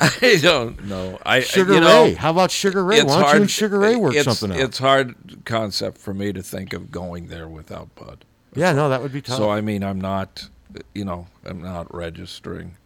[0.00, 1.18] I don't know.
[1.24, 2.14] I Sugar you know, Ray.
[2.14, 2.96] How about Sugar Ray?
[2.98, 4.62] it's Why don't you hard- and Sugar Ray work it's- something out?
[4.62, 8.24] It's hard concept for me to think of going there without Bud.
[8.54, 9.36] Yeah, no, that would be tough.
[9.38, 10.48] So I mean, I'm not,
[10.94, 12.76] you know, I'm not registering.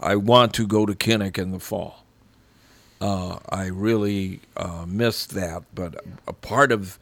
[0.00, 2.04] I want to go to Kinnick in the fall.
[3.00, 5.94] Uh, I really uh, missed that, but
[6.26, 6.98] a part of,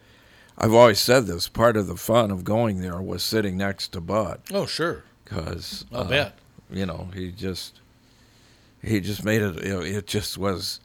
[0.59, 4.01] I've always said this, part of the fun of going there was sitting next to
[4.01, 4.41] Bud.
[4.53, 5.03] Oh, sure.
[5.25, 6.39] Because I'll uh, bet.
[6.71, 7.81] you know he just
[8.83, 9.65] he just made it.
[9.65, 10.81] You know, it just was,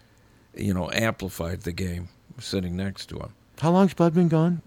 [0.55, 2.07] you know, amplified the game
[2.39, 3.33] sitting next to him.
[3.59, 4.61] How long's Bud been gone?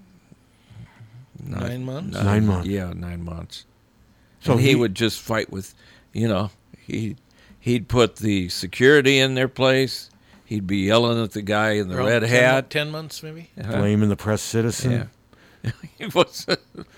[1.42, 2.14] Nine months?
[2.16, 2.68] Nine months.
[2.68, 3.64] Yeah, nine months.
[4.40, 5.74] So So he, he- would just fight with,
[6.12, 7.16] you know, he
[7.58, 10.10] he'd put the security in their place.
[10.50, 12.70] He'd be yelling at the guy in the Around red 10 hat.
[12.70, 13.50] Ten months, maybe?
[13.56, 13.70] Uh-huh.
[13.78, 15.08] Blaming the press citizen.
[15.62, 15.70] Yeah.
[15.96, 16.44] he was.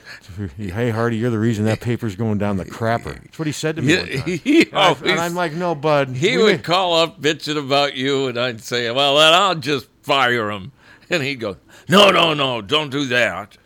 [0.57, 3.13] hey Harty, you're the reason that paper's going down the crapper.
[3.23, 3.93] That's what he said to me.
[3.93, 4.39] Yeah, one time.
[4.43, 6.09] he and, I, always- and I'm like, no, Bud.
[6.17, 9.87] He would may- call up bitching about you, and I'd say, "Well, then I'll just
[10.03, 10.73] fire him."
[11.11, 11.59] And he'd go,
[11.91, 13.59] "No, no, no, don't do that.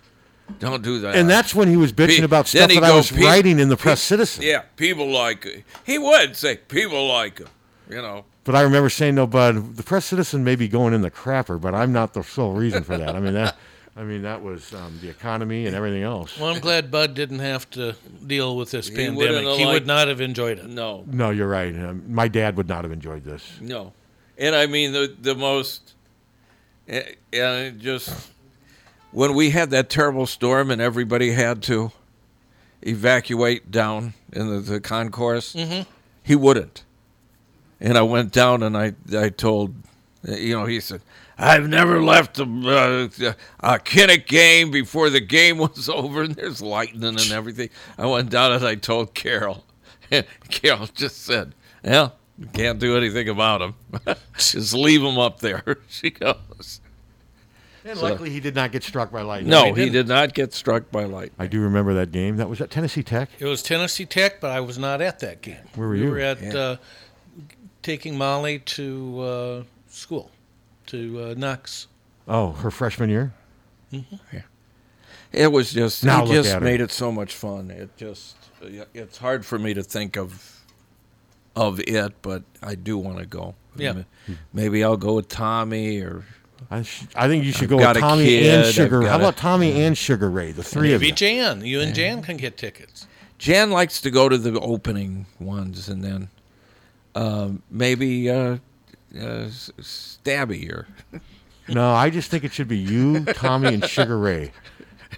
[0.59, 2.97] Don't do that." And that's when he was bitching Pe- about stuff he'd that I
[2.97, 4.43] was writing in the pe- Press Citizen.
[4.43, 5.63] Yeah, people like it.
[5.85, 7.49] He would say, "People like him,"
[7.89, 8.25] you know.
[8.47, 11.60] But I remember saying, no, Bud, the Press Citizen may be going in the crapper,
[11.60, 13.14] but I'm not the sole reason for that.
[13.14, 13.56] I mean, that
[13.97, 16.39] I mean, that was um, the economy and everything else.
[16.39, 17.97] Well, I'm glad Bud didn't have to
[18.27, 19.44] deal with this He pandemic.
[19.44, 20.66] have He would not have enjoyed it.
[20.66, 21.74] No, No, you're right.
[21.74, 23.43] Um, my dad would not have enjoyed this.
[23.60, 23.93] no,
[24.39, 25.94] and I mean the the most,
[26.89, 27.02] eh,
[27.32, 28.31] and it just
[29.12, 31.90] when we had that terrible storm and everybody had to
[32.82, 35.86] evacuate down in the, the concourse, Mhm.
[36.23, 36.85] he wouldn't.
[37.81, 39.74] And I went down and I I told,
[40.27, 41.01] you know, he said,
[41.39, 46.62] I've never left a, uh, a Kinnick game before the game was over and there's
[46.62, 47.69] lightning and everything.
[47.98, 49.65] I went down and I told Carol.
[50.48, 51.53] Carol just said,
[51.85, 53.74] well, you can't do anything about him.
[54.39, 55.62] just leave him up there.
[55.89, 56.81] She goes.
[57.85, 59.51] And So- luckily, he did not get struck by lightning.
[59.51, 61.36] No, he did not get struck by lightning.
[61.39, 62.36] I do remember that game.
[62.39, 63.28] That was at Tennessee Tech.
[63.39, 65.59] It was Tennessee Tech, but I was not at that game.
[65.74, 66.11] Where were we you?
[66.11, 66.55] were at Yeah.
[66.57, 66.77] uh,
[67.87, 70.33] taking Molly to uh, school,
[70.87, 71.87] to uh, Knox.
[72.27, 73.33] Oh, her freshman year.
[73.93, 74.17] Mm-hmm.
[74.33, 74.43] Yeah.
[75.33, 77.71] It was just Now he just made it so much fun.
[77.71, 78.35] It just
[78.93, 80.65] it's hard for me to think of
[81.55, 83.55] of it, but I do want to go.
[83.77, 84.03] Yeah.
[84.53, 86.25] Maybe I'll go with Tommy or
[86.71, 89.01] I, sh- I think you should I've go with Tommy kid, and Sugar.
[89.03, 90.51] got How a- about Tommy and Sugar Ray?
[90.51, 91.15] The three of Maybe you.
[91.15, 91.65] Jan.
[91.65, 93.07] You and Jan can get tickets.
[93.39, 96.29] Jan likes to go to the opening ones, and then
[97.16, 98.59] um, maybe uh,
[99.18, 100.86] uh, S- Stabby or
[101.68, 104.52] No, I just think it should be you, Tommy, and Sugar Ray.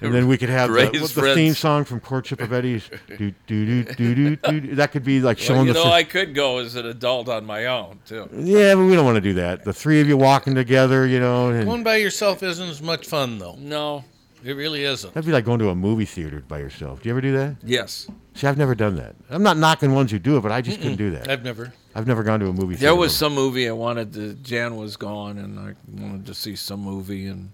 [0.01, 2.89] And then we could have the, Ray's what, the theme song from Courtship of Eddie's.
[3.09, 3.35] Do, do,
[3.67, 4.75] do, do, do, do, do.
[4.77, 5.81] That could be like Well, showing you the.
[5.81, 8.29] know, th- I could go as an adult on my own too.
[8.33, 9.65] yeah, but we don't want to do that.
[9.65, 13.07] The three of you walking together, you know, and Going by yourself isn't as much
[13.07, 13.57] fun, though.
[13.59, 14.05] No,
[14.49, 15.13] it really isn't.
[15.15, 17.03] that'd be like going to a movie theater by yourself.
[17.03, 17.57] Do you ever do that?
[17.63, 18.09] Yes.
[18.35, 19.15] See, I've never done that.
[19.31, 21.29] I'm not knocking ones who do it, but I just couldn't do that.
[21.29, 21.73] I've never.
[21.95, 22.87] I've never gone to a movie theater.
[22.87, 24.35] There was some movie I wanted to.
[24.35, 27.51] Jan was gone, and I wanted to see some movie, and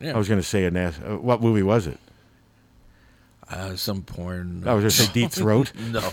[0.00, 1.98] yeah, I was going to say a nas- uh, What movie was it?
[3.50, 4.62] uh, some porn.
[4.66, 5.72] I was going to say Deep Throat.
[5.76, 6.10] no,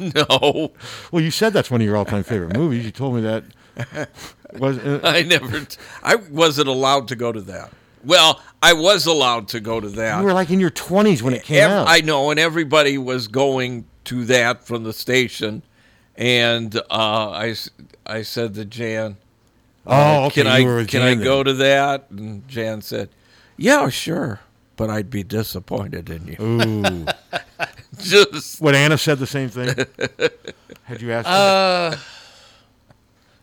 [0.00, 0.72] no.
[1.10, 2.84] Well, you said that's one of your all-time favorite movies.
[2.84, 3.44] You told me that.
[4.58, 5.66] Was uh, I never.
[6.02, 7.72] I wasn't allowed to go to that.
[8.04, 10.18] Well, I was allowed to go to that.
[10.20, 11.88] you were like in your 20s when it came Ev- out.
[11.88, 15.62] I know, and everybody was going to that from the station,
[16.16, 17.70] and uh, I, s-
[18.06, 19.16] I said to Jan,
[19.86, 19.92] Oh,
[20.24, 23.08] uh, okay, Can you I can I go to that?" And Jan said,
[23.56, 24.38] "Yeah, sure,
[24.76, 27.06] but I'd be disappointed in you." Ooh.
[28.00, 29.68] Just What Anna said the same thing.
[30.84, 31.26] Had you asked?
[31.28, 31.96] her?
[31.96, 31.96] Uh,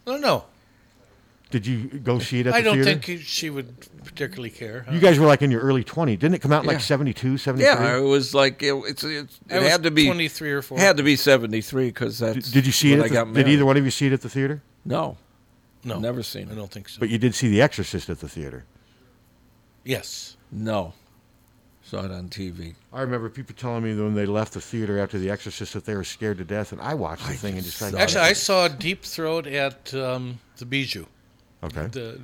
[0.07, 0.45] no, no.
[1.51, 3.73] Did you go see it at the I don't think she would
[4.03, 4.85] particularly care.
[4.91, 6.19] You guys were like in your early 20s.
[6.19, 6.79] Didn't it come out in like Yeah.
[6.81, 7.65] 72, 73?
[7.65, 10.77] yeah, it was like it, it's, it's it had to be 23 or 4.
[10.77, 12.51] Had to be seventy three because that's.
[12.51, 12.97] Did you see it?
[12.97, 13.45] when At I got the, married.
[13.45, 14.61] did either one of you see it at the theater?
[14.85, 15.17] No,
[15.83, 16.99] No, never seen I don't think so.
[16.99, 18.65] But you did see The Exorcist at the theater.
[19.83, 20.37] Yes.
[20.51, 20.93] No,
[21.83, 22.75] saw it on TV.
[22.93, 25.95] I remember people telling me when they left the theater after The Exorcist that they
[25.95, 27.99] were scared to death, and I watched the thing and decided.
[27.99, 31.05] Actually, I saw Deep Throat at um, the Bijou.
[31.63, 31.87] Okay.
[31.87, 32.19] The,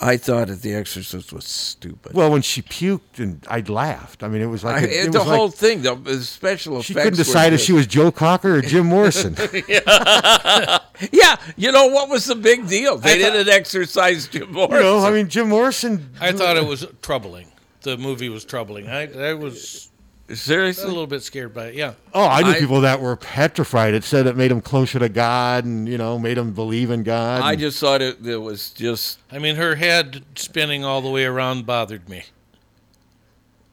[0.00, 2.14] I thought that The Exorcist was stupid.
[2.14, 4.22] Well, when she puked and I laughed.
[4.22, 6.22] I mean, it was like I- it, it the was whole like thing, the, the
[6.22, 6.86] special effects.
[6.86, 9.34] she couldn't decide if she was Joe Cocker or Jim Morrison.
[11.12, 12.96] yeah, you know what was the big deal?
[12.98, 14.76] They I thought- didn't exercise Jim Morrison.
[14.76, 16.10] you know, I mean, Jim Morrison.
[16.20, 17.48] I thought it was troubling.
[17.82, 18.88] The movie was troubling.
[18.88, 19.87] I, I was
[20.34, 21.74] seriously a little bit scared by it.
[21.74, 21.94] Yeah.
[22.12, 23.94] Oh, I knew I- people that were petrified.
[23.94, 27.02] It said it made them closer to God, and you know, made them believe in
[27.02, 27.42] God.
[27.42, 29.18] I just thought it, it was just.
[29.32, 32.24] I mean, her head spinning all the way around bothered me.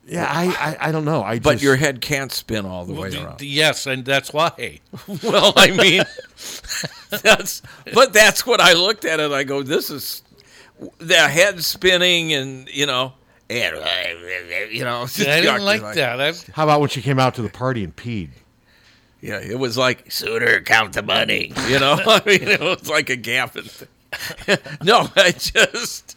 [0.07, 0.45] yeah, I,
[0.79, 1.23] I, I don't know.
[1.23, 3.37] I But just, your head can't spin all the way D- around.
[3.37, 4.79] d- Yes, and that's why.
[5.23, 6.03] well, I mean,
[7.09, 7.61] that's.
[7.93, 9.31] But that's what I looked at it.
[9.31, 10.21] I go, this is
[10.99, 13.13] the head spinning, and you know,
[13.49, 13.75] and
[14.71, 15.07] you know, I
[15.41, 16.19] didn't like that.
[16.21, 18.29] I, How about when she came out to the party and peed?
[19.21, 21.51] Yeah, it was like sooner count the money.
[21.67, 23.87] You know, I mean, it was like a gapping thing.
[24.83, 26.15] no, I just,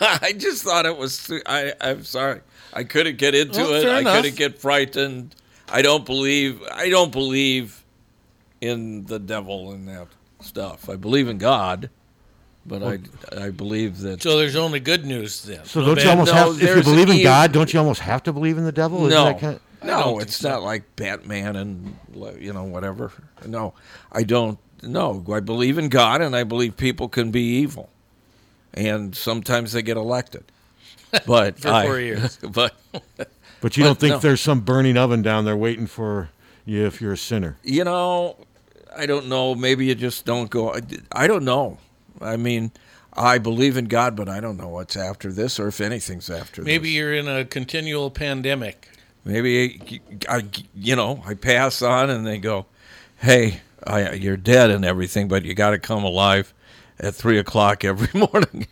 [0.00, 1.24] I just thought it was.
[1.24, 2.40] too- I, I'm sorry,
[2.72, 3.82] I couldn't get into Well, it.
[3.82, 4.16] fair I enough.
[4.16, 5.34] couldn't get frightened.
[5.68, 6.62] I don't believe.
[6.72, 7.84] I don't believe
[8.60, 10.08] in the devil and that
[10.40, 10.88] stuff.
[10.88, 11.90] I believe in God,
[12.66, 12.98] but I,
[13.36, 14.22] I believe that.
[14.22, 15.64] so there's only good news then.
[15.64, 16.62] So don't you almost no, have?
[16.62, 19.00] If you believe in evil- God, don't you almost have to believe in the devil?
[19.00, 20.50] No, that kind I don't no, it's so.
[20.50, 21.96] not like Batman and
[22.38, 23.12] you know whatever.
[23.46, 23.74] No,
[24.12, 24.58] I don't.
[24.82, 27.90] No, I believe in God, and I believe people can be evil,
[28.74, 30.44] and sometimes they get elected.
[31.26, 32.36] But For I- four years.
[32.52, 32.74] but
[33.60, 34.18] But you But don't think no.
[34.20, 36.30] there's some burning oven down there waiting for
[36.64, 37.58] you if you're a sinner?
[37.62, 38.36] you know,
[38.96, 39.54] I don't know.
[39.54, 40.74] Maybe you just don't go.
[41.12, 41.78] I don't know.
[42.20, 42.72] I mean,
[43.12, 46.62] I believe in God, but I don't know what's after this or if anything's after
[46.62, 46.66] this.
[46.66, 46.96] Maybe this.
[46.96, 48.88] you're in a continual pandemic.
[49.24, 50.44] Maybe I,
[50.74, 52.66] you know, I pass on and they go,
[53.18, 56.54] "Hey, I, you're dead and everything, but you got to come alive
[56.98, 58.66] at three o'clock every morning."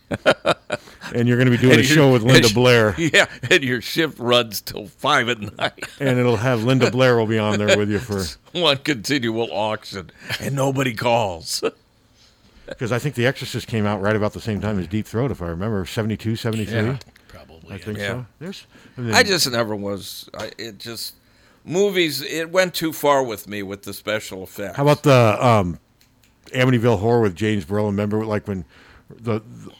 [1.13, 2.95] And you're gonna be doing And a show with Linda and- Blair.
[2.99, 5.85] Yeah, and your shift runs till five at night.
[5.99, 8.23] and it'll have Linda Blair will be on there with you for
[8.59, 11.63] one continual auction, and nobody calls.
[12.69, 15.31] Because I think The Exorcist came out right about the same time as Deep Throat,
[15.31, 16.73] if I remember, 72, 73.
[16.75, 16.97] Yeah,
[17.27, 17.75] probably.
[17.75, 18.07] I think Yeah.
[18.07, 18.25] so.
[18.39, 18.67] There's,
[18.97, 20.29] and then- I just never was.
[20.37, 21.15] I, it just
[21.65, 22.21] movies.
[22.21, 24.77] It went too far with me with the special effects.
[24.77, 25.79] How about the um,
[26.53, 27.87] Amityville Horror with James Brolin?
[27.87, 28.65] Remember, like when
[29.09, 29.71] the, the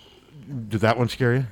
[0.70, 1.46] did that one scare you?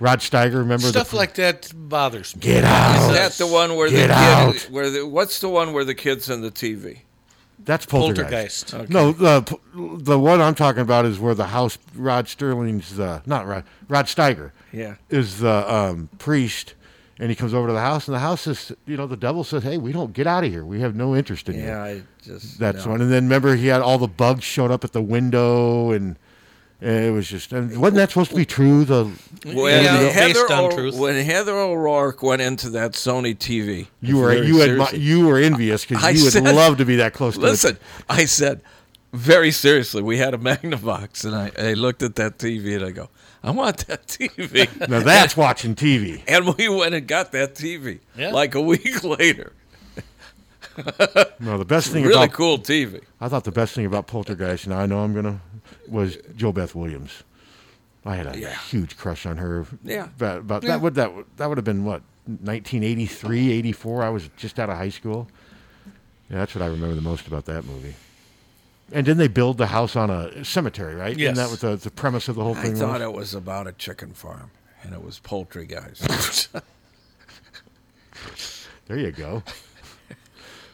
[0.00, 2.42] Rod Steiger, remember Stuff the, like that bothers me.
[2.42, 3.10] Get out.
[3.10, 4.56] Is that the one where Get the out.
[4.68, 7.02] Where the, what's the one where the kid's in the TV?
[7.64, 8.72] That's Poltergeist.
[8.72, 8.90] Poltergeist.
[8.90, 9.58] No, the
[10.02, 14.06] the one I'm talking about is where the house Rod Sterling's uh, not Rod Rod
[14.06, 14.52] Steiger.
[14.72, 14.94] Yeah.
[15.10, 16.74] is the um, priest,
[17.18, 19.44] and he comes over to the house, and the house is you know the devil
[19.44, 20.64] says, "Hey, we don't get out of here.
[20.64, 22.92] We have no interest in you." Yeah, I just That's no.
[22.92, 23.00] one.
[23.02, 26.16] And then remember, he had all the bugs showed up at the window, and, and
[26.82, 27.52] it was just.
[27.52, 28.84] And wasn't that supposed to be true?
[28.84, 29.04] The
[29.44, 30.94] When Yeah, Heather based on O- truth.
[30.96, 35.38] when Heather O'Rourke went into that Sony TV, you were you had seriously- you were
[35.38, 37.34] envious because I you would love to be that close.
[37.34, 37.44] to it.
[37.44, 37.78] Listen,
[38.08, 38.60] I said
[39.12, 40.02] very seriously.
[40.02, 43.10] We had a Magnavox, and I, I looked at that TV, and I go,
[43.42, 46.22] "I want that TV." now that's watching TV.
[46.26, 48.30] and we went and got that TV Yeah.
[48.32, 49.52] like a week later.
[51.40, 53.02] No, the best thing really about cool TV.
[53.20, 55.40] I thought the best thing about Poltergeist, and I know I'm gonna,
[55.88, 57.24] was JoBeth Williams.
[58.04, 59.66] I had a huge crush on her.
[59.82, 60.04] Yeah.
[60.04, 60.70] About, about Yeah.
[60.70, 64.02] that would that that would have been what 1983, 84.
[64.04, 65.28] I was just out of high school.
[66.30, 67.94] Yeah, that's what I remember the most about that movie.
[68.92, 71.16] And didn't they build the house on a cemetery, right?
[71.16, 71.32] Yes.
[71.32, 72.76] Isn't that was the, the premise of the whole thing.
[72.76, 73.02] I thought was?
[73.02, 74.50] it was about a chicken farm,
[74.82, 76.48] and it was poultry guys.
[78.86, 79.42] There you go.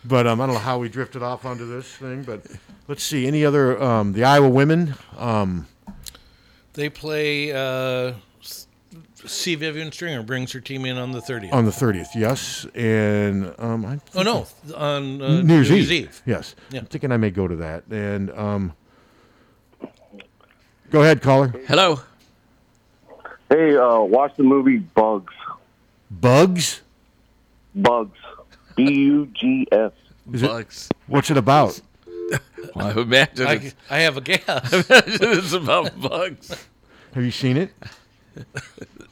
[0.09, 2.41] But um, I don't know how we drifted off onto this thing, but
[2.89, 3.27] let's see.
[3.27, 4.95] Any other um, the Iowa women?
[5.19, 5.67] Um,
[6.73, 7.53] They play.
[7.53, 8.15] Uh,
[9.27, 9.57] C.
[9.57, 11.53] Vivian Stringer brings her team in on the 30th.
[11.53, 15.93] on the thirtieth, yes, and um, I oh no, on uh, New New Year's, Year's
[15.93, 16.03] Eve.
[16.05, 16.23] Eve.
[16.25, 16.81] Yes, Yeah.
[16.81, 17.83] I'm thinking I may go to that.
[17.91, 18.73] And um,
[20.91, 21.49] go ahead, caller.
[21.67, 22.01] Hello.
[23.51, 25.35] Hey, uh, watch the movie Bugs.
[26.11, 26.81] Bugs.
[27.75, 28.17] Bugs.
[28.87, 29.93] B U G S.
[30.27, 30.89] Bugs.
[31.07, 31.81] what's it about?
[32.77, 34.43] I imagine I, it's, I have a guess.
[34.49, 36.67] I imagine it's about bugs.
[37.15, 37.73] Have you seen it?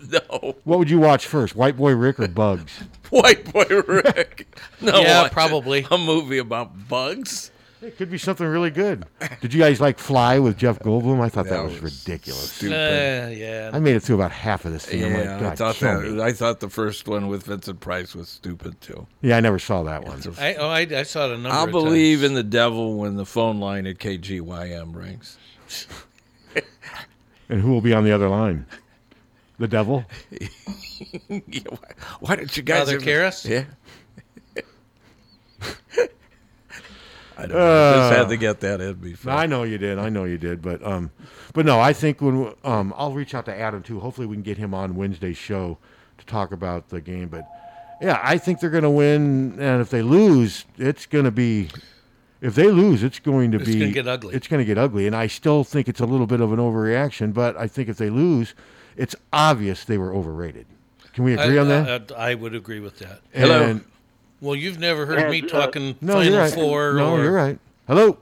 [0.08, 0.54] No.
[0.62, 2.78] What would you watch first, White Boy Rick or Bugs?
[3.10, 4.46] White Boy Rick.
[4.80, 5.84] No, Yeah, watch probably.
[5.90, 7.50] a movie about bugs.
[7.82, 9.04] It could be something really good.
[9.42, 11.20] Did you guys like Fly with Jeff Goldblum?
[11.20, 12.62] I thought that, That was, was ridiculous.
[12.62, 13.70] Uh, yeah.
[13.72, 15.04] I made it through about half of this thing.
[15.04, 16.10] I'm like, Yeah, God, I thought kill that.
[16.12, 19.06] me." I thought the first one with Vincent Price was stupid too.
[19.20, 20.22] Yeah, I never saw that one.
[20.38, 22.30] I, oh, I, I saw it a number I'll of believe times.
[22.30, 25.36] in the devil when the phone line at KGYM rings.
[27.48, 28.66] And who will be on the other line?
[29.60, 30.04] The devil?
[31.28, 31.78] Yeah, why,
[32.20, 33.48] why don't you guys Father ever- Karras?
[33.48, 33.64] Yeah.
[37.38, 37.56] I don't know.
[37.58, 39.32] I just Uh, had to get that in before.
[39.32, 39.98] I know you did.
[39.98, 40.62] I know you did.
[40.62, 41.10] But um,
[41.52, 44.00] but no, I think when um, I'll reach out to Adam too.
[44.00, 45.78] Hopefully, we can get him on Wednesday's show
[46.18, 47.28] to talk about the game.
[47.28, 47.46] But
[48.00, 49.56] yeah, I think they're going to win.
[49.60, 51.68] And if they lose, it's going to be.
[52.42, 53.78] If they lose, it's going to It's be.
[53.80, 54.34] gonna get ugly.
[54.34, 55.06] It's going to get ugly.
[55.06, 57.32] And I still think it's a little bit of an overreaction.
[57.32, 58.54] But I think if they lose,
[58.96, 60.66] it's obvious they were overrated.
[61.14, 62.12] Can we agree I, on that?
[62.12, 63.20] I, I would agree with that.
[63.34, 63.84] And-
[64.46, 66.52] Well, you've never heard me Has, uh, talking no, Final you're right.
[66.54, 66.92] Four.
[66.92, 67.58] no, or, you're right.
[67.88, 68.16] Hello.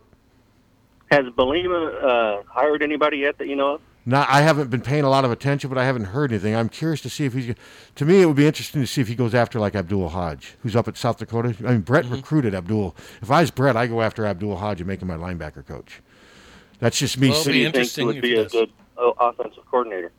[1.11, 3.81] Has Bielema uh, hired anybody yet that you know of?
[4.07, 6.57] Not, I haven't been paying a lot of attention, but I haven't heard anything.
[6.57, 7.55] I'm curious to see if he's.
[7.97, 10.57] To me, it would be interesting to see if he goes after like Abdul Hodge,
[10.63, 11.55] who's up at South Dakota.
[11.61, 12.15] I mean, Bret Mm-hmm.
[12.15, 12.97] recruited Abdul.
[13.21, 16.01] If I was Bret, I go after Abdul Hodge and make him my linebacker coach.
[16.79, 17.29] That's just me.
[17.31, 18.07] Well, it'll be interesting.
[18.07, 18.53] Would be a does.
[18.53, 20.11] good uh, offensive coordinator?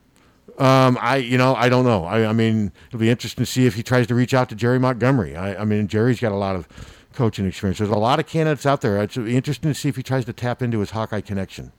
[0.57, 2.06] Um, I you know I don't know.
[2.06, 4.56] I, I mean, it'll be interesting to see if he tries to reach out to
[4.56, 5.36] Jerry Montgomery.
[5.36, 6.68] I, I mean, Jerry's got a lot of
[7.14, 7.80] coaching experience.
[7.80, 9.02] There's a lot of candidates out there.
[9.02, 11.72] It's interesting to see if he tries to tap into his Hawkeye connection,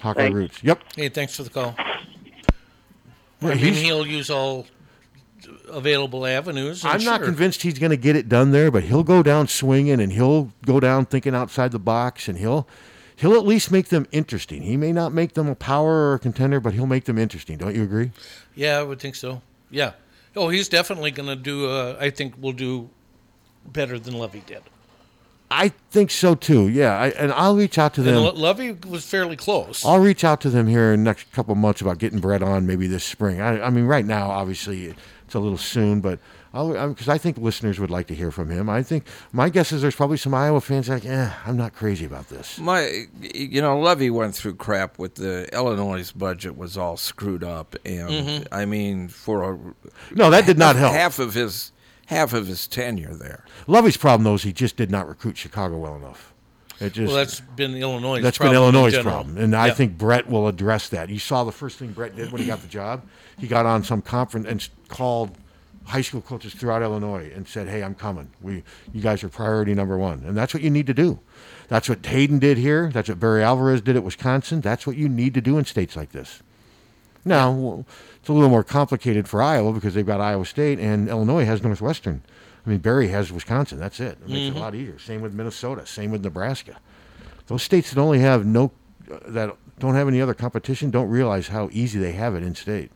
[0.00, 0.34] Hawkeye Thanks.
[0.34, 0.62] roots.
[0.62, 0.82] Yep.
[0.94, 1.74] Hey, thanks for the call.
[3.40, 4.66] Yeah, I mean, he'll use all
[5.68, 6.84] available avenues.
[6.84, 7.26] and I'm not sure.
[7.26, 10.52] convinced he's going to get it done there, but he'll go down swinging and he'll
[10.66, 12.66] go down thinking outside the box and he'll
[13.18, 14.62] he'll at least make them interesting.
[14.62, 17.58] He may not make them a power or a contender, but he'll make them interesting.
[17.58, 18.12] Don't you agree?
[18.54, 19.42] Yeah, I would think so.
[19.70, 19.92] Yeah.
[20.36, 21.68] Oh, he's definitely going to do.
[21.68, 22.90] Uh, I think will do
[23.66, 24.62] better than Lovie did.
[25.50, 26.68] I think so too.
[26.68, 28.16] Yeah, I, and I'll reach out to them.
[28.16, 29.84] Lo- Lovie was fairly close.
[29.84, 32.42] I'll reach out to them here in the next couple of months about getting Bret
[32.42, 33.40] on maybe this spring.
[33.40, 36.18] I, I mean, right now, obviously, it's a little soon, but
[36.66, 38.68] because I think listeners would like to hear from him.
[38.68, 42.04] I think my guess is there's probably some Iowa fans like, eh, I'm not crazy
[42.04, 42.58] about this.
[42.58, 47.76] My, you know, Lovie went through crap with the Illinois' budget was all screwed up,
[47.84, 48.46] and Mhm.
[48.52, 49.58] I mean, for a
[50.14, 50.92] No, that did not help.
[50.94, 51.72] Half of his
[52.06, 53.44] half of his tenure there.
[53.66, 56.32] Lovie's problem though is he just did not recruit Chicago well enough.
[56.80, 58.20] It just well, that's been Illinois.
[58.22, 61.08] That's been Illinois' problem, and I think Bret will address that.
[61.10, 63.02] You saw the first thing Bret did when he got the job.
[63.36, 65.36] He got on some conference and called
[65.88, 68.30] high school coaches throughout Illinois and said, "Hey, I'm coming.
[68.40, 68.62] We,
[68.92, 71.18] you guys are priority number one, and that's what you need to do.
[71.68, 72.90] That's what Hayden did here.
[72.92, 74.60] That's what Barry Alvarez did at Wisconsin.
[74.60, 76.42] That's what you need to do in states like this.
[77.24, 77.84] Now,
[78.20, 81.62] it's a little more complicated for Iowa because they've got Iowa State and Illinois has
[81.62, 82.22] Northwestern.
[82.66, 83.78] I mean, Barry has Wisconsin.
[83.78, 84.18] That's it.
[84.24, 84.56] It makes it Mhm.
[84.56, 84.98] a lot easier.
[84.98, 85.86] Same with Minnesota.
[85.86, 86.76] Same with Nebraska.
[87.48, 88.72] Those states that only have no,
[89.26, 92.90] that don't have any other competition, don't realize how easy they have it in state.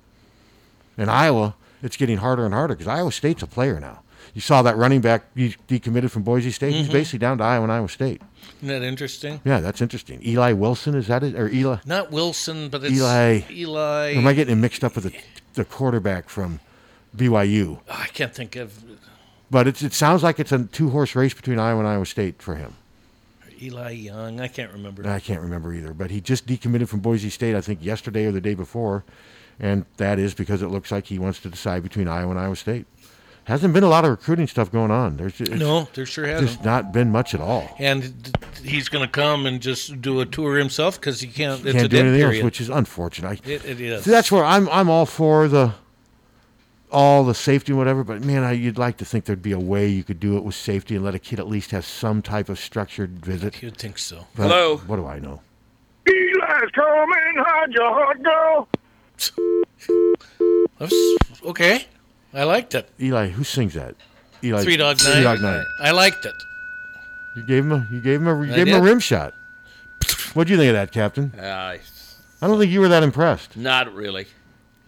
[0.97, 4.03] In Iowa, it's getting harder and harder because Iowa State's a player now.
[4.35, 6.73] You saw that running back de- decommitted from Boise State.
[6.75, 6.93] He's Mhm.
[6.93, 8.23] basically down to Iowa and Iowa State.
[8.63, 9.41] Isn't that interesting?
[9.45, 10.21] Yeah, that's interesting.
[10.27, 11.79] Eli Wilson is that it or Eli?
[11.85, 13.41] Not Wilson, but it's Eli.
[13.51, 14.15] Eli.
[14.15, 15.13] Or am I getting him mixed up with the
[15.55, 16.61] the quarterback from
[17.15, 17.81] BYU?
[17.91, 18.83] I can't think of
[19.51, 22.41] But it's, it sounds like it's a two horse race between Iowa and Iowa State
[22.41, 22.75] for him.
[23.61, 24.41] Eli Young.
[24.41, 25.07] I can't remember.
[25.07, 25.93] I can't remember either.
[25.93, 29.05] But he just decommitted from Boise State, I think, yesterday or the day before.
[29.61, 32.57] And that is because it looks like he wants to decide between Iowa and Iowa
[32.57, 32.87] State.
[33.45, 35.17] Hasn't been a lot of recruiting stuff going on.
[35.17, 36.65] There's it's No, there sure hasn't.
[36.65, 37.75] not been much at all.
[37.79, 38.31] And
[38.63, 41.61] he's going to come and just do a tour himself because he can't.
[41.67, 42.37] It's Can't do dead anything period.
[42.39, 43.29] else, which is unfortunate.
[43.45, 44.05] I, It- it is.
[44.05, 44.69] See, that's where I'm.
[44.69, 45.75] I'm all for the
[46.93, 48.05] all the safety and whatever.
[48.05, 50.45] But man, I, you'd like to think there'd be a way you could do it
[50.45, 53.61] with safety and let a kid at least have some type of structured visit.
[53.63, 54.27] You'd think so.
[54.37, 54.77] But Hello?
[54.87, 55.41] What do I know?
[56.07, 58.69] Eli's coming, hide your heart, girl.
[60.79, 60.95] That's
[61.45, 61.87] okay.
[62.35, 62.89] I liked it.
[63.01, 63.95] Eli, who sings that?
[64.43, 64.63] Eli.
[64.63, 65.13] Three Dog Night.
[65.15, 65.65] Three Dog Night.
[65.81, 66.35] I liked it.
[67.37, 67.89] You gave him a.
[67.93, 68.45] You gave him a.
[68.47, 68.85] You I gave him a did.
[68.85, 69.35] rim shot.
[70.35, 71.33] What do you think of that, Captain?
[71.39, 71.81] Ah, I,
[72.41, 73.57] I don't think you were that impressed.
[73.57, 74.27] not really.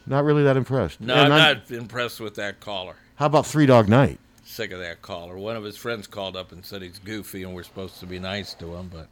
[0.06, 1.01] Not really that impressed.
[1.01, 2.94] No, I'm I'm- not impressed with that caller.
[3.16, 4.19] How about Three Dog Night?
[4.44, 5.39] Sick of that caller.
[5.39, 8.19] One of his friends called up and said he's goofy and we're supposed to be
[8.19, 9.06] nice to him, but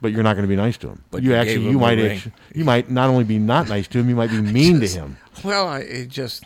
[0.00, 1.02] But you're not going to be nice to him.
[1.10, 2.16] But you you actually, you might, ring.
[2.18, 4.86] actu- you might not only be not nice to him, you might be mean to
[4.86, 5.16] him.
[5.44, 6.44] well, I it just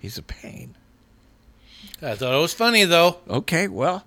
[0.00, 0.74] he's a pain.
[2.02, 3.18] I thought it was funny though.
[3.28, 4.04] Okay, well.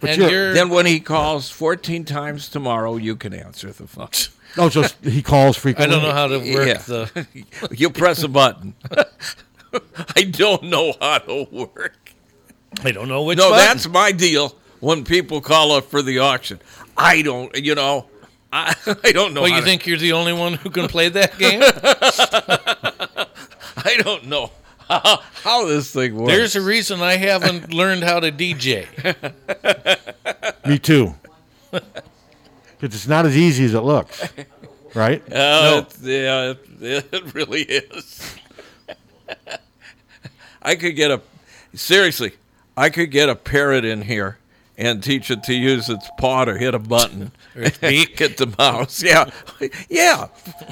[0.00, 3.86] But and you're- you're, Then when he calls 14 times tomorrow, you can answer the
[3.86, 4.08] phone.
[4.58, 5.96] Oh, so he calls frequently.
[5.96, 6.78] I don't know how to work Yeah.
[6.78, 7.26] the.
[7.70, 8.74] you press a button.
[10.16, 12.12] I don't know how to work.
[12.82, 13.38] I don't know which.
[13.38, 13.64] no, button.
[13.66, 14.54] that's my deal.
[14.80, 16.60] When people call up for the auction,
[16.96, 17.54] I don't.
[17.56, 18.06] You know,
[18.52, 18.74] I,
[19.04, 19.42] I don't know.
[19.42, 21.62] Well, you to- think you're the only one who can play that game?
[23.78, 24.50] I don't know
[24.88, 26.32] how, how this thing works.
[26.32, 28.86] There's a reason I haven't learned how to DJ.
[30.66, 31.14] Me too.
[31.70, 34.22] Because it's not as easy as it looks,
[34.94, 35.22] right?
[35.32, 38.36] Uh, it- yeah, it, it really is.
[40.62, 41.20] I could get a
[41.74, 42.32] seriously,
[42.76, 44.38] I could get a parrot in here
[44.78, 48.16] and teach it to use its paw to hit a button Or its beak.
[48.16, 49.02] get the mouse.
[49.02, 49.30] Yeah,
[49.88, 50.26] yeah.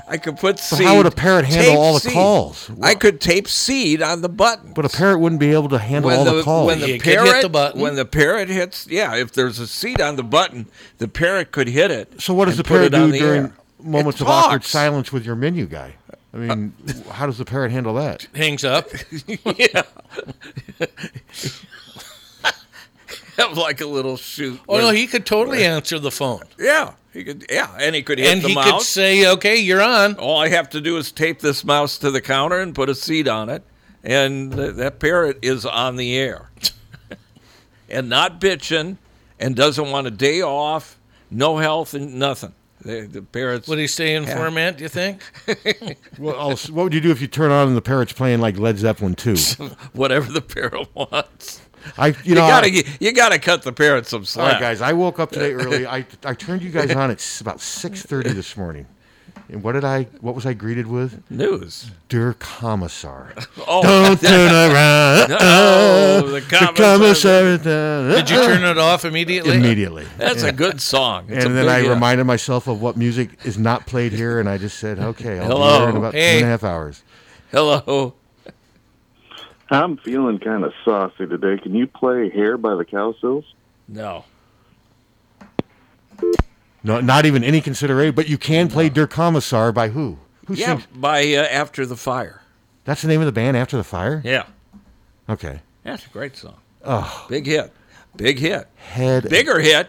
[0.09, 0.86] I could put So seed.
[0.86, 2.12] how would a parrot handle all the seed.
[2.12, 2.70] calls?
[2.82, 4.72] I could tape seed on the button.
[4.74, 6.66] But a parrot wouldn't be able to handle all the, calls.
[6.66, 7.81] When the You could hit parrot, the button.
[7.81, 10.66] when the parrot hits, yeah, if there's a seed on the button,
[10.98, 12.20] the parrot could hit it.
[12.20, 13.55] so what does the parrot it on do the during air.
[13.82, 15.94] moments of awkward silence with your menu guy?
[16.32, 18.26] I mean, uh, how does the parrot handle that?
[18.35, 18.89] Hangs up.
[19.56, 19.82] yeah.
[23.39, 24.61] Have like a little shoot.
[24.69, 27.47] Oh no, he could totally answer the phone, Yeah, he could.
[27.51, 28.70] Yeah, and he could hit and the he mouse.
[28.73, 32.11] could say, "Okay, you're on." All I have to do is tape this mouse to
[32.11, 33.62] the counter and put a seat on it,
[34.02, 36.51] and th- that parrot is on the air,
[37.89, 38.98] and not bitching,
[39.40, 40.98] and doesn't want a day off,
[41.31, 42.55] no health and nothing.
[42.82, 43.66] The, the parrot's.
[43.69, 44.36] Would he stay in Yeah.
[44.36, 44.77] format?
[44.77, 45.23] Do you think?
[46.19, 48.40] Well, oh, also, what would you do if you turn on and the parrot's playing
[48.40, 49.35] like Led Zeppelin 2?
[49.94, 51.61] whatever the parrot wants.
[51.98, 54.52] I, you You, know, gotta I- you gotta cut the parrot some All slack.
[54.55, 54.81] right, guys.
[54.81, 55.86] I woke up today early.
[55.98, 58.86] I, I turned you guys on at about six thirty this morning.
[59.51, 60.05] And what did I?
[60.20, 61.23] What was I greeted with?
[61.31, 61.90] News.
[62.09, 63.32] Der Kommissar.
[63.66, 65.32] Oh, Don't turn around.
[65.40, 67.59] Oh, the commissar.
[67.59, 69.56] Did you turn it off immediately?
[69.56, 70.06] Immediately.
[70.16, 70.48] That's Yeah.
[70.48, 71.27] a good song.
[71.28, 71.90] It's and then big I hit.
[71.90, 75.47] reminded myself of what music is not played here, and I just said, "Okay, I'll
[75.48, 75.73] Hello.
[75.73, 76.31] be here in about Hey.
[76.32, 77.02] two and a half hours."
[77.52, 78.15] Hello.
[79.74, 81.59] I'm feeling kind of saucy today.
[81.62, 83.44] Can you play Hair by the Cowsills?
[83.88, 84.24] No.
[86.82, 88.14] No, not even any consideration.
[88.14, 88.94] But you can play no.
[88.94, 90.18] Der Kommissar by who?
[90.46, 90.86] Who yeah, sings?
[90.94, 92.42] by uh, After the Fire.
[92.84, 94.20] That's the name of the band, After the Fire.
[94.24, 94.46] Yeah.
[95.28, 95.60] Okay.
[95.82, 96.56] That's a great song.
[96.84, 97.72] Oh, big hit,
[98.16, 98.68] big hit.
[98.76, 99.88] Head bigger hit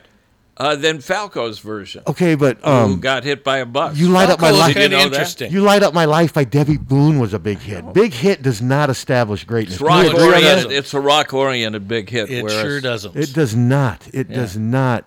[0.57, 2.03] uh, than Falco's version.
[2.07, 3.97] Okay, but who um, got hit by a bus.
[3.97, 4.73] You light up my life.
[4.73, 5.51] Did you know that?
[5.51, 7.93] You light up my life by Debby Boone was a big hit.
[7.93, 9.75] Big hit does not establish greatness.
[9.75, 10.71] It's rock agree oriented.
[10.71, 12.29] It's a rock oriented big hit.
[12.29, 13.15] It whereas- sure doesn't.
[13.15, 14.07] It does not.
[14.13, 14.35] It Yeah.
[14.37, 15.05] does not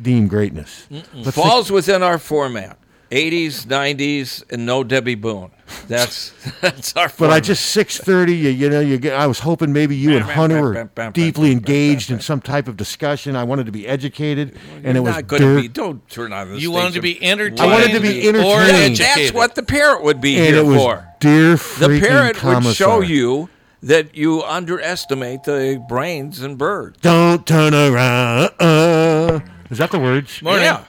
[0.00, 0.86] deem greatness.
[1.14, 2.78] Let's Falls within our format.
[3.10, 5.50] 80s, 90s, and no Debby Boone.
[5.88, 7.10] That's that's our.
[7.16, 7.30] But.
[7.30, 8.34] I just six thirty.
[8.36, 9.14] You, you know, you get.
[9.14, 13.36] I was hoping maybe you and Hunter were deeply engaged in some type of discussion.
[13.36, 15.60] I wanted to be educated, and it was not going dirt.
[15.62, 15.68] be.
[15.68, 19.00] Don't turn on the You wanted to be entertained I wanted to be or entertained.
[19.00, 19.26] educated.
[19.26, 21.08] That's what the parrot would be And here it was for.
[21.20, 23.48] dear the freaking parrot would show you
[23.82, 26.98] that you underestimate the brains in birds.
[27.00, 28.50] Don't turn around.
[28.58, 30.42] Uh, is that the words?
[30.42, 30.84] Yeah.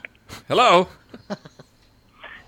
[0.47, 0.87] Hello.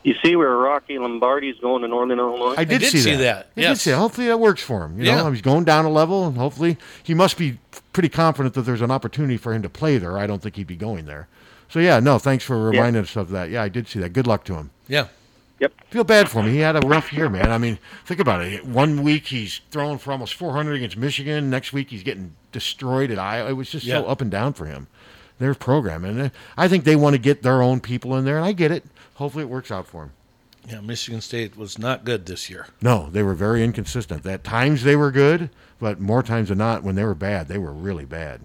[0.04, 2.56] You see where Rocky Lombardi's going to Northern Illinois?
[2.58, 3.50] I did, see, that.
[3.56, 3.98] I did see that.
[3.98, 5.00] Hopefully that works for him.
[5.00, 5.16] You Yeah.
[5.18, 7.58] know, he's going down a level, and hopefully he must be
[7.94, 10.18] pretty confident that there's an opportunity for him to play there.
[10.18, 11.28] I don't think he'd be going there.
[11.70, 13.50] So yeah, no, thanks for reminding us of that.
[13.50, 14.10] Yeah, I did see that.
[14.14, 14.72] Good luck to him.
[14.88, 15.08] Yeah.
[15.60, 15.72] Yep.
[15.90, 16.52] Feel bad for him.
[16.52, 17.50] He had a rough year, man.
[17.50, 18.66] I mean, think about it.
[18.66, 21.50] One week he's throwing for almost 400 against Michigan.
[21.50, 23.50] Next week he's getting destroyed at Iowa.
[23.50, 24.88] It was just so up and down for him.
[25.40, 28.38] Their program, and uh, I think they want to get their own people in there,
[28.38, 28.84] and I get it.
[29.16, 30.12] Hopefully it works out for him.
[30.68, 32.68] Yeah, Michigan State was not good this year.
[32.82, 34.26] No, they were very inconsistent.
[34.26, 35.50] At times they were good,
[35.80, 38.42] but more times than not, when they were bad, they were really bad.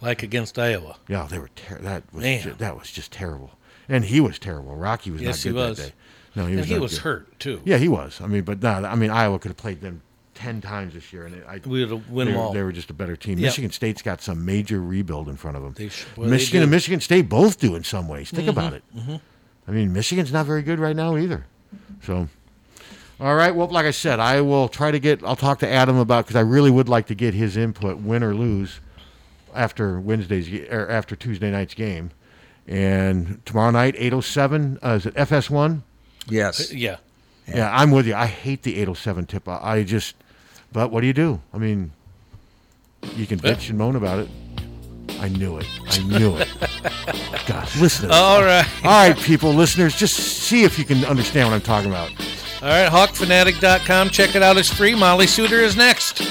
[0.00, 0.96] Like against Iowa.
[1.08, 1.50] Yeah, they were.
[1.54, 3.50] Ter- that was ju- that was just terrible.
[3.88, 4.74] And he was terrible.
[4.76, 5.76] Rocky was Yes, not he good was.
[5.78, 5.92] that day.
[6.34, 6.68] No, he And was.
[6.68, 7.00] he was good.
[7.02, 7.60] hurt, too.
[7.64, 8.20] Yeah, he was.
[8.22, 10.00] I mean, but no, I mean Iowa could have played them
[10.34, 12.52] ten times this year, and it, I, We would've win they, them were- all.
[12.54, 13.38] They were just a better team.
[13.38, 13.48] Yeah.
[13.48, 15.90] Michigan State's got some major rebuild in front of them.
[16.16, 18.30] Boy, Michigan and Michigan State both do in some ways.
[18.30, 18.82] Think Mhm, about it.
[18.96, 19.20] mhm.
[19.66, 21.46] I mean, Michigan's not very good right now either.
[22.02, 22.28] So,
[23.20, 23.54] all right.
[23.54, 25.22] Well, like I said, I will try to get.
[25.22, 28.22] I'll talk to Adam about because I really would like to get his input, win
[28.22, 28.80] or lose,
[29.54, 32.10] after Wednesday's or after Tuesday night's game,
[32.66, 34.78] and tomorrow night eight oh seven.
[34.82, 35.84] Uh, is it FS one?
[36.28, 36.72] Yes.
[36.72, 36.96] Yeah.
[37.48, 38.14] Yeah, I'm with you.
[38.14, 39.48] I hate the 807 tip.
[39.48, 40.14] I I just,
[40.72, 41.40] but what do you do?
[41.52, 41.90] I mean,
[43.16, 44.28] you can bitch and moan about it.
[45.20, 45.66] I knew it.
[45.88, 46.48] I knew it.
[47.46, 48.08] God, listen.
[48.08, 48.66] to uh, All right.
[48.84, 52.10] All right, people, listeners, just see if you can understand what I'm talking about.
[52.62, 54.10] All right, hawkfanatic.com.
[54.10, 54.56] Check it out.
[54.56, 54.94] It's free.
[54.94, 56.22] Molly Suter is next.